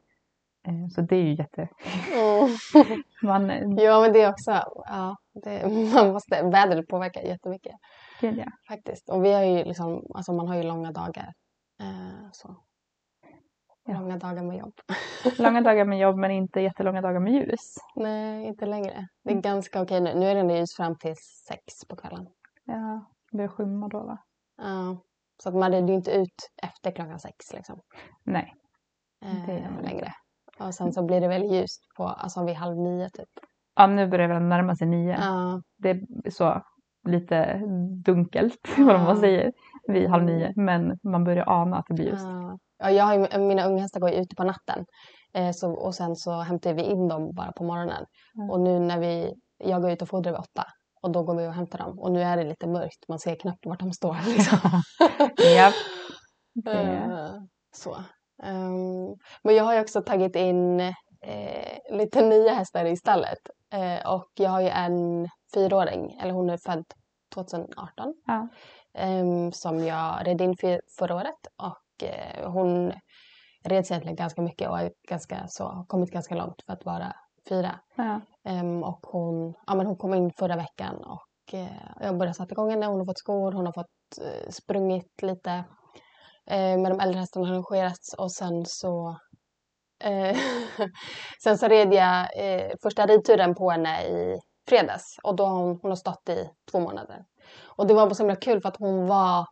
Eh, 0.67 0.87
så 0.95 1.01
det 1.01 1.15
är 1.15 1.23
ju 1.23 1.33
jätte... 1.33 1.67
mm. 2.15 2.49
Man, 3.23 3.49
eh, 3.49 3.83
Ja 3.83 4.01
men 4.01 4.13
det 4.13 4.21
är 4.21 4.29
också, 4.29 4.51
ja, 4.85 5.17
det, 5.43 5.69
man 5.95 6.13
måste, 6.13 6.43
vädret 6.43 6.87
påverkar 6.87 7.21
jättemycket 7.21 7.73
gud, 8.21 8.37
ja. 8.37 8.45
faktiskt. 8.67 9.09
Och 9.09 9.25
vi 9.25 9.33
har 9.33 9.43
ju 9.43 9.63
liksom, 9.63 10.05
alltså 10.15 10.33
man 10.33 10.47
har 10.47 10.55
ju 10.55 10.63
långa 10.63 10.91
dagar. 10.91 11.33
Eh, 11.79 12.29
så. 12.31 12.55
Ja. 13.87 13.93
Långa 13.99 14.17
dagar 14.17 14.43
med 14.43 14.57
jobb. 14.57 14.73
Långa 15.39 15.61
dagar 15.61 15.85
med 15.85 15.99
jobb 15.99 16.17
men 16.17 16.31
inte 16.31 16.61
jättelånga 16.61 17.01
dagar 17.01 17.19
med 17.19 17.33
ljus. 17.33 17.75
Nej, 17.95 18.45
inte 18.45 18.65
längre. 18.65 19.07
Det 19.23 19.29
är 19.29 19.31
Mm. 19.31 19.41
ganska 19.41 19.81
okej 19.81 20.01
nu. 20.01 20.13
Nu 20.13 20.25
är 20.25 20.43
det 20.43 20.57
ljus 20.57 20.75
fram 20.75 20.95
till 20.97 21.15
sex 21.47 21.85
på 21.89 21.95
kvällen. 21.95 22.27
Ja, 22.65 23.05
det 23.31 23.37
börjar 23.37 23.49
skymma 23.49 23.87
då 23.87 23.99
va? 24.03 24.17
Ja, 24.57 24.97
så 25.43 25.49
att 25.49 25.55
man 25.55 25.71
rider 25.71 25.87
ju 25.87 25.93
inte 25.93 26.11
ut 26.11 26.51
efter 26.63 26.91
klockan 26.91 27.19
sex 27.19 27.53
liksom. 27.53 27.79
Nej. 28.23 28.53
Eh, 29.25 29.45
Det 29.45 29.81
längre. 29.83 30.13
Och 30.59 30.73
sen 30.73 30.93
så 30.93 31.03
blir 31.05 31.21
det 31.21 31.27
väl 31.27 31.43
ljust 31.53 31.81
på, 31.97 32.03
alltså 32.03 32.45
vid 32.45 32.55
halv 32.55 32.77
nio 32.77 33.09
typ. 33.09 33.29
Ja, 33.75 33.87
nu 33.87 34.07
börjar 34.07 34.27
det 34.27 34.33
väl 34.33 34.43
närma 34.43 34.75
sig 34.75 34.87
nio. 34.87 35.17
Ja, 35.19 35.61
Det 35.77 35.89
är 35.89 36.29
så 36.29 36.61
lite 37.07 37.61
dunkelt, 38.05 38.59
vad 38.77 38.99
man 38.99 39.15
Ja. 39.15 39.19
säger, 39.19 39.51
vid 39.87 40.09
halv 40.09 40.23
Mm. 40.23 40.35
nio. 40.35 40.53
Men 40.55 40.99
man 41.03 41.23
börjar 41.23 41.49
ana 41.49 41.77
att 41.77 41.85
det 41.87 41.93
blir 41.93 42.05
ljust. 42.05 42.25
ja. 42.25 42.57
Ja, 42.77 42.91
jag 42.91 43.03
har 43.03 43.13
ju, 43.13 43.39
mina 43.39 43.65
unghästar 43.65 43.99
går 43.99 44.09
ju 44.09 44.15
ute 44.15 44.35
på 44.35 44.43
natten. 44.43 44.85
Eh, 45.33 45.51
så, 45.51 45.71
och 45.71 45.95
sen 45.95 46.15
så 46.15 46.31
hämtar 46.31 46.73
vi 46.73 46.83
in 46.83 47.07
dem 47.07 47.31
bara 47.33 47.51
på 47.51 47.63
morgonen. 47.63 48.05
Mm. 48.37 48.49
Och 48.49 48.59
nu 48.59 48.79
när 48.79 48.99
vi, 48.99 49.33
jag 49.57 49.81
går 49.81 49.91
ut 49.91 50.01
och 50.01 50.09
fodrar 50.09 50.31
vid 50.31 50.39
åtta. 50.39 50.63
Och 51.01 51.11
då 51.11 51.23
går 51.23 51.35
vi 51.35 51.47
och 51.47 51.53
hämtar 51.53 51.77
dem. 51.79 51.99
Och 51.99 52.11
nu 52.11 52.21
är 52.23 52.37
det 52.37 52.43
lite 52.43 52.67
mörkt. 52.67 53.07
Man 53.07 53.19
ser 53.19 53.35
knappt 53.35 53.65
vart 53.65 53.79
de 53.79 53.93
står. 53.93 54.17
Liksom. 54.25 54.81
Det, 55.35 55.73
Eh, 56.67 57.29
så. 57.75 57.95
Ehm, 58.43 59.15
men 59.43 59.55
jag 59.55 59.63
har 59.63 59.73
ju 59.73 59.81
också 59.81 60.01
tagit 60.01 60.35
in 60.35 60.79
eh, 60.79 61.77
lite 61.91 62.21
nya 62.21 62.53
hästar 62.53 62.85
i 62.85 62.97
stallet. 62.97 63.39
Eh, 63.73 64.13
och 64.13 64.31
jag 64.33 64.49
har 64.49 64.61
ju 64.61 64.69
en 64.69 65.29
fyraåring, 65.53 66.17
eller 66.21 66.33
hon 66.33 66.49
är 66.49 66.57
född 66.57 66.85
2018. 67.33 68.13
Ja. 68.25 68.47
ehm, 68.93 69.51
som 69.51 69.85
jag 69.85 70.27
red 70.27 70.41
in 70.41 70.57
för, 70.57 70.81
förra 70.99 71.15
året. 71.15 71.47
Och 71.63 71.77
hon 72.43 72.93
reds 73.63 73.91
egentligen 73.91 74.15
ganska 74.15 74.41
mycket 74.41 74.69
och 74.69 74.79
är 74.79 74.91
ganska, 75.09 75.47
så, 75.47 75.63
har 75.63 75.85
kommit 75.85 76.11
ganska 76.11 76.35
långt 76.35 76.61
för 76.65 76.73
att 76.73 76.85
vara 76.85 77.13
fyra. 77.49 77.79
ja. 77.95 78.21
Ehm, 78.43 78.83
och 78.83 78.99
hon, 79.03 79.53
ja, 79.67 79.75
men 79.75 79.85
hon 79.85 79.97
kom 79.97 80.13
in 80.13 80.31
förra 80.39 80.55
veckan 80.55 80.95
och 80.95 81.53
eh, 81.53 81.67
jag 82.01 82.17
började 82.17 82.33
sätta 82.33 82.51
igång 82.51 82.69
henne. 82.69 82.85
Hon 82.85 82.99
har 82.99 83.05
fått 83.05 83.19
skor, 83.19 83.51
hon 83.51 83.65
har 83.65 83.73
fått 83.73 84.25
eh, 84.25 84.49
sprungit 84.49 85.21
lite 85.21 85.51
eh, 86.47 86.77
med 86.77 86.91
de 86.91 86.99
äldre 86.99 87.19
hästarna 87.19 87.45
har 87.45 87.53
arrangerats 87.53 88.13
och 88.13 88.31
sen 88.31 88.65
så 88.65 89.17
eh, 90.03 90.37
sen 91.43 91.57
så 91.57 91.67
red 91.67 91.93
jag 91.93 92.27
eh, 92.37 92.71
första 92.83 93.05
ridturen 93.05 93.55
på 93.55 93.69
henne 93.69 94.03
i 94.03 94.39
fredags 94.69 95.19
och 95.23 95.35
då 95.35 95.45
har 95.45 95.55
hon, 95.55 95.79
hon 95.81 95.91
har 95.91 95.95
stått 95.95 96.29
i 96.29 96.49
två 96.71 96.79
månader. 96.79 97.25
Och 97.63 97.87
det 97.87 97.93
var 97.93 98.09
så 98.09 98.23
himla 98.23 98.35
kul 98.35 98.61
för 98.61 98.69
att 98.69 98.77
hon 98.77 99.07
var 99.07 99.45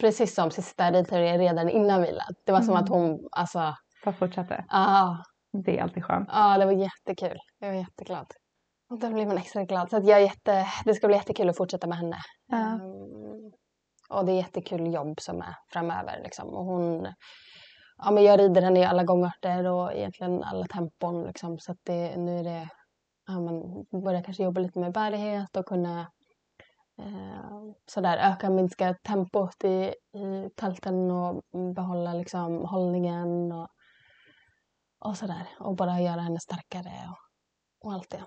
precis 0.00 0.34
som 0.34 0.50
sista 0.50 0.90
ridturen 0.92 1.38
redan 1.38 1.68
innan 1.68 2.02
vilan. 2.02 2.26
Det 2.46 2.52
var 2.52 2.60
som 2.60 2.70
Mm. 2.74 2.82
att 2.84 2.88
hon, 2.88 3.28
alltså, 3.32 3.74
Bara 4.04 4.14
fortsätter. 4.14 4.64
ah, 4.68 5.16
Det 5.64 5.78
är 5.78 5.82
alltid 5.82 6.04
skönt. 6.04 6.28
Ja, 6.32 6.58
det 6.58 6.64
var 6.64 6.72
jättekul. 6.72 7.38
Jag 7.58 7.68
var 7.68 7.74
jätteglad. 7.74 8.26
Och 8.90 8.98
då 8.98 9.10
blir 9.10 9.26
man 9.26 9.38
extra 9.38 9.64
glad. 9.64 9.90
Så 9.90 9.96
att 9.96 10.06
jag 10.06 10.22
jätte, 10.22 10.66
det 10.84 10.94
ska 10.94 11.06
bli 11.06 11.16
jättekul 11.16 11.48
att 11.48 11.56
fortsätta 11.56 11.86
med 11.86 11.98
henne. 11.98 12.16
Ja. 12.46 12.56
Ehm, 12.56 13.52
och 14.10 14.24
det 14.26 14.32
är 14.32 14.36
jättekul 14.36 14.92
jobb 14.94 15.20
som 15.20 15.40
är 15.42 15.56
framöver. 15.72 16.20
Liksom. 16.24 16.48
Och 16.48 16.64
hon, 16.64 17.08
ja, 17.98 18.10
men 18.10 18.24
jag 18.24 18.40
rider 18.40 18.62
henne 18.62 18.80
i 18.80 18.84
alla 18.84 19.04
gångarter 19.04 19.64
och 19.66 19.92
egentligen 19.92 20.42
alla 20.42 20.66
tempon. 20.66 21.24
Liksom. 21.24 21.58
Så 21.58 21.72
att 21.72 21.78
det, 21.82 22.16
nu 22.16 22.38
är 22.38 22.44
det, 22.44 22.68
ja, 23.26 23.40
men 23.40 23.84
börja 24.04 24.22
kanske 24.22 24.42
jobba 24.42 24.60
lite 24.60 24.78
med 24.78 24.92
bärighet 24.92 25.56
och 25.56 25.66
kunna 25.66 26.06
eh, 26.98 27.72
sådär, 27.86 28.32
öka 28.32 28.50
minska 28.50 28.94
tempot 28.94 29.64
i, 29.64 29.94
i 30.18 30.50
tälten 30.56 31.10
och 31.10 31.42
behålla 31.74 32.14
liksom, 32.14 32.64
hållningen. 32.64 33.52
Och, 33.52 33.68
och 35.04 35.16
sådär. 35.16 35.48
Och 35.60 35.76
bara 35.76 36.00
göra 36.00 36.20
henne 36.20 36.40
starkare 36.40 36.90
och, 37.10 37.86
och 37.86 37.92
allt 37.92 38.10
det. 38.10 38.24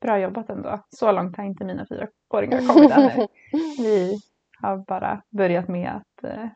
Bra 0.00 0.18
jobbat 0.18 0.50
ändå. 0.50 0.84
Så 0.88 1.12
långt 1.12 1.36
har 1.36 1.44
inte 1.44 1.64
mina 1.64 1.86
fyraåringar 1.86 2.74
kommit 2.74 2.90
ännu. 2.92 3.26
Vi 3.78 4.20
har 4.60 4.76
bara 4.76 5.22
börjat 5.30 5.68
med 5.68 5.90
att 5.96 6.24
eh, 6.24 6.48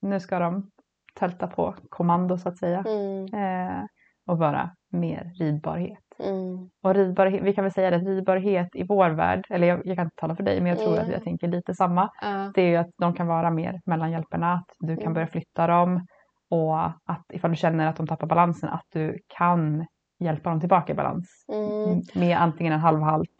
nu 0.00 0.20
ska 0.20 0.38
de 0.38 0.70
tälta 1.14 1.46
på 1.46 1.74
kommando 1.88 2.38
så 2.38 2.48
att 2.48 2.58
säga. 2.58 2.84
Mm, 2.88 3.24
Eh, 3.24 3.84
och 4.28 4.38
bara 4.38 4.70
mer 4.92 5.32
ridbarhet. 5.40 5.98
mm, 6.18 6.70
Och 6.82 6.94
ridbarhet, 6.94 7.42
vi 7.42 7.54
kan 7.54 7.64
väl 7.64 7.72
säga 7.72 7.90
det 7.90 7.98
ridbarhet 7.98 8.68
i 8.74 8.82
vår 8.88 9.10
värld, 9.10 9.46
eller 9.50 9.66
jag, 9.66 9.80
jag 9.86 9.96
kan 9.96 10.04
inte 10.06 10.16
tala 10.16 10.36
för 10.36 10.42
dig 10.42 10.60
men 10.60 10.68
jag 10.70 10.78
tror 10.78 10.92
Mm. 10.92 11.04
att 11.04 11.12
jag 11.12 11.24
tänker 11.24 11.48
lite 11.48 11.74
samma. 11.74 12.10
ja, 12.22 12.50
Det 12.54 12.62
är 12.62 12.66
ju 12.68 12.76
att 12.76 12.90
de 12.98 13.14
kan 13.14 13.26
vara 13.26 13.50
mer 13.50 13.80
mellan 13.86 14.10
hjälperna, 14.10 14.52
att 14.52 14.70
du 14.78 14.94
kan 14.96 15.02
Mm. 15.02 15.14
börja 15.14 15.26
flytta 15.26 15.66
dem 15.66 16.06
och 16.50 16.80
att 16.86 17.24
ifall 17.32 17.50
du 17.50 17.56
känner 17.56 17.86
att 17.86 17.96
de 17.96 18.06
tappar 18.06 18.26
balansen 18.26 18.68
att 18.68 18.84
du 18.92 19.18
kan 19.38 19.86
hjälpa 20.20 20.50
dem 20.50 20.60
tillbaka 20.60 20.92
i 20.92 20.96
balans 20.96 21.44
mm, 21.52 22.00
med 22.14 22.42
antingen 22.42 22.72
en 22.72 22.80
halvhalt, 22.80 23.30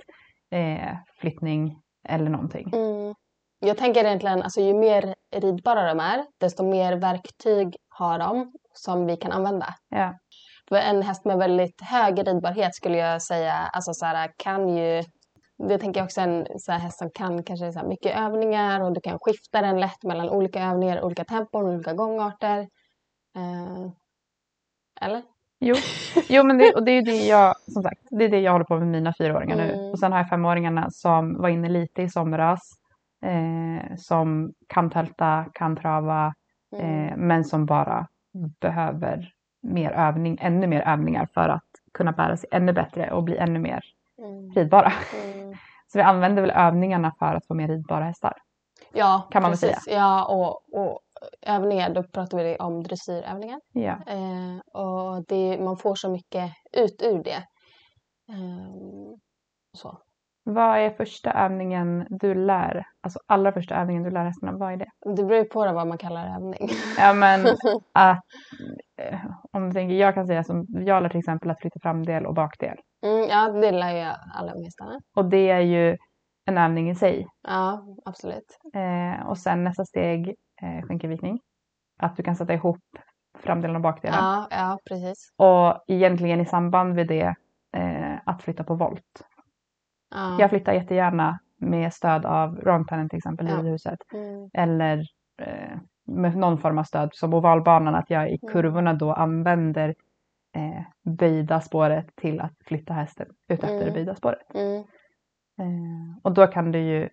eh, 0.51 0.97
flyttning 1.21 1.81
eller 2.09 2.31
någonting. 2.31 2.71
mm, 2.75 3.15
Jag 3.61 3.77
tänker 3.77 4.05
egentligen, 4.05 4.43
alltså 4.43 4.61
ju 4.61 4.75
mer 4.75 5.15
ridbara 5.37 5.95
de 5.95 6.01
är, 6.01 6.25
desto 6.41 6.65
mer 6.65 6.97
verktyg 6.97 7.77
har 7.89 8.19
de 8.19 8.53
som 8.73 9.07
vi 9.07 9.17
kan 9.17 9.33
använda. 9.33 9.67
Ja. 9.89 10.15
En 10.77 11.03
häst 11.03 11.25
med 11.25 11.39
väldigt 11.39 11.81
hög 11.81 12.29
ridbarhet 12.29 12.75
skulle 12.75 12.99
jag 12.99 13.23
säga, 13.23 13.53
alltså 13.53 13.93
så 13.95 14.07
här, 14.07 14.31
kan 14.37 14.69
ju 14.69 15.03
det 15.69 15.79
tänker 15.79 16.01
jag 16.01 16.05
också 16.05 16.21
en 16.21 16.47
så 16.59 16.73
här 16.73 16.79
häst 16.79 16.99
som 16.99 17.11
kan 17.11 17.43
kanske 17.43 17.73
så 17.73 17.87
mycket 17.87 18.17
övningar 18.19 18.81
och 18.81 18.93
du 18.93 19.01
kan 19.01 19.19
skifta 19.19 19.61
den 19.63 19.81
lätt 19.81 20.03
mellan 20.05 20.29
olika 20.31 20.63
övningar, 20.63 21.03
olika 21.03 21.25
tempon, 21.25 21.65
olika 21.75 21.93
gångarter. 21.93 22.59
Eh, 23.37 23.91
eller? 25.01 25.23
Jo, 25.61 25.75
jo 26.29 26.45
men 26.45 26.59
det, 26.59 26.75
och 26.75 26.85
det 26.85 26.91
är 26.93 27.03
det 27.03 27.27
jag, 27.27 27.55
som 27.73 27.83
sagt, 27.83 28.01
det 28.11 28.25
är 28.25 28.29
det 28.29 28.41
jag 28.41 28.53
håller 28.53 28.65
på 28.65 28.79
med 28.79 28.87
mina 28.89 29.15
fyraåringar 29.19 29.57
nu. 29.57 29.73
Mm. 29.73 29.91
Och 29.91 29.99
sen 29.99 30.13
har 30.13 30.19
jag 30.19 30.29
femåringarna 30.29 30.91
som 30.91 31.41
var 31.43 31.49
inne 31.49 31.69
lite 31.69 32.03
i 32.03 32.09
somras. 32.09 32.61
Eh, 33.25 33.97
som 33.97 34.53
kan 34.67 34.91
tälta, 34.91 35.47
kan 35.55 35.77
trava, 35.77 36.35
Mm. 36.77 37.09
eh, 37.09 37.17
men 37.17 37.45
som 37.45 37.67
bara 37.67 38.09
behöver 38.61 39.33
mer 39.61 39.91
övning, 39.91 40.39
ännu 40.41 40.67
mer 40.67 40.81
övningar 40.89 41.29
för 41.35 41.49
att 41.49 41.65
kunna 41.95 42.13
bära 42.13 42.37
sig 42.37 42.49
ännu 42.53 42.73
bättre 42.73 43.11
och 43.11 43.23
bli 43.25 43.37
ännu 43.37 43.59
mer 43.59 43.85
Mm. 44.19 44.51
ridbara. 44.55 44.93
Mm. 45.25 45.57
Så 45.87 45.99
vi 45.99 46.03
använder 46.03 46.43
väl 46.43 46.51
övningarna 46.51 47.13
för 47.19 47.35
att 47.35 47.47
få 47.47 47.55
mer 47.55 47.69
ridbara 47.69 48.05
hästar. 48.05 48.37
Ja, 48.93 49.29
Kan 49.31 49.43
man 49.43 49.51
väl 49.51 49.61
precis. 49.61 49.89
Ja, 49.91 50.25
och, 50.25 50.81
och 50.81 51.01
övningar, 51.43 51.95
då 51.95 52.03
pratar 52.03 52.39
vi 52.39 52.57
om 52.57 52.83
dressyrövningar. 52.83 53.61
Ja. 53.73 53.99
Eh, 54.07 54.83
och 54.83 55.25
det, 55.29 55.61
man 55.61 55.77
får 55.77 55.95
så 55.95 56.11
mycket 56.11 56.53
ut 56.73 57.03
ur 57.03 57.23
det. 57.23 57.43
Ehm, 58.29 59.19
så. 59.73 59.99
Vad 60.51 60.79
är 60.79 60.91
första 60.91 61.33
övningen 61.33 62.07
du 62.11 62.35
lär, 62.35 62.87
alltså 63.01 63.21
allra 63.27 63.53
första 63.53 63.75
övningen 63.77 64.03
du 64.03 64.11
lär 64.11 64.25
hästarna, 64.25 64.53
vad 64.53 64.73
är 64.73 64.77
det? 64.77 64.91
Det 65.17 65.25
beror 65.25 65.39
ju 65.39 65.45
på 65.45 65.73
vad 65.73 65.87
man 65.87 65.99
kallar 65.99 66.35
övning. 66.37 66.69
Ja 66.99 67.13
men 67.13 67.47
att, 67.93 68.25
eh, 68.97 69.21
om 69.53 69.67
du 69.69 69.73
tänker, 69.73 69.95
jag 69.95 70.15
kan 70.15 70.27
säga 70.27 70.45
som, 70.45 70.67
jag 70.69 71.03
lär 71.03 71.09
till 71.11 71.19
exempel 71.19 71.51
att 71.51 71.61
flytta 71.61 71.81
framdel 71.83 72.27
och 72.27 72.35
bakdel. 72.35 72.77
Mm, 73.07 73.29
ja, 73.29 73.49
det 73.49 73.71
lär 73.71 73.97
ju 73.97 74.13
alla 74.35 74.53
hästarna. 74.65 75.01
Och 75.17 75.25
det 75.25 75.51
är 75.51 75.61
ju 75.61 75.97
en 76.47 76.59
övning 76.59 76.91
i 76.91 76.95
sig. 76.95 77.27
Ja, 77.49 77.85
absolut. 78.05 78.59
Eh, 78.75 79.27
och 79.27 79.39
sen 79.39 79.65
nästa 79.65 79.85
steg, 79.85 80.29
eh, 80.63 80.87
skänkelvikning. 80.87 81.41
Att 82.01 82.17
du 82.17 82.23
kan 82.23 82.37
sätta 82.37 82.55
ihop 82.55 82.79
framdelen 83.39 83.77
och 83.77 83.83
bakdelen. 83.83 84.19
Ja, 84.19 84.49
ja, 84.51 84.79
precis. 84.89 85.33
Och 85.37 85.85
egentligen 85.87 86.41
i 86.41 86.47
samband 86.47 86.95
med 86.95 87.07
det 87.07 87.35
eh, 87.77 88.17
att 88.25 88.43
flytta 88.43 88.65
på 88.65 88.75
volt. 88.75 89.25
Ja. 90.11 90.41
Jag 90.41 90.51
flyttar 90.51 90.73
jättegärna 90.73 91.39
med 91.57 91.93
stöd 91.93 92.27
av 92.27 92.57
roundpennen 92.57 93.09
till 93.09 93.17
exempel 93.17 93.49
Ja. 93.49 93.61
i 93.61 93.71
huset. 93.71 93.99
Mm, 94.15 94.51
Eller 94.53 94.99
eh, 95.43 95.79
med 96.07 96.37
någon 96.37 96.59
form 96.59 96.79
av 96.79 96.85
stöd 96.85 97.11
som 97.13 97.35
ovalbanan 97.35 97.95
att 97.95 98.11
jag 98.11 98.31
i 98.31 98.39
Mm. 98.43 98.53
kurvorna 98.53 98.93
då 98.95 99.13
använder 99.13 99.95
eh, 100.57 100.83
böjda 101.03 101.61
spåret 101.61 102.17
till 102.17 102.41
att 102.41 102.53
flytta 102.65 102.93
hästen 102.93 103.27
utefter 103.49 103.75
Mm. 103.75 103.85
det 103.87 103.93
böjda 103.93 104.15
spåret. 104.15 104.55
mm, 104.55 104.85
Eh, 105.61 106.19
och 106.23 106.33
då 106.35 106.47
kan 106.47 106.73
du 106.73 106.79
ju 106.79 107.09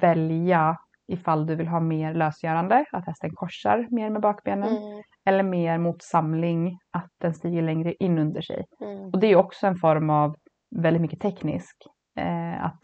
välja 0.00 0.76
ifall 1.06 1.46
du 1.46 1.54
vill 1.54 1.68
ha 1.68 1.80
mer 1.80 2.14
lösgörande, 2.14 2.84
att 2.92 3.06
hästen 3.06 3.30
korsar 3.34 3.86
mer 3.90 4.10
med 4.10 4.22
bakbenen. 4.22 4.68
mm, 4.76 5.02
Eller 5.24 5.42
mer 5.42 5.78
mot 5.78 6.02
samling, 6.02 6.78
att 6.90 7.10
den 7.20 7.34
stiger 7.34 7.62
längre 7.62 7.94
in 7.94 8.18
under 8.18 8.40
sig. 8.40 8.64
mm, 8.80 9.10
Och 9.12 9.18
det 9.20 9.26
är 9.26 9.36
också 9.36 9.66
en 9.66 9.76
form 9.76 10.10
av 10.10 10.36
väldigt 10.76 11.02
mycket 11.02 11.20
teknisk. 11.20 11.76
Eh, 12.18 12.64
att 12.64 12.78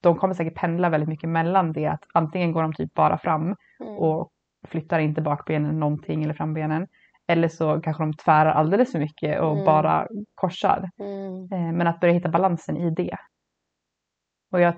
de 0.00 0.16
kommer 0.18 0.34
säkert 0.34 0.54
pendla 0.54 0.88
väldigt 0.88 1.08
mycket 1.08 1.28
mellan 1.30 1.72
det 1.72 1.86
att 1.86 2.00
antingen 2.14 2.52
går 2.52 2.62
de 2.62 2.72
typ 2.74 2.94
bara 2.94 3.18
fram 3.18 3.42
mm. 3.80 3.98
och 3.98 4.30
flyttar 4.68 4.98
inte 4.98 5.20
bakbenen 5.22 5.80
någonting 5.80 6.24
eller 6.24 6.34
frambenen. 6.34 6.86
Eller 7.28 7.48
så 7.48 7.80
kanske 7.80 8.02
de 8.02 8.12
tvärar 8.14 8.50
alldeles 8.52 8.92
för 8.92 8.98
mycket 8.98 9.40
och 9.40 9.52
Mm. 9.52 9.64
bara 9.64 10.08
korsar. 10.34 10.90
Mm, 10.98 11.48
Eh, 11.52 11.72
men 11.72 11.86
att 11.86 12.00
börja 12.00 12.14
hitta 12.14 12.28
balansen 12.28 12.76
i 12.76 12.90
det. 12.90 13.16
Och 14.52 14.60
jag 14.60 14.74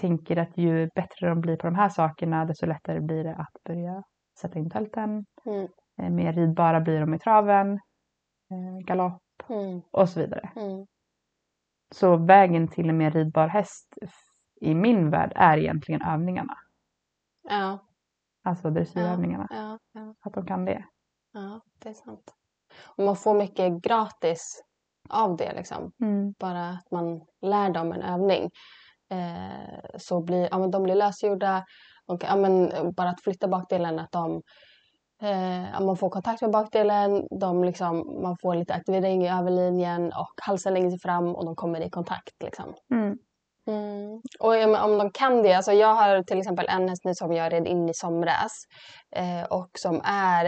tänker 0.00 0.36
att 0.36 0.58
ju 0.58 0.88
bättre 0.94 1.28
de 1.28 1.40
blir 1.40 1.56
på 1.56 1.66
de 1.66 1.74
här 1.74 1.88
sakerna 1.88 2.44
desto 2.44 2.66
lättare 2.66 3.00
blir 3.00 3.24
det 3.24 3.34
att 3.34 3.62
börja 3.64 4.02
sätta 4.40 4.58
in 4.58 4.70
tälten. 4.70 5.26
mm, 5.46 5.68
Eh, 6.02 6.10
mer 6.10 6.32
ridbara 6.32 6.80
blir 6.80 7.00
de 7.00 7.14
i 7.14 7.18
traven, 7.18 7.72
eh, 8.50 8.84
galopp 8.86 9.22
mm, 9.48 9.80
och 9.90 10.08
så 10.08 10.20
vidare. 10.20 10.50
Mm. 11.92 11.94
Så 11.94 12.16
vägen 12.16 12.68
till 12.68 12.88
en 12.88 12.96
mer 12.96 13.10
ridbar 13.10 13.48
häst 13.48 13.94
i 14.60 14.74
min 14.74 15.10
värld 15.10 15.32
är 15.36 15.58
egentligen 15.58 16.02
övningarna. 16.02 16.54
Ja, 17.48 17.78
Alltså 18.44 18.70
dressyrövningarna. 18.70 19.46
ja, 19.50 19.78
ja, 19.92 20.14
Att 20.20 20.34
de 20.34 20.46
kan 20.46 20.64
det. 20.64 20.84
ja, 21.32 21.60
det 21.82 21.88
är 21.88 21.94
sant. 21.94 22.34
Och 22.96 23.04
man 23.04 23.16
får 23.16 23.34
mycket 23.34 23.72
gratis 23.82 24.62
av 25.08 25.36
det 25.36 25.52
liksom. 25.52 25.92
Bara 26.38 26.68
att 26.70 26.90
man 26.90 27.20
lär 27.40 27.70
dem 27.70 27.92
en 27.92 28.02
övning. 28.02 28.50
Eh, 29.10 29.80
så 29.98 30.20
blir, 30.22 30.48
ja, 30.50 30.58
men 30.58 30.70
de 30.70 30.82
blir 30.82 30.94
lösgjorda. 30.94 31.64
Och, 32.06 32.24
ja, 32.24 32.36
men, 32.36 32.70
bara 32.96 33.08
att 33.08 33.22
flytta 33.22 33.48
bakdelen, 33.48 33.98
att 33.98 34.12
de 34.12 34.42
eh, 35.22 35.80
man 35.80 35.96
får 35.96 36.10
kontakt 36.10 36.42
med 36.42 36.50
bakdelen, 36.50 37.26
de 37.40 37.64
liksom, 37.64 38.20
man 38.22 38.36
får 38.42 38.54
lite 38.54 38.74
aktivering 38.74 39.24
i 39.24 39.30
överlinjen 39.30 40.06
och 40.06 40.34
halsen 40.42 40.74
lägger 40.74 40.90
sig 40.90 40.98
fram 40.98 41.34
och 41.36 41.44
de 41.44 41.56
kommer 41.56 41.80
i 41.80 41.90
kontakt. 41.90 42.42
Liksom. 42.44 42.74
Mm. 42.94 43.16
Mm. 43.68 44.20
Och 44.40 44.84
om 44.84 44.98
de 44.98 45.10
kan 45.10 45.42
det, 45.42 45.52
alltså 45.52 45.72
jag 45.72 45.94
har 45.94 46.22
till 46.22 46.38
exempel 46.38 46.66
en 46.68 46.88
häst 46.88 47.04
nu 47.04 47.14
som 47.14 47.32
jag 47.32 47.52
red 47.52 47.66
in 47.66 47.88
i 47.88 47.94
somras 47.94 48.52
eh, 49.16 49.42
och 49.42 49.70
som 49.78 50.00
är 50.04 50.44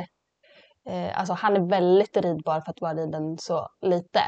eh, 0.88 1.18
Alltså 1.18 1.32
han 1.32 1.56
är 1.56 1.70
väldigt 1.70 2.16
ridbar 2.16 2.60
för 2.60 2.70
att 2.70 2.80
vara 2.80 2.94
riden 2.94 3.38
så 3.38 3.66
lite. 3.80 4.20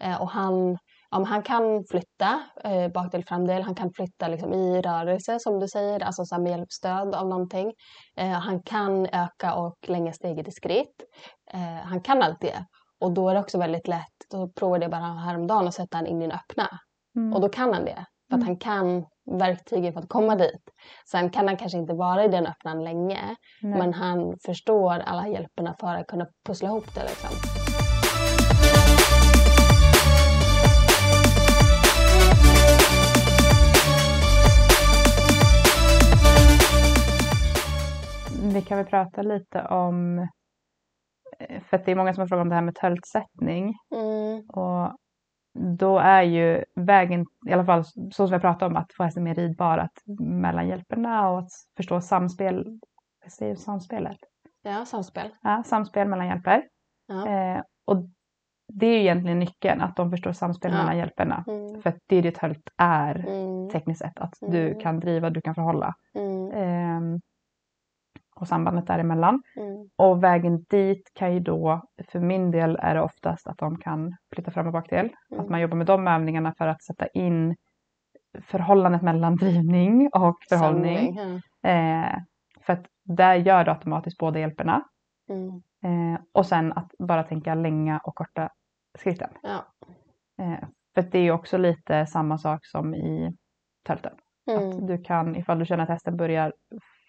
Eh, 0.00 0.22
och 0.22 0.28
han, 0.28 0.78
men 1.18 1.26
han 1.26 1.42
kan 1.42 1.84
flytta 1.90 2.42
eh, 2.64 2.88
bakdel, 2.88 3.24
framdel. 3.24 3.62
Han 3.62 3.74
kan 3.74 3.90
flytta 3.96 4.28
liksom, 4.28 4.52
i 4.52 4.80
rörelse 4.82 5.38
som 5.40 5.58
du 5.60 5.68
säger, 5.68 6.02
alltså 6.02 6.24
så 6.24 6.40
med 6.40 6.50
hjälpstöd 6.50 7.14
av 7.14 7.28
någonting. 7.28 7.72
Eh, 8.16 8.28
han 8.30 8.62
kan 8.62 9.06
öka 9.06 9.54
och 9.54 9.76
länga 9.86 10.12
steget 10.12 10.48
i 10.48 10.50
skritt. 10.50 11.02
Eh, 11.52 11.60
han 11.60 12.00
kan 12.00 12.22
allt 12.22 12.40
det. 12.40 12.64
Och 13.00 13.12
då 13.12 13.28
är 13.28 13.34
det 13.34 13.40
också 13.40 13.58
väldigt 13.58 13.88
lätt, 13.88 14.16
då 14.30 14.48
provade 14.48 14.84
jag 14.84 14.90
bara 14.90 15.00
häromdagen 15.00 15.68
att 15.68 15.74
sätta 15.74 15.96
han 15.96 16.06
in 16.06 16.22
i 16.22 16.26
den 16.26 16.38
öppna. 16.38 16.68
Mm. 17.16 17.34
Och 17.34 17.40
då 17.40 17.48
kan 17.48 17.72
han 17.74 17.84
det. 17.84 18.04
För 18.30 18.36
att 18.36 18.42
Mm. 18.42 18.46
han 18.46 18.56
kan 18.56 19.04
verktygen 19.40 19.92
för 19.92 20.00
att 20.00 20.08
komma 20.08 20.34
dit. 20.36 20.62
Sen 21.10 21.30
kan 21.30 21.48
han 21.48 21.56
kanske 21.56 21.78
inte 21.78 21.94
vara 21.94 22.24
i 22.24 22.28
den 22.28 22.46
öppnan 22.46 22.84
länge. 22.84 23.36
Nej. 23.62 23.78
Men 23.78 23.94
han 23.94 24.34
förstår 24.46 24.92
alla 24.98 25.28
hjälperna 25.28 25.74
för 25.80 25.94
att 25.96 26.06
kunna 26.06 26.26
pussla 26.46 26.68
ihop 26.68 26.94
det. 26.94 27.02
Liksom. 27.02 27.71
Vi 38.54 38.62
kan 38.62 38.76
väl 38.78 38.86
prata 38.86 39.22
lite 39.22 39.62
om, 39.66 40.18
eh, 41.38 41.60
för 41.62 41.76
att 41.76 41.84
det 41.84 41.92
är 41.92 41.96
många 41.96 42.14
som 42.14 42.20
har 42.20 42.28
frågat 42.28 42.42
om 42.42 42.48
det 42.48 42.54
här 42.54 42.62
med 42.62 42.74
töltsättning. 42.74 43.74
Mm, 43.94 44.40
Och 44.48 44.96
då 45.78 45.98
är 45.98 46.22
ju 46.22 46.64
vägen, 46.76 47.26
i 47.48 47.52
alla 47.52 47.64
fall 47.64 47.84
så 47.84 48.10
som 48.10 48.26
vi 48.26 48.32
har 48.32 48.40
pratat 48.40 48.62
om, 48.62 48.76
att 48.76 48.92
få 48.96 49.02
hästen 49.04 49.24
mer 49.24 49.34
ridbar, 49.34 49.78
att 49.78 49.92
mellan 50.20 50.68
hjälperna 50.68 51.30
och 51.30 51.38
att 51.38 51.50
förstå 51.76 52.00
samspel, 52.00 52.80
vad 53.22 53.32
säger 53.32 53.54
samspelet? 53.56 54.16
ja, 54.62 54.84
samspel. 54.84 55.30
Ja, 55.42 55.62
samspel 55.66 56.08
mellan 56.08 56.26
hjälper. 56.26 56.62
Ja. 57.06 57.28
Eh, 57.28 57.62
och 57.84 57.96
det 58.72 58.86
är 58.86 58.92
ju 58.94 59.00
egentligen 59.00 59.38
nyckeln, 59.38 59.80
att 59.80 59.96
de 59.96 60.10
förstår 60.10 60.32
samspel 60.32 60.72
Ja. 60.72 60.78
mellan 60.78 60.98
hjälperna. 60.98 61.44
Mm, 61.46 61.82
För 61.82 61.90
att 61.90 61.96
det 62.06 62.16
är 62.16 62.22
det 62.22 62.30
tölt 62.34 62.68
är 62.76 63.14
mm, 63.28 63.70
tekniskt 63.70 64.00
sett, 64.00 64.18
att 64.20 64.34
du 64.40 64.66
Mm. 64.66 64.80
kan 64.80 65.00
driva, 65.00 65.30
du 65.30 65.40
kan 65.40 65.54
förhålla. 65.54 65.94
Ehm, 66.54 67.20
och 68.42 68.48
sambandet 68.48 68.86
däremellan. 68.86 69.42
mm, 69.56 69.88
Och 69.96 70.24
vägen 70.24 70.64
dit 70.70 71.10
kan 71.14 71.34
ju 71.34 71.40
då, 71.40 71.82
för 72.08 72.20
min 72.20 72.50
del 72.50 72.76
är 72.82 72.94
det 72.94 73.00
oftast 73.02 73.46
att 73.46 73.58
de 73.58 73.78
kan 73.78 74.16
flytta 74.34 74.50
fram 74.50 74.66
och 74.66 74.72
bakdel. 74.72 75.06
Att 75.30 75.38
Mm. 75.38 75.50
man 75.50 75.60
jobbar 75.60 75.76
med 75.76 75.86
de 75.86 76.08
övningarna 76.08 76.54
för 76.58 76.66
att 76.66 76.82
sätta 76.82 77.06
in 77.06 77.56
förhållandet 78.42 79.02
mellan 79.02 79.36
drivning 79.36 80.08
och 80.12 80.36
förhållning. 80.48 81.14
samling, 81.16 81.42
Eh, 81.64 82.16
för 82.66 82.72
att 82.72 82.86
där 83.04 83.34
gör 83.34 83.64
du 83.64 83.70
automatiskt 83.70 84.18
båda 84.18 84.38
hjälperna. 84.40 84.82
Mm, 85.30 85.62
Eh, 85.84 86.20
och 86.32 86.46
sen 86.46 86.72
att 86.72 86.90
bara 86.98 87.22
tänka 87.22 87.54
länga 87.54 87.98
och 87.98 88.14
korta 88.14 88.48
skritten. 88.98 89.30
ja. 89.42 89.64
Eh, 90.44 90.68
för 90.94 91.00
att 91.00 91.12
det 91.12 91.18
är 91.18 91.32
också 91.32 91.58
lite 91.58 92.06
samma 92.06 92.38
sak 92.38 92.66
som 92.66 92.94
i 92.94 93.36
tölten. 93.86 94.12
Mm. 94.50 94.68
Att 94.70 94.86
du 94.88 94.98
kan, 95.02 95.36
ifall 95.36 95.58
du 95.58 95.66
känner 95.66 95.82
att 95.82 95.88
hästen 95.88 96.16
börjar 96.16 96.52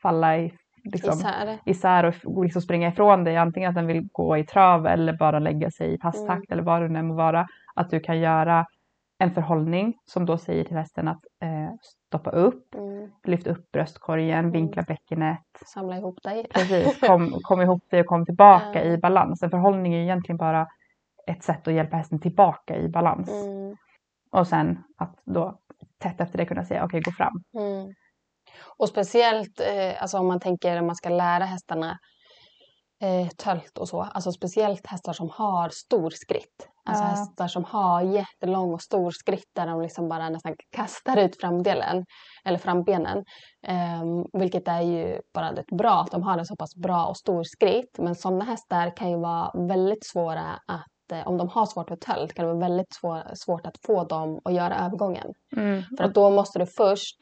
falla 0.01 0.37
i, 0.37 0.53
liksom, 0.83 1.13
Isär. 1.13 1.57
isär 1.65 2.15
och 2.25 2.43
liksom 2.43 2.61
springa 2.61 2.87
ifrån 2.87 3.23
dig, 3.23 3.37
antingen 3.37 3.69
att 3.69 3.75
den 3.75 3.87
vill 3.87 4.07
gå 4.11 4.37
i 4.37 4.45
trav 4.45 4.87
eller 4.87 5.17
bara 5.17 5.39
lägga 5.39 5.71
sig 5.71 5.93
i 5.93 5.97
passtakt 5.97 6.29
Mm. 6.29 6.45
eller 6.49 6.63
vad 6.63 6.81
det 6.81 6.87
nu 6.87 7.01
må 7.01 7.13
vara, 7.15 7.47
att 7.75 7.89
du 7.89 7.99
kan 7.99 8.19
göra 8.19 8.65
en 9.17 9.31
förhållning 9.33 9.93
som 10.05 10.25
då 10.25 10.37
säger 10.37 10.63
till 10.63 10.77
hästen 10.77 11.07
att 11.07 11.21
eh, 11.43 11.69
stoppa 12.07 12.29
upp, 12.29 12.75
Mm. 12.75 13.11
lyft 13.23 13.47
upp 13.47 13.71
bröstkorgen, 13.71 14.51
vinkla 14.51 14.81
bäckenet, 14.81 15.39
Samla 15.65 15.97
ihop 15.97 16.23
dig. 16.23 16.47
precis, 16.53 16.99
kom, 17.07 17.29
kom 17.41 17.61
ihop 17.61 17.83
dig 17.89 17.99
och 17.99 18.05
kom 18.07 18.25
tillbaka 18.25 18.85
Ja. 18.85 18.91
i 18.93 18.97
balans. 18.97 19.43
En 19.43 19.49
förhållning 19.49 19.93
är 19.93 19.99
egentligen 20.01 20.37
bara 20.37 20.67
ett 21.27 21.43
sätt 21.43 21.67
att 21.67 21.73
hjälpa 21.73 21.97
hästen 21.97 22.19
tillbaka 22.19 22.77
i 22.77 22.89
balans. 22.89 23.29
Mm. 23.45 23.75
Och 24.31 24.47
sen 24.47 24.83
att 24.97 25.15
då 25.25 25.59
tätt 25.97 26.21
efter 26.21 26.37
det 26.37 26.45
kunna 26.45 26.63
säga 26.65 26.85
okej, 26.85 27.01
gå 27.01 27.11
fram. 27.11 27.43
Mm. 28.53 28.65
Och 28.77 28.89
speciellt 28.89 29.59
eh, 29.59 30.01
alltså 30.01 30.17
om 30.17 30.27
man 30.27 30.39
tänker 30.39 30.79
om 30.79 30.85
man 30.85 30.95
ska 30.95 31.09
lära 31.09 31.45
hästarna 31.45 31.97
eh, 33.03 33.27
tölt 33.29 33.77
och 33.77 33.89
så. 33.89 34.01
Alltså 34.01 34.31
speciellt 34.31 34.87
hästar 34.87 35.13
som 35.13 35.29
har 35.29 35.69
stor 35.69 36.09
skritt. 36.09 36.67
Alltså 36.85 37.03
Ja. 37.03 37.07
hästar 37.09 37.47
som 37.47 37.63
har 37.63 38.01
jättelång 38.01 38.73
och 38.73 38.81
stor 38.81 39.11
skritt 39.11 39.49
där 39.55 39.67
de 39.67 39.81
liksom 39.81 40.09
bara 40.09 40.29
nästan 40.29 40.55
kastar 40.75 41.17
ut 41.17 41.41
framdelen. 41.41 42.05
Eller 42.45 42.57
frambenen. 42.57 43.23
Ehm, 43.67 44.25
vilket 44.33 44.67
är 44.67 44.81
ju 44.81 45.19
bara 45.33 45.51
det 45.51 45.63
bra 45.77 46.01
att 46.01 46.11
de 46.11 46.23
har 46.23 46.37
en 46.37 46.45
så 46.45 46.55
pass 46.55 46.75
bra 46.75 47.05
och 47.05 47.17
stor 47.17 47.43
skritt. 47.43 47.97
Men 47.97 48.15
sådana 48.15 48.45
hästar 48.45 48.95
kan 48.97 49.09
ju 49.09 49.17
vara 49.19 49.67
väldigt 49.67 50.05
svåra 50.05 50.59
att 50.67 51.11
eh, 51.11 51.27
om 51.27 51.37
de 51.37 51.47
har 51.49 51.65
svårt 51.65 51.89
för 51.89 51.95
tölt 51.95 52.33
kan 52.33 52.45
det 52.45 52.53
vara 52.53 52.61
väldigt 52.69 52.93
svår, 52.93 53.23
svårt 53.35 53.65
att 53.65 53.77
få 53.85 54.03
dem 54.03 54.39
att 54.45 54.53
göra 54.53 54.75
övergången. 54.85 55.27
För 55.97 56.03
att 56.03 56.13
då 56.13 56.29
måste 56.29 56.59
du 56.59 56.65
först 56.65 57.17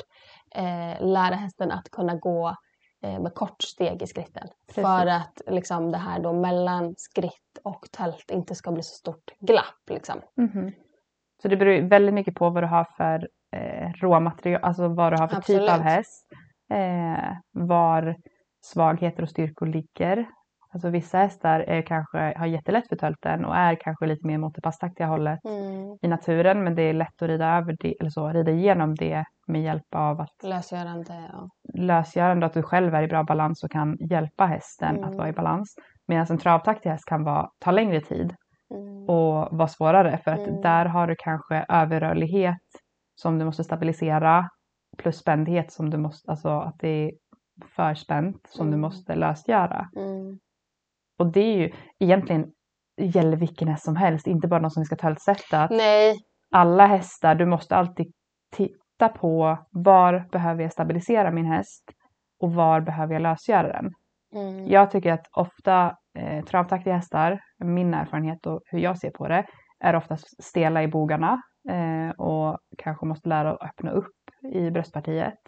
eh, 0.55 1.05
lära 1.05 1.35
hästen 1.35 1.71
att 1.71 1.91
kunna 1.91 2.15
gå 2.15 2.55
eh, 3.03 3.19
med 3.19 3.33
kort 3.33 3.61
steg 3.61 4.01
i 4.01 4.07
skritten. 4.07 4.47
Precis. 4.67 4.83
För 4.83 5.07
att 5.07 5.41
liksom, 5.47 5.91
det 5.91 5.97
här 5.97 6.19
då 6.19 6.33
mellan 6.33 6.95
skritt 6.97 7.59
och 7.63 7.87
tält 7.91 8.31
inte 8.31 8.55
ska 8.55 8.71
bli 8.71 8.83
så 8.83 8.95
stort 8.95 9.31
glapp. 9.39 9.89
Liksom. 9.89 10.21
Mhm. 10.37 10.71
Så 11.41 11.47
det 11.47 11.57
beror 11.57 11.89
väldigt 11.89 12.13
mycket 12.13 12.35
på 12.35 12.49
vad 12.49 12.63
du 12.63 12.67
har 12.67 12.83
för 12.97 13.29
eh, 13.55 13.91
råmaterial, 13.93 14.63
alltså 14.63 14.87
vad 14.87 15.13
du 15.13 15.17
har 15.17 15.27
för 15.27 15.41
typ 15.41 15.61
av 15.61 15.69
Absolut. 15.69 15.83
häst. 15.83 16.27
Eh, 16.73 17.37
var 17.51 18.15
svagheter 18.61 19.23
och 19.23 19.29
styrkor 19.29 19.65
ligger. 19.65 20.25
Alltså 20.73 20.89
vissa 20.89 21.17
hästar 21.17 21.59
är 21.59 21.81
kanske, 21.81 22.33
har 22.37 22.45
jättelätt 22.45 22.87
för 22.89 22.95
tölten 22.95 23.45
och 23.45 23.55
är 23.55 23.75
kanske 23.75 24.05
lite 24.05 24.27
mer 24.27 24.37
mot 24.37 24.55
det 24.55 24.61
passtaktiga 24.61 25.07
hållet 25.07 25.39
Mm. 25.45 25.97
i 26.01 26.07
naturen 26.07 26.63
men 26.63 26.75
det 26.75 26.81
är 26.81 26.93
lätt 26.93 27.21
att 27.21 27.27
rida 27.29 27.57
över 27.57 27.75
det, 27.79 27.95
eller 27.99 28.09
så, 28.09 28.29
rida 28.29 28.51
igenom 28.51 28.95
det 28.95 29.23
med 29.47 29.61
hjälp 29.63 29.95
av 29.95 30.21
att 30.21 30.43
Lösgörande. 30.43 31.29
Ja. 31.33 31.49
lösgörande, 31.73 32.45
att 32.45 32.53
du 32.53 32.63
själv 32.63 32.95
är 32.95 33.03
i 33.03 33.07
bra 33.07 33.23
balans 33.23 33.63
och 33.63 33.71
kan 33.71 33.97
hjälpa 34.09 34.45
hästen 34.45 34.95
Mm. 34.95 35.09
att 35.09 35.15
vara 35.15 35.29
i 35.29 35.33
balans. 35.33 35.75
Medan 36.07 36.25
en 36.29 36.37
travtaktig 36.37 36.89
häst 36.89 37.05
kan 37.05 37.23
vara, 37.23 37.49
ta 37.59 37.71
längre 37.71 38.01
tid 38.01 38.35
Mm. 38.73 39.03
och 39.09 39.57
vara 39.57 39.67
svårare 39.67 40.17
för 40.23 40.31
att 40.31 40.47
Mm. 40.47 40.61
där 40.61 40.85
har 40.85 41.07
du 41.07 41.15
kanske 41.19 41.65
överrörlighet 41.69 42.57
som 43.15 43.39
du 43.39 43.45
måste 43.45 43.63
stabilisera 43.63 44.49
plus 44.97 45.17
spändhet 45.17 45.71
som 45.71 45.89
du 45.89 45.97
måste, 45.97 46.31
alltså 46.31 46.49
att 46.49 46.75
det 46.79 46.87
är 46.87 47.11
för 47.75 47.93
spänt 47.93 48.37
som 48.49 48.65
du 48.65 48.71
Mm. 48.73 48.81
måste 48.81 49.15
lösgöra. 49.15 49.89
Och 51.21 51.31
det 51.31 51.39
är 51.39 51.57
ju 51.57 51.71
egentligen 51.99 52.51
gäller 52.97 53.37
vilken 53.37 53.67
häst 53.67 53.85
som 53.85 53.95
helst, 53.95 54.27
inte 54.27 54.47
bara 54.47 54.59
någon 54.59 54.71
som 54.71 54.81
vi 54.81 54.85
ska 54.85 54.95
töltsätta. 54.95 55.63
Att 55.63 55.71
Nej. 55.71 56.15
alla 56.51 56.85
hästar, 56.85 57.35
du 57.35 57.45
måste 57.45 57.75
alltid 57.75 58.13
titta 58.55 59.09
på 59.09 59.57
var 59.71 60.25
behöver 60.31 60.63
jag 60.63 60.71
stabilisera 60.71 61.31
min 61.31 61.45
häst 61.45 61.83
och 62.39 62.53
var 62.53 62.81
behöver 62.81 63.13
jag 63.13 63.21
lösgöra 63.21 63.67
den. 63.67 63.91
Mm. 64.35 64.67
Jag 64.67 64.91
tycker 64.91 65.13
att 65.13 65.27
ofta 65.31 65.97
eh, 66.19 66.45
travtaktiga 66.45 66.95
hästar, 66.95 67.39
min 67.57 67.93
erfarenhet 67.93 68.45
och 68.45 68.61
hur 68.65 68.79
jag 68.79 68.97
ser 68.97 69.11
på 69.11 69.27
det, 69.27 69.45
är 69.79 69.95
oftast 69.95 70.43
stela 70.43 70.83
i 70.83 70.87
bogarna 70.87 71.41
eh, 71.69 72.09
och 72.09 72.57
kanske 72.77 73.05
måste 73.05 73.29
lära 73.29 73.51
att 73.51 73.69
öppna 73.69 73.91
upp 73.91 74.15
i 74.53 74.71
bröstpartiet. 74.71 75.39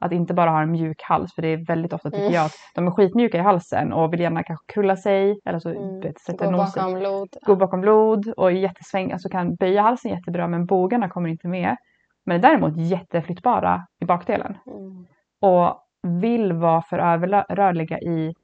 Att 0.00 0.12
inte 0.12 0.34
bara 0.34 0.50
ha 0.50 0.62
en 0.62 0.70
mjuk 0.70 1.02
hals, 1.02 1.34
för 1.34 1.42
det 1.42 1.48
är 1.48 1.66
väldigt 1.66 1.92
ofta 1.92 2.10
tycker 2.10 2.22
Mm. 2.22 2.34
jag 2.34 2.44
att 2.46 2.52
de 2.74 2.86
är 2.86 2.90
skitmjuka 2.90 3.38
i 3.38 3.40
halsen 3.40 3.92
och 3.92 4.12
vill 4.12 4.20
gärna 4.20 4.42
kanske 4.42 4.72
krulla 4.72 4.96
sig 4.96 5.40
eller 5.44 5.58
så 5.58 5.68
Mm. 5.70 6.00
vet, 6.00 6.18
sätta 6.20 6.44
Gå 6.44 6.50
nosen 6.50 6.82
bakom 6.84 6.98
blod. 7.00 7.28
gå 7.46 7.56
bakom 7.56 7.80
blod 7.80 8.28
och 8.36 8.52
jättesväng, 8.52 9.12
alltså 9.12 9.28
kan 9.28 9.54
böja 9.54 9.82
halsen 9.82 10.10
jättebra 10.10 10.48
men 10.48 10.66
bågarna 10.66 11.08
kommer 11.08 11.28
inte 11.28 11.48
med. 11.48 11.76
Men 12.26 12.36
är 12.36 12.42
däremot 12.42 12.76
jätteflyttbara 12.76 13.86
i 14.02 14.04
bakdelen 14.04 14.58
Mm. 14.66 15.06
och 15.40 15.82
vill 16.20 16.52
vara 16.52 16.82
för 16.82 16.98
överrörliga 16.98 17.98
i 17.98 18.34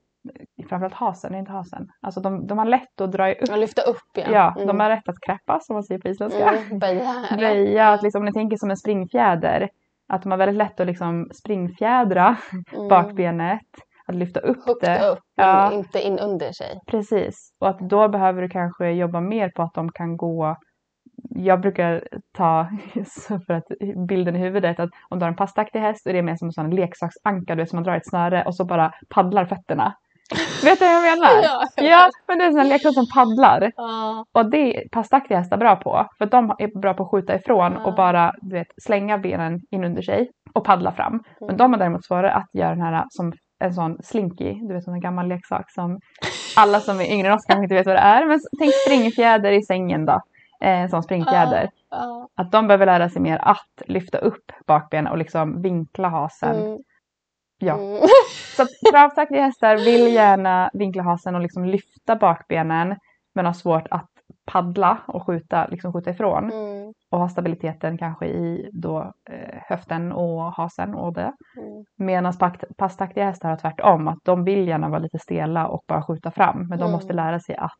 framförallt 0.68 0.94
hasen, 0.94 1.34
inte 1.34 1.52
hasen. 1.52 1.88
Alltså 2.00 2.20
de, 2.20 2.46
de 2.46 2.58
har 2.58 2.64
lätt 2.64 3.00
att 3.00 3.12
dra 3.12 3.32
upp. 3.32 3.48
Och 3.50 3.58
lyfta 3.58 3.82
upp 3.82 4.16
igen. 4.16 4.30
Ja, 4.32 4.54
Mm. 4.56 4.66
de 4.66 4.80
har 4.80 4.88
rätt 4.90 5.08
att 5.08 5.20
kräppa 5.26 5.60
som 5.60 5.74
man 5.74 5.82
säger 5.84 6.00
på 6.00 6.08
isländska. 6.08 6.50
Mm. 6.50 6.78
Böja. 6.78 7.12
Böja, 7.38 7.88
att 7.88 8.02
liksom, 8.02 8.20
om 8.20 8.24
ni 8.26 8.32
tänker 8.32 8.56
som 8.56 8.70
en 8.70 8.76
springfjäder. 8.76 9.68
Att 10.12 10.22
de 10.22 10.30
har 10.30 10.38
väldigt 10.38 10.56
lätt 10.56 10.80
att 10.80 10.86
liksom 10.86 11.28
springfjädra 11.34 12.36
Mm. 12.74 12.88
bakbenet. 12.88 13.60
Att 14.06 14.14
lyfta 14.14 14.40
upp 14.40 14.66
Högt 14.66 14.80
det. 14.80 15.08
upp, 15.10 15.18
Ja. 15.36 15.72
inte 15.72 16.00
in 16.06 16.18
under 16.18 16.52
sig. 16.52 16.80
Precis. 16.86 17.34
Och 17.60 17.68
att 17.68 17.78
då 17.78 18.08
behöver 18.08 18.42
du 18.42 18.48
kanske 18.48 18.90
jobba 18.90 19.20
mer 19.20 19.48
på 19.56 19.62
att 19.62 19.74
de 19.74 19.92
kan 19.92 20.16
gå 20.16 20.56
jag 21.34 21.60
brukar 21.60 22.04
ta, 22.36 22.66
för 23.46 23.54
att 23.54 23.64
bilden 24.08 24.36
i 24.36 24.38
huvudet, 24.38 24.80
att 24.80 24.90
om 25.08 25.18
du 25.18 25.24
har 25.24 25.30
en 25.30 25.36
passtaktig 25.36 25.80
häst 25.80 26.06
och 26.06 26.12
det 26.12 26.18
är 26.18 26.22
mer 26.22 26.36
som 26.36 26.48
en 26.48 26.52
sån 26.52 26.70
leksaksanka, 26.70 27.54
du 27.54 27.62
vet 27.62 27.70
som 27.70 27.76
man 27.76 27.84
drar 27.84 27.96
ett 27.96 28.08
snöre 28.08 28.44
och 28.44 28.56
så 28.56 28.64
bara 28.64 28.92
paddlar 29.14 29.44
fötterna. 29.46 29.94
Vet 30.64 30.78
du 30.78 30.84
vad 30.84 30.94
jag 30.94 31.02
menar? 31.02 31.42
Ja. 31.42 31.66
Ja, 31.76 32.10
men 32.28 32.38
det 32.38 32.44
är 32.44 32.48
en 32.48 32.54
sån 32.54 32.68
leksak 32.68 32.94
som 32.94 33.06
paddlar. 33.14 33.72
Ja. 33.76 34.24
Och 34.32 34.50
det 34.50 34.76
är 34.76 34.88
passtaktiga 34.88 35.38
hästar 35.38 35.56
bra 35.56 35.76
på. 35.76 36.06
För 36.18 36.26
de 36.26 36.54
är 36.58 36.80
bra 36.80 36.94
på 36.94 37.02
att 37.02 37.10
skjuta 37.10 37.34
ifrån 37.36 37.72
Ja. 37.72 37.84
och 37.84 37.94
bara 37.94 38.32
du 38.40 38.54
vet, 38.58 38.66
slänga 38.82 39.18
benen 39.18 39.60
in 39.70 39.84
under 39.84 40.02
sig 40.02 40.30
och 40.54 40.64
paddla 40.64 40.92
fram. 40.92 41.22
Men 41.40 41.48
Mm. 41.48 41.56
de 41.56 41.72
har 41.72 41.78
däremot 41.78 42.04
svårare 42.04 42.32
att 42.32 42.48
göra 42.52 42.70
den 42.70 42.80
här 42.80 43.04
som 43.10 43.32
en 43.64 43.74
sån 43.74 43.96
slinky, 44.02 44.54
du 44.54 44.74
vet 44.74 44.86
en 44.86 45.00
gammal 45.00 45.28
leksak 45.28 45.70
som 45.70 45.98
alla 46.56 46.80
som 46.80 47.00
är 47.00 47.12
yngre 47.12 47.28
än 47.28 47.34
oss 47.34 47.44
kanske 47.46 47.62
inte 47.62 47.74
vet 47.74 47.86
vad 47.86 47.96
det 47.96 48.00
är. 48.00 48.26
Men 48.26 48.40
tänk 48.58 48.72
springfjäder 48.86 49.52
i 49.52 49.62
sängen 49.62 50.06
då. 50.06 50.12
Eh, 50.62 50.80
En 50.80 50.88
sån 50.88 51.02
springfjäder. 51.02 51.70
Att 52.36 52.52
de 52.52 52.66
behöver 52.66 52.86
lära 52.86 53.08
sig 53.08 53.22
mer 53.22 53.38
att 53.42 53.82
lyfta 53.86 54.18
upp 54.18 54.52
bakbenen 54.66 55.12
och 55.12 55.18
liksom 55.18 55.62
vinkla 55.62 56.08
hasen. 56.08 56.56
Mm. 56.60 56.78
Ja. 57.62 57.74
Mm. 57.78 58.00
Så 58.56 58.66
travtaktiga 58.90 59.42
hästar 59.42 59.76
vill 59.76 60.14
gärna 60.14 60.70
vinkla 60.72 61.02
hasen 61.02 61.34
och 61.34 61.40
liksom 61.40 61.64
lyfta 61.64 62.16
bakbenen 62.16 62.96
men 63.34 63.46
har 63.46 63.52
svårt 63.52 63.86
att 63.90 64.08
paddla 64.46 64.98
och 65.06 65.26
skjuta, 65.26 65.66
liksom 65.66 65.92
skjuta 65.92 66.10
ifrån. 66.10 66.52
Mm. 66.52 66.92
Och 67.10 67.18
ha 67.18 67.28
stabiliteten 67.28 67.98
kanske 67.98 68.26
i 68.26 68.70
då, 68.72 69.12
eh, 69.30 69.58
höften 69.68 70.12
och 70.12 70.52
hasen 70.52 70.94
och 70.94 71.12
det. 71.14 71.32
Mm. 71.56 71.84
Medan 71.96 72.32
passtaktiga 72.78 73.24
hästar 73.24 73.48
har 73.48 73.56
tvärtom, 73.56 74.08
att 74.08 74.18
de 74.24 74.44
vill 74.44 74.68
gärna 74.68 74.88
vara 74.88 74.98
lite 75.00 75.18
stela 75.18 75.66
och 75.66 75.84
bara 75.88 76.02
skjuta 76.02 76.30
fram. 76.30 76.58
Men 76.68 76.78
de 76.78 76.84
Mm. 76.84 76.92
måste 76.92 77.12
lära 77.12 77.40
sig 77.40 77.56
att 77.56 77.70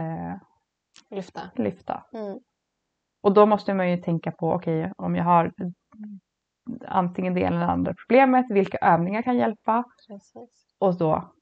eh, 0.00 0.36
Lyfta. 1.16 1.40
lyfta. 1.56 2.02
Mm. 2.14 2.38
Och 3.22 3.32
då 3.32 3.46
måste 3.46 3.74
man 3.74 3.90
ju 3.90 3.96
tänka 3.96 4.30
på, 4.32 4.52
okej 4.52 4.92
om 4.98 5.14
jag 5.16 5.24
har 5.24 5.52
antingen 6.88 7.34
det 7.34 7.40
ena 7.40 7.56
eller 7.56 7.72
andra 7.72 7.94
problemet, 7.94 8.46
vilka 8.50 8.78
övningar 8.78 9.22
kan 9.22 9.36
hjälpa? 9.36 9.84
Precis. 10.08 10.50
Och 10.78 10.98
då 10.98 11.32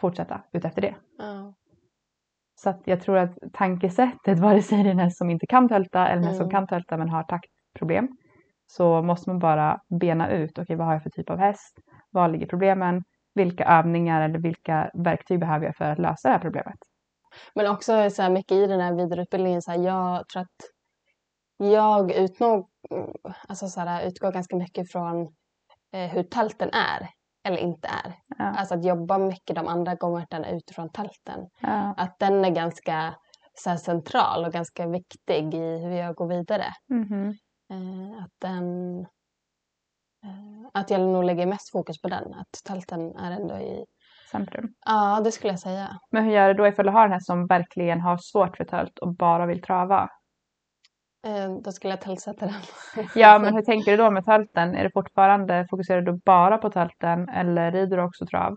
fortsätta 0.00 0.42
utefter 0.52 0.82
det. 0.82 0.94
Ja. 1.18 1.54
Så 2.54 2.70
att 2.70 2.80
jag 2.84 3.00
tror 3.00 3.16
att 3.16 3.38
tankesättet, 3.52 4.38
vare 4.40 4.62
sig 4.62 4.82
det 4.82 4.88
är 4.88 4.92
en 4.92 4.98
häst 4.98 5.18
som 5.18 5.30
inte 5.30 5.46
kan 5.46 5.68
tälta 5.68 6.08
eller 6.08 6.22
en 6.22 6.24
häst 6.24 6.36
som 6.36 6.44
Mm. 6.44 6.50
kan 6.50 6.66
tälta 6.66 6.96
men 6.96 7.08
har 7.08 7.22
taktproblem, 7.22 8.08
så 8.66 9.02
måste 9.02 9.30
man 9.30 9.38
bara 9.38 9.80
bena 10.00 10.30
ut, 10.30 10.58
okej 10.58 10.76
vad 10.76 10.86
har 10.86 10.94
jag 10.94 11.02
för 11.02 11.10
typ 11.10 11.30
av 11.30 11.38
häst? 11.38 11.78
Var 12.10 12.28
ligger 12.28 12.46
problemen? 12.46 13.04
Vilka 13.34 13.64
övningar 13.64 14.22
eller 14.22 14.38
vilka 14.38 14.90
verktyg 14.94 15.40
behöver 15.40 15.66
jag 15.66 15.76
för 15.76 15.84
att 15.84 15.98
lösa 15.98 16.28
det 16.28 16.32
här 16.34 16.40
problemet? 16.40 16.78
Men 17.54 17.66
också 17.70 18.10
så 18.10 18.22
här 18.22 18.30
mycket 18.30 18.52
i 18.52 18.66
den 18.66 18.80
här 18.80 18.94
vidareutbildningen, 18.94 19.62
så 19.62 19.70
här, 19.70 19.78
jag 19.78 20.28
tror 20.28 20.42
att 20.42 20.56
jag 21.58 22.12
utnog, 22.12 22.68
alltså 23.48 23.68
så 23.68 23.80
här, 23.80 24.06
utgår 24.06 24.32
ganska 24.32 24.56
mycket 24.56 24.92
från 24.92 25.22
eh, 25.92 26.10
hur 26.10 26.22
tälten 26.22 26.70
är 26.72 27.08
eller 27.44 27.58
inte 27.58 27.88
är. 27.88 28.14
Ja. 28.38 28.44
Alltså 28.44 28.74
att 28.74 28.84
jobba 28.84 29.18
mycket 29.18 29.56
de 29.56 29.66
andra 29.66 29.94
gångerna 29.94 30.50
utifrån 30.50 30.90
tälten. 30.90 31.48
Ja. 31.60 31.94
Att 31.96 32.18
den 32.18 32.44
är 32.44 32.50
ganska 32.50 33.14
så 33.54 33.70
här, 33.70 33.76
central 33.76 34.44
och 34.44 34.52
ganska 34.52 34.86
viktig 34.86 35.54
i 35.54 35.78
hur 35.78 35.92
jag 35.92 36.14
går 36.14 36.28
vidare. 36.28 36.64
Mhm. 36.88 37.28
Eh, 37.70 38.22
att 38.24 38.32
den 38.40 38.98
eh, 40.24 40.70
att 40.74 40.90
jag 40.90 41.00
nog 41.00 41.24
lägger 41.24 41.46
mest 41.46 41.72
fokus 41.72 42.00
på 42.02 42.08
den. 42.08 42.34
Att 42.34 42.64
tälten 42.64 43.16
är 43.16 43.30
ändå 43.30 43.54
i... 43.56 43.84
Centrum. 44.30 44.68
Ja, 44.86 45.20
det 45.24 45.32
skulle 45.32 45.52
jag 45.52 45.60
säga. 45.60 45.88
Men 46.10 46.24
hur 46.24 46.32
gör 46.32 46.48
du 46.48 46.54
då 46.54 46.66
ifall 46.66 46.86
du 46.86 46.92
har 46.92 47.04
en 47.04 47.12
häst 47.12 47.26
som 47.26 47.46
verkligen 47.46 48.00
har 48.00 48.18
svårt 48.18 48.56
för 48.56 48.64
tölt 48.64 48.98
och 48.98 49.16
bara 49.16 49.46
vill 49.46 49.62
trava? 49.62 50.08
Eh, 51.28 51.50
då 51.64 51.72
skulle 51.72 51.92
jag 51.92 52.00
tältsätta 52.00 52.46
den. 52.46 52.62
Ja, 53.14 53.38
men 53.38 53.54
hur 53.54 53.62
tänker 53.62 53.90
du 53.90 53.96
då 53.96 54.10
med 54.10 54.24
tölten? 54.24 54.74
Är 54.74 54.84
det 54.84 54.90
fortfarande, 54.94 55.66
fokuserar 55.70 56.02
du 56.02 56.20
bara 56.24 56.58
på 56.58 56.70
tölten 56.70 57.28
eller 57.28 57.72
rider 57.72 57.96
du 57.96 58.02
också 58.02 58.26
trav? 58.26 58.56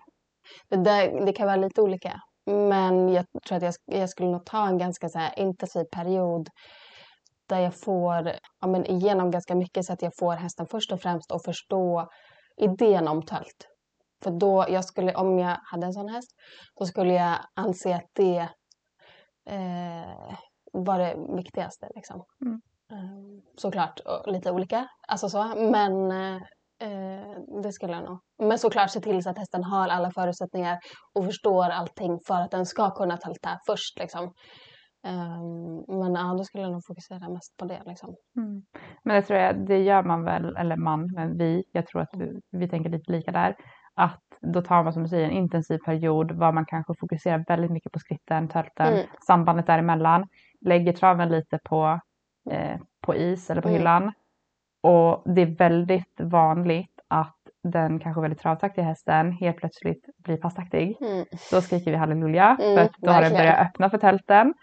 Det, 0.69 0.78
där, 0.78 1.26
det 1.26 1.34
kan 1.34 1.47
vara 1.47 1.55
lite 1.55 1.82
olika. 1.82 2.13
Men 2.45 3.09
jag 3.09 3.26
tror 3.47 3.57
att 3.57 3.63
jag, 3.63 3.74
jag 3.86 4.09
skulle 4.09 4.30
nog 4.30 4.45
ta 4.45 4.67
en 4.67 4.78
ganska 4.78 5.09
så 5.09 5.19
intensiv 5.38 5.84
period 5.95 6.47
där 7.49 7.59
jag 7.59 7.80
får 7.80 8.32
ja, 8.61 8.67
men 8.67 8.86
igenom 8.86 9.32
ganska 9.32 9.55
mycket 9.55 9.86
så 9.86 9.93
att 9.93 10.01
jag 10.01 10.11
får 10.19 10.34
hästen 10.34 10.65
först 10.72 10.91
och 10.91 11.01
främst 11.01 11.32
att 11.32 11.45
förstå 11.45 12.07
idén 12.57 13.07
om 13.07 13.26
tölt. 13.26 13.67
För 14.24 14.32
då, 14.32 14.65
jag 14.69 14.86
skulle, 14.86 15.13
om 15.13 15.39
jag 15.39 15.57
hade 15.63 15.86
en 15.86 15.93
sån 15.93 16.09
häst, 16.09 16.32
då 16.80 16.86
skulle 16.86 17.13
jag 17.13 17.38
anse 17.55 17.95
att 17.95 18.09
det 18.13 18.49
eh, 19.49 20.36
var 20.72 20.99
det 20.99 21.15
viktigaste. 21.36 21.88
Liksom. 21.95 22.24
Mm. 22.45 22.61
Eh, 22.91 23.43
såklart 23.57 23.99
lite 24.26 24.51
olika, 24.51 24.88
alltså 25.07 25.30
så, 25.30 25.43
men 25.55 26.11
eh, 26.11 26.41
det 27.63 27.72
skulle 27.72 27.93
jag 27.93 28.03
nog. 28.03 28.19
Men 28.43 28.57
såklart 28.57 28.89
se 28.89 28.99
till 28.99 29.24
så 29.24 29.30
att 29.30 29.38
hästen 29.38 29.63
har 29.63 29.88
alla 29.88 30.11
förutsättningar 30.11 30.80
och 31.15 31.26
förstår 31.26 31.69
allting 31.69 32.19
för 32.28 32.41
att 32.41 32.51
den 32.51 32.65
ska 32.65 32.89
kunna 32.91 33.17
tälta 33.17 33.49
först. 33.67 33.99
Liksom. 33.99 34.34
Um, 35.07 35.99
men 35.99 36.13
ja, 36.13 36.34
då 36.38 36.43
skulle 36.43 36.63
jag 36.63 36.72
nog 36.72 36.82
fokusera 36.88 37.30
mest 37.30 37.57
på 37.57 37.65
det. 37.65 37.82
Liksom. 37.86 38.15
Mm. 38.38 38.61
Men 39.03 39.15
det 39.15 39.22
tror 39.22 39.39
jag, 39.39 39.67
det 39.67 39.78
gör 39.78 40.03
man 40.03 40.24
väl, 40.24 40.55
eller 40.55 40.76
man, 40.76 41.11
men 41.15 41.38
vi, 41.38 41.63
jag 41.72 41.88
tror 41.88 42.01
att 42.01 42.09
vi, 42.13 42.39
vi 42.51 42.69
tänker 42.69 42.89
lite 42.89 43.11
lika 43.11 43.32
där. 43.32 43.55
Att 43.95 44.22
då 44.53 44.61
tar 44.61 44.84
man 44.84 44.93
som 44.93 45.03
du 45.03 45.09
säger 45.09 45.26
en 45.26 45.32
intensiv 45.32 45.78
period 45.86 46.32
var 46.32 46.51
man 46.51 46.65
kanske 46.65 46.93
fokuserar 46.99 47.43
väldigt 47.47 47.72
mycket 47.72 47.91
på 47.91 47.99
skritten, 47.99 48.47
tölten, 48.49 48.93
Mm. 48.93 49.05
sambandet 49.28 49.67
däremellan. 49.67 50.28
Lägger 50.62 50.93
traven 50.93 51.30
lite 51.30 51.59
på, 51.64 51.99
eh, 52.51 52.80
på 53.01 53.16
is 53.16 53.49
eller 53.49 53.62
på 53.62 53.68
Mm. 53.68 53.78
hyllan. 53.80 54.12
Och 54.84 55.24
det 55.36 55.41
är 55.41 55.45
väldigt 55.57 56.16
vanligt 56.22 56.99
att 57.07 57.36
den 57.64 57.99
kanske 57.99 58.22
väldigt 58.22 58.39
travtaktiga 58.39 58.86
hästen 58.86 59.32
helt 59.32 59.57
plötsligt 59.57 60.05
blir 60.18 60.38
passtaktig. 60.38 60.97
Mm. 61.01 61.26
Då 61.51 61.62
skriker 61.62 61.91
vi 61.91 61.97
halleluja 61.97 62.57
Mm, 62.62 62.76
för 62.78 62.84
att 62.86 62.91
då 62.97 63.12
har 63.12 63.22
den 63.22 63.34
börjat 63.34 63.59
öppna 63.68 63.89
för 63.89 63.97
tälten. 63.97 64.53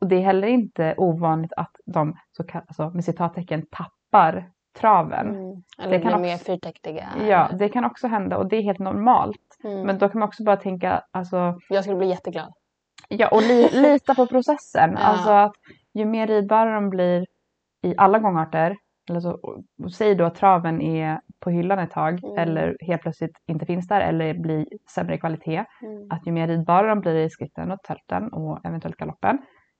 Och 0.00 0.06
det 0.08 0.16
är 0.16 0.20
heller 0.20 0.48
inte 0.48 0.94
ovanligt 0.96 1.52
att 1.56 1.76
de 1.86 2.16
så 2.32 2.42
kall- 2.42 2.62
alltså, 2.68 2.90
med 2.90 3.04
citattecken 3.04 3.66
tappar 3.70 4.50
traven. 4.78 5.28
Mm. 5.28 5.62
Eller 5.78 5.90
Det 5.92 5.98
blir 5.98 6.00
kan 6.00 6.12
också- 6.12 6.22
mer 6.22 6.36
fyrtäktiga. 6.36 7.08
Ja, 7.28 7.48
det 7.58 7.68
kan 7.68 7.84
också 7.84 8.06
hända 8.08 8.36
och 8.36 8.46
det 8.48 8.56
är 8.56 8.62
helt 8.62 8.78
normalt. 8.78 9.58
Mm. 9.64 9.86
Men 9.86 9.98
då 9.98 10.08
kan 10.08 10.18
man 10.18 10.28
också 10.28 10.44
bara 10.44 10.56
tänka, 10.56 11.02
alltså, 11.10 11.58
Jag 11.68 11.84
skulle 11.84 11.96
bli 11.98 12.08
jätteglad. 12.08 12.52
Ja, 13.08 13.28
och 13.28 13.42
li, 13.42 13.68
lita 13.82 14.14
på 14.14 14.26
processen. 14.26 14.90
Ja. 14.92 14.98
Alltså 14.98 15.30
att 15.30 15.52
ju 15.94 16.04
mer 16.04 16.26
ridbara 16.26 16.74
de 16.74 16.90
blir 16.90 17.26
i 17.82 17.94
alla 17.96 18.18
gångarter, 18.18 18.76
eller 19.10 19.20
så, 19.20 19.30
och- 19.32 19.92
säg 19.92 20.14
då 20.14 20.24
att 20.24 20.34
traven 20.34 20.80
är 20.82 21.20
på 21.40 21.50
hyllan 21.50 21.78
ett 21.78 21.90
tag 21.90 22.24
Mm. 22.24 22.38
eller 22.38 22.76
helt 22.86 23.02
plötsligt 23.02 23.36
inte 23.46 23.66
finns 23.66 23.88
där 23.88 24.00
eller 24.00 24.34
blir 24.34 24.66
sämre 24.94 25.18
kvalitet. 25.18 25.64
Mm. 25.82 26.10
Att 26.10 26.26
ju 26.26 26.32
mer 26.32 26.48
ridbara 26.48 26.88
de 26.88 27.00
blir 27.00 27.14
i 27.14 27.30
skritten 27.30 27.70
och 27.70 27.78
tälten 27.82 28.32
och 28.32 28.66
eventuellt 28.66 28.96
galoppen, 28.96 29.38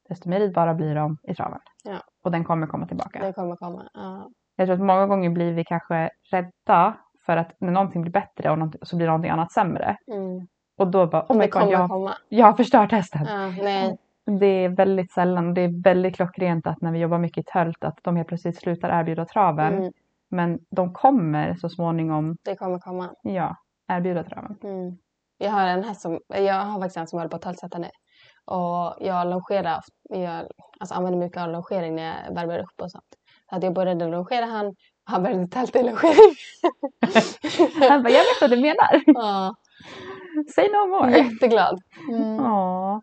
desto 0.08 0.28
mer 0.28 0.40
ridbara 0.40 0.74
blir 0.74 0.94
de 0.94 1.16
i 1.28 1.34
traven. 1.34 1.58
Ja. 1.84 1.98
Och 2.24 2.30
den 2.30 2.44
kommer 2.44 2.66
komma 2.66 2.86
tillbaka. 2.86 3.18
Det 3.26 3.32
kommer 3.32 3.56
komma. 3.56 3.88
Ja. 3.94 4.28
Jag 4.56 4.66
tror 4.66 4.74
att 4.74 4.82
många 4.86 5.06
gånger 5.06 5.30
blir 5.30 5.52
vi 5.52 5.64
kanske 5.64 6.10
rädda 6.32 6.96
för 7.26 7.36
att 7.36 7.52
när 7.60 7.70
någonting 7.72 8.02
blir 8.02 8.12
bättre 8.12 8.50
och 8.50 8.58
så 8.82 8.96
blir 8.96 9.06
någonting 9.06 9.30
annat 9.30 9.52
sämre. 9.52 9.96
Mm. 10.12 10.46
Och 10.78 10.86
då 10.88 11.06
bara, 11.06 11.26
oh 11.28 11.36
my 11.36 11.44
god, 11.44 11.50
kommer 11.52 11.72
jag, 11.72 11.88
komma. 11.88 12.14
jag 12.28 12.46
har 12.46 12.52
förstört 12.52 12.92
hästen. 12.92 13.26
Ja, 13.26 13.46
nej. 13.62 13.98
Det 14.40 14.46
är 14.46 14.68
väldigt 14.68 15.12
sällan 15.12 15.54
det 15.54 15.60
är 15.60 15.82
väldigt 15.82 16.16
klockrent 16.16 16.66
att 16.66 16.80
när 16.80 16.92
vi 16.92 16.98
jobbar 16.98 17.18
mycket 17.18 17.44
i 17.44 17.52
tölt 17.52 17.84
att 17.84 17.98
de 18.02 18.16
helt 18.16 18.28
plötsligt 18.28 18.58
slutar 18.58 19.00
erbjuda 19.00 19.24
traven. 19.24 19.78
Mm. 19.78 19.92
Men 20.28 20.58
de 20.70 20.92
kommer 20.92 21.54
så 21.54 21.68
småningom, 21.68 22.36
Det 22.42 22.56
kommer 22.56 22.78
komma. 22.78 23.10
ja, 23.22 23.56
erbjuda 23.88 24.24
traven. 24.24 24.56
Mm. 24.62 24.98
Jag 25.38 25.50
har 25.50 25.66
en 25.66 25.84
häst 25.84 26.00
som, 26.00 26.20
jag 26.28 26.54
har 26.54 26.80
faktiskt 26.80 26.96
en 26.96 27.06
som 27.06 27.18
håller 27.18 27.30
på 27.30 27.36
att 27.36 27.42
tältsätta 27.42 27.78
nu. 27.78 27.88
Och 28.44 28.94
jag 29.00 29.26
longerar, 29.30 29.80
jag 30.10 30.46
alltså 30.80 30.94
använder 30.94 31.18
mycket 31.18 31.42
av 31.42 31.48
longering 31.48 31.94
när 31.96 32.24
jag 32.26 32.34
värmer 32.34 32.58
upp 32.58 32.82
och 32.82 32.90
sånt. 32.90 33.04
Så 33.50 33.56
att 33.56 33.62
jag 33.62 33.74
började 33.74 34.06
longera 34.06 34.44
han 34.44 34.66
och 34.66 34.74
han 35.04 35.22
började 35.22 35.48
tälta 35.48 35.78
i 35.78 35.82
longering. 35.82 36.34
Han 37.88 38.02
bara, 38.02 38.10
jag 38.10 38.20
vet 38.20 38.40
vad 38.40 38.50
du 38.50 38.56
menar. 38.56 39.02
ja, 39.06 39.54
Say 40.54 40.68
no 40.72 40.86
more. 40.86 41.10
jätteglad. 41.18 41.78
Mm. 42.10 42.34
Ja. 42.36 43.02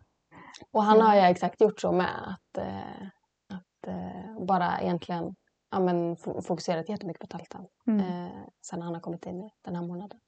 Och 0.72 0.82
han 0.82 1.00
har 1.00 1.14
jag 1.14 1.30
exakt 1.30 1.60
gjort 1.60 1.80
så 1.80 1.92
med. 1.92 2.10
Att, 2.28 2.58
eh, 2.58 3.06
att 3.54 3.86
eh, 3.86 4.46
bara 4.46 4.80
egentligen 4.80 5.34
ja, 5.70 5.80
men, 5.80 6.16
fo- 6.16 6.42
fokuserat 6.42 6.88
jättemycket 6.88 7.20
på 7.20 7.26
tälten. 7.26 7.66
Mm. 7.86 8.00
Eh, 8.00 8.42
sen 8.70 8.82
han 8.82 8.94
har 8.94 9.00
kommit 9.00 9.26
in 9.26 9.50
den 9.64 9.76
här 9.76 9.82
månaden. 9.82 10.20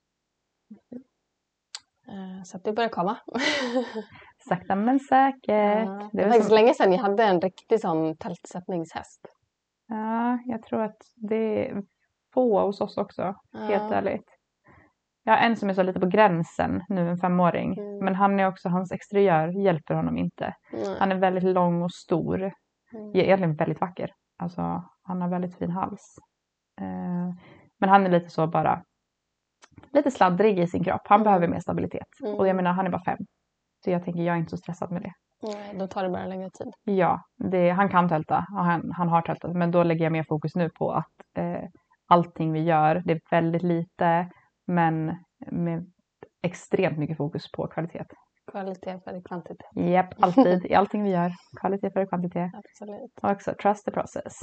Eh, 2.09 2.43
så 2.45 2.57
att 2.57 2.65
det 2.65 2.73
börjar 2.73 2.91
komma. 2.91 3.17
Sakta 4.49 4.75
men 4.75 5.01
säkert. 5.01 5.87
Ja, 5.89 6.11
Det 6.13 6.23
var 6.23 6.29
faktiskt 6.31 6.49
så, 6.49 6.55
länge 6.55 6.75
sedan 6.75 6.93
jag 6.93 7.01
hade 7.01 7.25
en 7.25 7.41
riktig 7.41 7.81
sån 7.81 8.17
tältsättningshäst. 8.17 9.21
ja, 9.89 10.39
jag 10.45 10.63
tror 10.63 10.83
att 10.83 11.03
det 11.17 11.69
är 11.71 11.83
få 12.35 12.61
hos 12.67 12.81
oss 12.81 12.97
också, 12.97 13.23
helt 13.53 13.91
Ja. 13.91 13.95
ärligt. 13.95 14.31
Jag 15.29 15.37
har 15.37 15.47
en 15.47 15.57
som 15.57 15.71
är 15.71 15.75
så 15.75 15.83
lite 15.83 16.01
på 16.01 16.07
gränsen 16.07 16.83
nu, 16.89 17.11
en 17.11 17.19
femåring. 17.19 17.79
Mm. 17.79 18.05
Men 18.05 18.15
han 18.15 18.41
är 18.41 18.47
också, 18.47 18.69
hans 18.69 18.93
exteriör 18.93 19.49
hjälper 19.49 19.95
honom 19.95 20.19
inte. 20.19 20.55
Nej. 20.73 20.97
Han 20.99 21.13
är 21.13 21.17
väldigt 21.17 21.45
lång 21.45 21.83
och 21.83 21.93
stor. 21.93 22.53
Mm. 22.95 23.17
Egentligen 23.17 23.57
väldigt 23.57 23.81
vacker. 23.81 24.11
Alltså, 24.39 24.85
han 25.03 25.23
har 25.23 25.29
väldigt 25.29 25.59
fin 25.59 25.71
hals. 25.71 26.17
Eh, 26.81 27.35
men 27.81 27.89
han 27.89 28.07
är 28.07 28.11
lite 28.11 28.31
så 28.31 28.47
bara 28.47 28.83
lite 29.93 30.11
sladdrig 30.11 30.59
i 30.59 30.67
sin 30.67 30.85
kropp. 30.85 31.03
Han 31.05 31.21
Mm. 31.21 31.25
behöver 31.25 31.49
mer 31.49 31.61
stabilitet. 31.61 32.09
Mm. 32.23 32.35
Och 32.35 32.49
jag 32.49 32.57
menar, 32.57 32.73
han 32.73 32.87
är 32.87 32.91
bara 32.91 33.05
fem. 33.05 33.19
Så 33.85 33.91
jag 33.91 34.05
tänker, 34.05 34.23
jag 34.23 34.35
är 34.35 34.39
inte 34.39 34.51
så 34.51 34.57
stressad 34.57 34.91
med 34.93 35.03
det. 35.03 35.13
Nej, 35.43 35.77
då 35.79 35.87
tar 35.87 36.03
det 36.03 36.11
bara 36.11 36.27
längre 36.27 36.51
tid. 36.51 36.73
Ja, 36.85 37.21
det, 37.37 37.71
han 37.71 37.89
kan 37.89 38.09
tälta 38.09 38.47
och 38.53 38.65
han, 38.65 38.93
han 38.93 39.09
har 39.09 39.23
tältat. 39.23 39.57
Men 39.57 39.71
då 39.71 39.83
lägger 39.83 40.05
jag 40.05 40.13
mer 40.13 40.25
fokus 40.29 40.55
nu 40.55 40.71
på 40.71 40.93
att 40.93 41.39
eh, 41.39 41.63
allting 42.07 42.53
vi 42.53 42.61
gör, 42.63 43.03
det 43.05 43.13
är 43.13 43.21
väldigt 43.31 43.63
lite 43.63 44.29
men 44.69 45.17
med 45.51 45.87
extremt 46.43 46.99
mycket 46.99 47.17
fokus 47.17 47.53
på 47.53 47.67
kvalitet. 47.67 48.05
Kvalitet 48.51 49.01
före 49.05 49.23
kvantitet. 49.23 49.67
Japp, 49.75 50.15
alltid 50.19 50.67
i 50.67 50.75
allting 50.75 51.03
vi 51.03 51.11
gör. 51.11 51.33
Kvalitet 51.61 51.91
före 51.91 52.07
kvantitet. 52.07 52.51
Absolut. 52.55 53.13
Och 53.23 53.31
också 53.31 53.55
trust 53.63 53.85
the 53.85 53.91
process. 53.91 54.35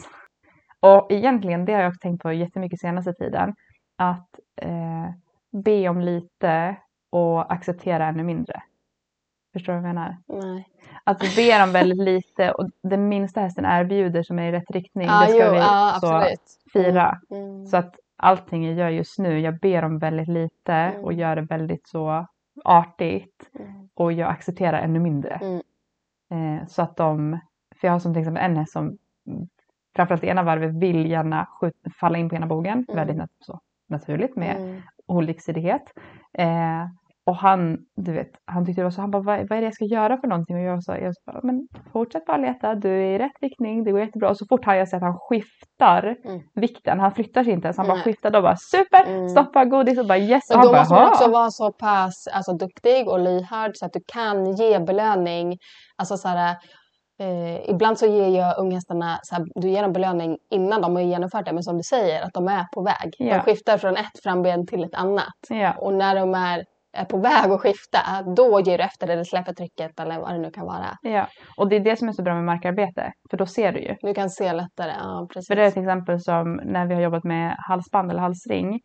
Och 0.80 1.12
egentligen, 1.12 1.66
det 1.66 1.74
har 1.74 1.82
jag 1.82 1.90
också 1.90 2.00
tänkt 2.02 2.22
på 2.22 2.34
jättemycket 2.34 2.80
senaste 2.80 3.14
tiden. 3.14 3.54
Att 3.98 4.40
eh, 4.62 5.10
be 5.52 5.90
om 5.90 6.02
lite 6.02 6.76
och 7.10 7.54
acceptera 7.54 8.08
ännu 8.08 8.24
mindre. 8.24 8.62
Förstår 9.54 9.74
du 9.74 9.80
vad 9.80 9.90
jag 9.90 9.96
menar? 9.96 10.18
Nej. 10.28 10.68
Att 11.04 11.24
vi 11.24 11.36
ber 11.36 11.64
om 11.64 11.72
väldigt 11.72 12.04
lite 12.04 12.52
och 12.52 12.70
den 12.84 13.08
minsta 13.10 13.42
hästen 13.42 13.66
erbjuder 13.66 14.24
som 14.24 14.40
är 14.40 14.50
i 14.50 14.52
rätt 14.52 14.72
riktning, 14.72 15.08
Ja, 15.08 15.26
det 15.26 15.32
ska 15.32 15.46
jo, 15.46 15.52
vi 15.52 15.58
ja, 15.58 15.98
så 16.02 16.24
fira. 16.74 17.20
Mm. 17.32 17.66
Så 17.66 17.78
att 17.78 17.96
allting 18.18 18.66
jag 18.66 18.74
gör 18.76 18.90
just 18.90 19.20
nu, 19.20 19.40
jag 19.40 19.60
ber 19.60 19.84
om 19.84 20.00
väldigt 20.00 20.28
lite 20.28 20.74
Mm. 20.74 21.04
och 21.06 21.14
gör 21.14 21.36
det 21.36 21.42
väldigt 21.42 21.88
så 21.88 22.28
artigt 22.64 23.50
Mm. 23.60 23.90
och 23.94 24.14
jag 24.14 24.30
accepterar 24.30 24.80
ännu 24.80 25.00
mindre. 25.00 25.40
Mm. 25.42 25.62
Eh, 26.60 26.68
så 26.68 26.82
att 26.82 26.98
de, 26.98 27.40
för 27.76 27.88
jag 27.88 27.94
har 27.94 28.00
som 28.00 28.14
till 28.14 28.22
exempel 28.22 28.44
en 28.44 28.58
häst 28.58 28.72
som 28.74 28.98
mm, 29.28 29.48
framförallt 29.96 30.24
i 30.24 30.28
ena 30.28 30.44
varvet 30.44 30.72
vill 30.74 31.06
gärna 31.10 31.46
skjut, 31.46 31.76
falla 32.00 32.18
in 32.18 32.30
på 32.30 32.36
ena 32.36 32.48
bogen, 32.48 32.86
Mm. 32.90 32.96
väldigt 32.96 33.18
nat- 33.18 33.38
så, 33.40 33.60
naturligt 33.88 34.36
med 34.36 34.56
Mm. 34.58 34.82
oliksidighet. 35.06 35.84
Eh, 36.34 36.86
och 37.28 37.36
han, 37.36 37.78
du 37.96 38.12
vet, 38.14 38.32
han 38.46 38.66
tyckte 38.66 38.82
det 38.82 38.84
var 38.84 38.92
så, 38.92 39.02
han 39.02 39.12
bara, 39.12 39.22
vad, 39.24 39.38
vad 39.40 39.52
är 39.52 39.62
det 39.62 39.66
jag 39.66 39.74
ska 39.74 39.86
göra 39.86 40.18
för 40.18 40.28
någonting? 40.28 40.56
Och 40.56 40.62
jag 40.62 40.84
sa, 40.84 40.98
jag 40.98 41.14
sa 41.16 41.40
men 41.44 41.68
fortsätt 41.94 42.26
bara 42.26 42.38
leta, 42.38 42.76
du 42.76 42.90
är 42.90 43.16
i 43.16 43.18
rätt 43.20 43.42
riktning, 43.42 43.84
det 43.84 43.92
går 43.92 44.00
jättebra. 44.02 44.30
Och 44.30 44.38
så 44.38 44.46
fort 44.50 44.66
har 44.66 44.74
jag 44.74 44.88
sett 44.90 44.98
att 44.98 45.02
han 45.02 45.18
skiftar 45.20 46.16
Mm. 46.26 46.42
vikten, 46.56 47.00
han 47.00 47.12
flyttar 47.12 47.44
sig 47.44 47.54
inte 47.54 47.66
ens, 47.68 47.78
han 47.78 47.88
bara 47.88 48.00
skiftar 48.00 48.30
då 48.32 48.42
bara 48.42 48.56
super, 48.58 49.06
Mm. 49.08 49.30
stoppa 49.30 49.66
godis 49.66 50.00
och 50.00 50.08
bara 50.08 50.18
yes. 50.18 50.50
Och 50.50 50.56
han 50.58 50.66
då 50.66 50.72
bara, 50.72 50.80
måste 50.80 50.94
man 50.94 51.08
också 51.08 51.32
vara 51.32 51.50
så 51.50 51.72
pass 51.72 52.28
alltså, 52.34 52.54
duktig 52.54 53.10
och 53.10 53.20
lyhörd 53.20 53.72
så 53.74 53.86
att 53.86 53.94
du 53.94 54.00
kan 54.14 54.56
ge 54.56 54.80
belöning. 54.80 55.58
Alltså 55.96 56.18
så 56.18 56.28
här, 56.28 56.56
eh, 57.20 57.70
ibland 57.70 57.98
så 58.00 58.06
ger 58.06 58.28
jag 58.40 58.60
unghästarna, 58.60 59.20
så 59.24 59.36
här, 59.36 59.46
du 59.56 59.70
ger 59.70 59.82
dem 59.82 59.94
belöning 59.94 60.38
innan 60.52 60.82
de 60.82 60.96
har 60.96 61.02
genomfört 61.04 61.46
det. 61.46 61.54
Men 61.54 61.64
som 61.64 61.78
du 61.78 61.84
säger, 61.84 62.22
att 62.24 62.34
de 62.34 62.48
är 62.48 62.66
på 62.74 62.82
väg. 62.82 63.16
Ja. 63.18 63.34
De 63.36 63.40
skiftar 63.42 63.78
från 63.78 63.98
ett 63.98 64.24
framben 64.24 64.68
till 64.68 64.84
ett 64.84 64.96
annat. 64.96 65.34
Ja, 65.50 65.74
Och 65.78 65.94
när 65.94 66.16
de 66.16 66.34
är, 66.34 66.64
är 66.96 67.06
på 67.06 67.18
väg 67.18 67.52
att 67.52 67.62
skifta, 67.62 68.00
då 68.36 68.62
ger 68.62 68.78
du 68.78 68.84
efter 68.84 69.08
eller 69.08 69.24
släpper 69.24 69.54
trycket 69.54 70.00
eller 70.00 70.20
vad 70.20 70.32
det 70.34 70.38
nu 70.38 70.52
kan 70.52 70.66
vara. 70.66 70.98
ja. 71.02 71.28
Och 71.58 71.70
det 71.70 71.76
är 71.76 71.80
det 71.80 71.96
som 71.96 72.08
är 72.08 72.12
så 72.12 72.24
bra 72.24 72.34
med 72.34 72.44
markarbete, 72.44 73.12
för 73.30 73.38
då 73.38 73.46
ser 73.46 73.72
du 73.72 73.80
ju. 73.80 73.96
Du 74.02 74.14
kan 74.14 74.30
se 74.30 74.54
lättare. 74.54 74.92
Ja, 75.00 75.28
precis. 75.34 75.48
För 75.48 75.56
det 75.56 75.66
är 75.66 75.72
till 75.72 75.82
exempel 75.82 76.20
som 76.20 76.54
när 76.66 76.86
vi 76.86 76.94
har 76.94 77.02
jobbat 77.02 77.24
med 77.24 77.56
halsband 77.58 78.12
eller 78.12 78.22
halsring. 78.22 78.80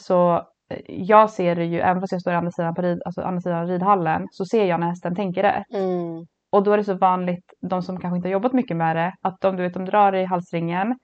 Så 0.00 0.36
eh, 0.70 0.80
jag 0.86 1.30
ser 1.30 1.56
det 1.56 1.64
ju, 1.64 1.80
även 1.80 2.00
fast 2.00 2.12
jag 2.12 2.20
står 2.20 2.32
andra 2.32 2.50
sidan, 2.50 2.74
på 2.74 2.82
rid, 2.82 2.98
alltså 3.04 3.22
andra 3.22 3.40
sidan 3.40 3.66
ridhallen, 3.66 4.26
så 4.30 4.44
ser 4.44 4.64
jag 4.64 4.80
när 4.80 4.88
hästen 4.88 5.14
tänker 5.14 5.42
rätt. 5.42 5.74
Mm. 5.74 6.26
Och 6.52 6.62
då 6.62 6.72
är 6.72 6.76
det 6.76 6.84
så 6.84 6.94
vanligt, 6.94 7.44
de 7.70 7.82
som 7.82 8.00
kanske 8.00 8.16
inte 8.16 8.28
har 8.28 8.32
jobbat 8.32 8.52
mycket 8.52 8.76
med 8.76 8.96
det, 8.96 9.12
att 9.22 9.40
de, 9.40 9.56
du 9.56 9.62
vet, 9.62 9.74
de 9.74 9.84
drar 9.84 10.14
i 10.14 10.24
halsringen 10.24 10.94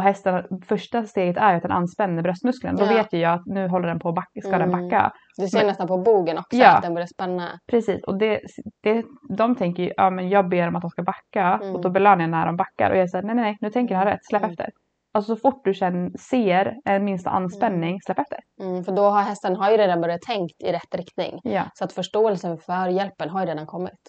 och 0.00 0.04
hästen, 0.04 0.44
första 0.66 1.04
steget 1.06 1.36
är 1.36 1.54
att 1.54 1.62
den 1.62 1.70
anspänner 1.72 2.22
bröstmuskeln. 2.22 2.76
Då 2.76 2.84
Ja. 2.84 2.88
vet 2.88 3.12
ju 3.12 3.18
jag 3.18 3.32
att 3.34 3.46
nu 3.46 3.68
håller 3.68 3.88
den 3.88 3.98
på 3.98 4.08
att 4.08 4.14
backa, 4.14 4.40
ska 4.40 4.58
den 4.58 4.62
Mm. 4.72 4.88
backa. 4.88 5.12
Du 5.36 5.48
ser 5.48 5.58
Men- 5.58 5.66
nästan 5.66 5.86
på 5.88 5.98
bogen 5.98 6.38
också 6.38 6.56
Ja. 6.56 6.76
att 6.76 6.82
den 6.82 6.94
börjar 6.94 7.06
spänna. 7.06 7.48
Precis, 7.70 8.04
och 8.04 8.18
det, 8.18 8.40
det, 8.82 9.04
de 9.36 9.56
tänker 9.56 9.82
ju, 9.82 9.92
ja 9.96 10.10
men 10.10 10.28
jag 10.28 10.48
ber 10.48 10.64
dem 10.64 10.76
att 10.76 10.82
de 10.82 10.90
ska 10.90 11.02
backa 11.02 11.42
Mm. 11.62 11.74
och 11.74 11.80
då 11.82 11.90
belönar 11.90 12.20
jag 12.20 12.30
när 12.30 12.46
de 12.46 12.56
backar 12.56 12.90
och 12.90 12.96
jag 12.96 13.10
säger 13.10 13.22
nej 13.24 13.34
nej 13.34 13.44
nej, 13.44 13.56
nu 13.60 13.70
tänker 13.70 13.94
jag 13.94 14.02
ha 14.04 14.10
rätt, 14.10 14.24
släpp 14.24 14.42
Mm. 14.42 14.50
efter. 14.50 14.68
Alltså 15.14 15.36
så 15.36 15.40
fort 15.40 15.60
du 15.64 15.74
känner, 15.74 16.10
ser 16.18 16.76
en 16.84 17.04
minsta 17.04 17.30
anspänning, 17.30 18.00
släpp 18.00 18.18
efter. 18.18 18.38
Mm, 18.62 18.84
för 18.84 18.92
då 18.92 19.02
har 19.02 19.22
hästen 19.22 19.56
har 19.56 19.70
ju 19.70 19.76
redan 19.76 20.00
börjat 20.00 20.20
tänkt 20.22 20.62
i 20.62 20.72
rätt 20.72 20.94
riktning. 20.94 21.40
Ja, 21.42 21.62
Så 21.74 21.84
att 21.84 21.92
förståelsen 21.92 22.58
för 22.58 22.88
hjälpen 22.88 23.28
har 23.30 23.40
ju 23.40 23.46
redan 23.46 23.66
kommit. 23.66 24.00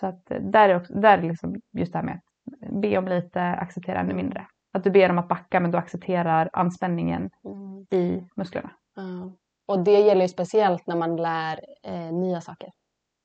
så 0.00 0.06
att 0.06 0.30
eh, 0.30 0.36
där 0.40 0.68
är, 0.68 0.76
också, 0.76 0.94
där 0.94 1.18
är 1.18 1.22
liksom 1.22 1.54
just 1.78 1.92
det 1.92 1.98
här 1.98 2.04
med 2.06 2.14
att 2.14 2.80
be 2.82 2.98
om 2.98 3.08
lite, 3.08 3.42
acceptera 3.42 3.98
ännu 4.00 4.10
Mm. 4.12 4.16
mindre. 4.16 4.46
Att 4.72 4.84
du 4.84 4.90
ber 4.90 5.08
dem 5.08 5.18
att 5.18 5.28
backa 5.28 5.60
men 5.60 5.70
du 5.70 5.78
accepterar 5.78 6.50
anspänningen 6.52 7.30
Mm. 7.44 7.86
i 7.90 8.28
musklerna. 8.36 8.70
Ja. 8.96 9.32
Och 9.68 9.84
det 9.84 10.00
gäller 10.00 10.22
ju 10.22 10.28
speciellt 10.28 10.86
när 10.86 10.96
man 10.96 11.16
lär 11.16 11.60
eh, 11.82 12.12
nya 12.12 12.40
saker. 12.40 12.70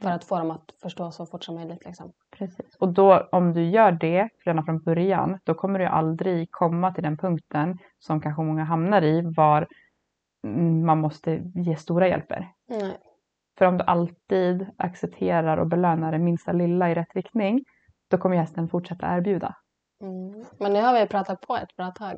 För 0.03 0.09
att 0.09 0.23
få 0.23 0.37
dem 0.37 0.51
att 0.51 0.65
förstå 0.81 1.11
så 1.11 1.25
fort 1.25 1.43
som 1.43 1.55
möjligt. 1.55 1.85
Liksom. 1.85 2.13
Precis. 2.37 2.75
Och 2.79 2.93
då 2.93 3.27
om 3.31 3.53
du 3.53 3.63
gör 3.69 3.91
det 3.91 4.29
redan 4.45 4.65
från 4.65 4.79
början, 4.79 5.39
då 5.43 5.53
kommer 5.53 5.79
du 5.79 5.85
aldrig 5.85 6.51
komma 6.51 6.93
till 6.93 7.03
den 7.03 7.17
punkten 7.17 7.77
som 7.99 8.21
kanske 8.21 8.41
många 8.41 8.63
hamnar 8.63 9.01
i, 9.01 9.21
var 9.35 9.67
mm, 10.47 10.85
man 10.85 10.97
måste 10.97 11.41
ge 11.55 11.75
stora 11.75 12.07
hjälper. 12.07 12.51
Nej. 12.67 12.97
För 13.57 13.65
om 13.65 13.77
du 13.77 13.83
alltid 13.83 14.67
accepterar 14.77 15.57
och 15.57 15.67
belönar 15.67 16.11
det 16.11 16.19
minsta 16.19 16.51
lilla 16.51 16.91
i 16.91 16.95
rätt 16.95 17.15
riktning, 17.15 17.63
då 18.09 18.17
kommer 18.17 18.37
hästen 18.37 18.69
fortsätta 18.69 19.17
erbjuda. 19.17 19.55
Mm. 20.01 20.45
Men 20.59 20.73
nu 20.73 20.81
har 20.81 20.99
vi 20.99 21.07
pratat 21.07 21.41
på 21.41 21.55
ett 21.55 21.75
bra 21.75 21.91
tag. 21.91 22.17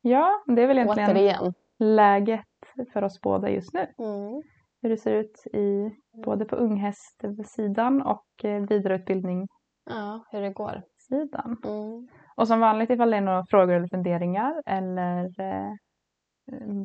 Ja, 0.00 0.42
det 0.46 0.62
är 0.62 0.66
väl 0.66 0.78
egentligen 0.78 1.10
Återigen. 1.10 1.54
läget 1.78 2.46
för 2.92 3.04
oss 3.04 3.20
båda 3.20 3.50
just 3.50 3.74
nu. 3.74 3.80
Mm. 3.80 4.42
Hur 4.82 4.88
det 4.88 4.96
ser 4.96 5.14
ut 5.14 5.46
i, 5.52 5.90
både 6.24 6.44
på 6.44 6.56
unghästsidan 6.56 8.02
och 8.02 8.44
eh, 8.44 8.62
vidareutbildningssidan. 8.62 9.48
Ja, 9.84 10.24
hur 10.30 10.40
det 10.40 10.50
går. 10.50 10.82
Mm. 11.64 12.08
Och 12.36 12.48
som 12.48 12.60
vanligt 12.60 12.90
ifall 12.90 13.10
det 13.10 13.16
är 13.16 13.20
några 13.20 13.44
frågor 13.50 13.74
eller 13.74 13.88
funderingar 13.88 14.62
eller 14.66 15.40
eh, 15.40 15.72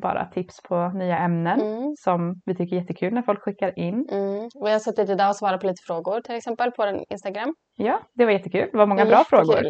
bara 0.00 0.24
tips 0.24 0.62
på 0.62 0.88
nya 0.88 1.18
ämnen 1.18 1.60
Mm. 1.60 1.94
som 1.98 2.40
vi 2.44 2.54
tycker 2.54 2.76
är 2.76 2.80
jättekul 2.80 3.14
när 3.14 3.22
folk 3.22 3.42
skickar 3.42 3.78
in. 3.78 4.08
Mm. 4.10 4.48
Vi 4.64 4.70
har 4.72 4.78
suttit 4.78 5.08
idag 5.10 5.28
och 5.28 5.36
svarat 5.36 5.60
på 5.60 5.66
lite 5.66 5.82
frågor 5.86 6.20
till 6.20 6.34
exempel 6.34 6.70
på 6.70 6.84
den 6.84 7.04
Instagram. 7.10 7.54
Ja, 7.76 8.00
det 8.14 8.24
var 8.24 8.32
jättekul. 8.32 8.68
Det 8.72 8.78
var 8.78 8.86
många 8.86 9.04
Det 9.04 9.10
bra 9.10 9.24
frågor. 9.24 9.62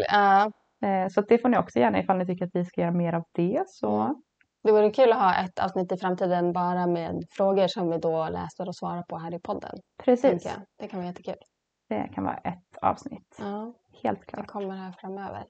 Eh, 0.82 1.08
så 1.08 1.20
det 1.20 1.38
får 1.38 1.48
ni 1.48 1.58
också 1.58 1.78
gärna 1.78 1.98
ifall 2.00 2.18
ni 2.18 2.26
tycker 2.26 2.44
att 2.44 2.50
vi 2.54 2.64
ska 2.64 2.80
göra 2.80 2.90
mer 2.92 3.12
av 3.12 3.22
det. 3.34 3.62
Så 3.66 3.90
Mm. 4.00 4.14
det 4.62 4.72
vore 4.72 4.90
kul 4.90 5.12
att 5.12 5.18
ha 5.18 5.34
ett 5.44 5.58
avsnitt 5.58 5.92
i 5.92 5.96
framtiden 5.96 6.52
bara 6.52 6.86
med 6.86 7.22
frågor 7.30 7.66
som 7.68 7.90
vi 7.90 7.98
då 7.98 8.28
läser 8.28 8.68
och 8.68 8.76
svarar 8.76 9.02
på 9.02 9.18
här 9.18 9.34
i 9.34 9.38
podden. 9.40 9.76
precis. 10.04 10.56
Det 10.78 10.86
kan 10.88 10.98
vara 11.00 11.08
jättekul. 11.08 11.34
det 11.88 12.10
kan 12.14 12.24
vara 12.24 12.36
ett 12.36 12.78
avsnitt. 12.82 13.36
Ja, 13.38 13.72
Helt 14.02 14.20
det 14.20 14.26
klart. 14.26 14.46
kommer 14.46 14.74
här 14.76 14.92
framöver. 15.00 15.44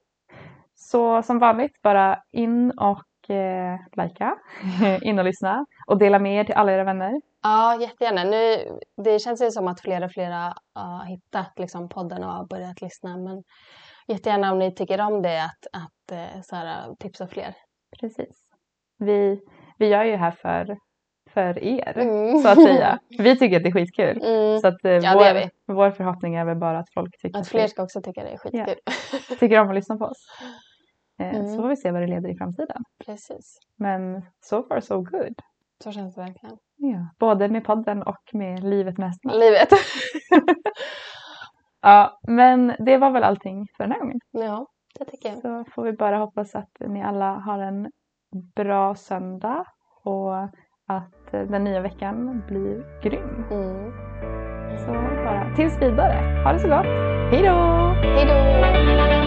Så 0.74 1.22
som 1.22 1.39
vanligt, 1.39 1.82
bara 1.82 2.18
in 2.32 2.70
och 2.70 3.03
eh, 3.31 4.05
likea, 4.05 4.35
in 5.03 5.18
och 5.18 5.24
lyssna 5.24 5.66
och 5.87 5.99
dela 5.99 6.18
med 6.18 6.41
er 6.41 6.45
till 6.45 6.55
alla 6.55 6.72
era 6.72 6.85
vänner. 6.85 7.20
Ja, 7.43 7.81
jättegärna. 7.81 8.24
Nu, 8.24 8.57
det 9.05 9.18
känns 9.18 9.43
ju 9.43 9.51
som 9.51 9.68
att 9.68 9.81
flera 9.81 10.05
och 10.05 10.12
flera 10.12 10.55
har 10.74 11.05
hittat 11.05 11.53
liksom, 11.59 11.89
podden 11.89 12.24
och 12.24 12.31
har 12.33 12.45
börjat 12.47 12.81
lyssna. 12.81 13.16
Men 13.16 13.43
jättegärna 14.07 14.53
om 14.53 14.59
ni 14.59 14.74
tycker 14.74 15.01
om 15.01 15.22
det 15.22 15.43
att, 15.45 15.66
att 15.83 16.12
eh, 16.18 16.41
så 16.43 16.57
här, 16.57 16.95
tipsa 17.01 17.29
fler. 17.29 17.55
Precis. 18.01 18.39
Vi, 18.99 19.41
vi 19.79 19.87
gör 19.89 20.05
ju 20.05 20.16
här 20.16 20.31
för, 20.31 20.76
för 21.35 21.64
er, 21.64 21.99
Mm. 21.99 22.39
så 22.39 22.49
att 22.49 22.62
säga. 22.62 22.99
Vi 23.18 23.39
tycker 23.39 23.57
att 23.57 23.62
det 23.62 23.68
är 23.68 23.72
skitkul. 23.72 24.22
Mm. 24.24 24.59
Så 24.59 24.68
att, 24.68 24.85
eh, 24.85 24.93
Ja, 24.93 25.12
vår, 25.14 25.74
vår 25.74 25.91
förhoppning 25.91 26.35
är 26.35 26.45
väl 26.45 26.57
bara 26.57 26.79
att 26.79 26.93
folk 26.95 27.18
tycker, 27.22 27.39
Att 27.39 27.49
fler 27.49 27.66
ska 27.66 27.83
också 27.83 28.01
tycka 28.03 28.22
det 28.24 28.31
är 28.31 28.37
skitkul. 28.39 28.74
tycker 29.39 29.61
om 29.61 29.68
att 29.68 29.74
lyssna 29.74 29.97
på 29.97 30.05
oss. 30.05 30.26
Eh, 31.21 31.35
Mm. 31.35 31.47
Så 31.49 31.62
får 31.62 31.69
vi 31.69 31.77
se 31.77 31.91
vad 31.91 32.03
det 32.03 32.07
leder 32.07 32.29
i 32.29 32.37
framtiden. 32.37 32.83
Precis. 33.07 33.59
Men 33.77 34.23
so 34.41 34.62
far 34.62 34.81
so 34.81 34.97
good. 35.01 35.35
Så 35.85 35.93
känns 35.93 36.14
det 36.14 36.21
verkligen. 36.21 36.57
Ja. 36.77 37.09
Både 37.19 37.49
med 37.49 37.64
podden 37.64 38.03
och 38.03 38.23
med 38.33 38.64
livet 38.64 38.99
med 38.99 39.07
hästarna. 39.09 39.35
Livet. 39.35 39.69
Ja, 41.81 42.19
men 42.29 42.75
det 42.79 42.97
var 42.99 43.11
väl 43.11 43.23
allting 43.25 43.66
för 43.77 43.85
den 43.85 43.93
här 43.93 44.01
gången. 44.01 44.19
ja, 44.31 44.66
det 44.99 45.05
tycker 45.05 45.29
jag. 45.29 45.39
Så 45.39 45.64
får 45.75 45.83
vi 45.83 45.93
bara 45.93 46.16
hoppas 46.19 46.55
att 46.55 46.71
ni 46.81 47.03
alla 47.03 47.33
har 47.35 47.59
en 47.59 47.91
bra 48.57 48.95
söndag 48.95 49.64
och 50.05 50.43
att 50.87 51.31
den 51.31 51.64
nya 51.64 51.81
veckan 51.81 52.43
blir 52.49 53.01
grym. 53.03 53.45
Mm. 53.51 53.93
Så 54.79 54.93
bara 55.25 55.55
tills 55.57 55.83
vidare. 55.83 56.43
Ha 56.45 56.53
det 56.53 56.59
så 56.59 56.69
gott. 56.69 56.87
Hej 57.33 57.43
då! 57.43 57.55
Hej 58.03 58.27
då! 58.27 59.18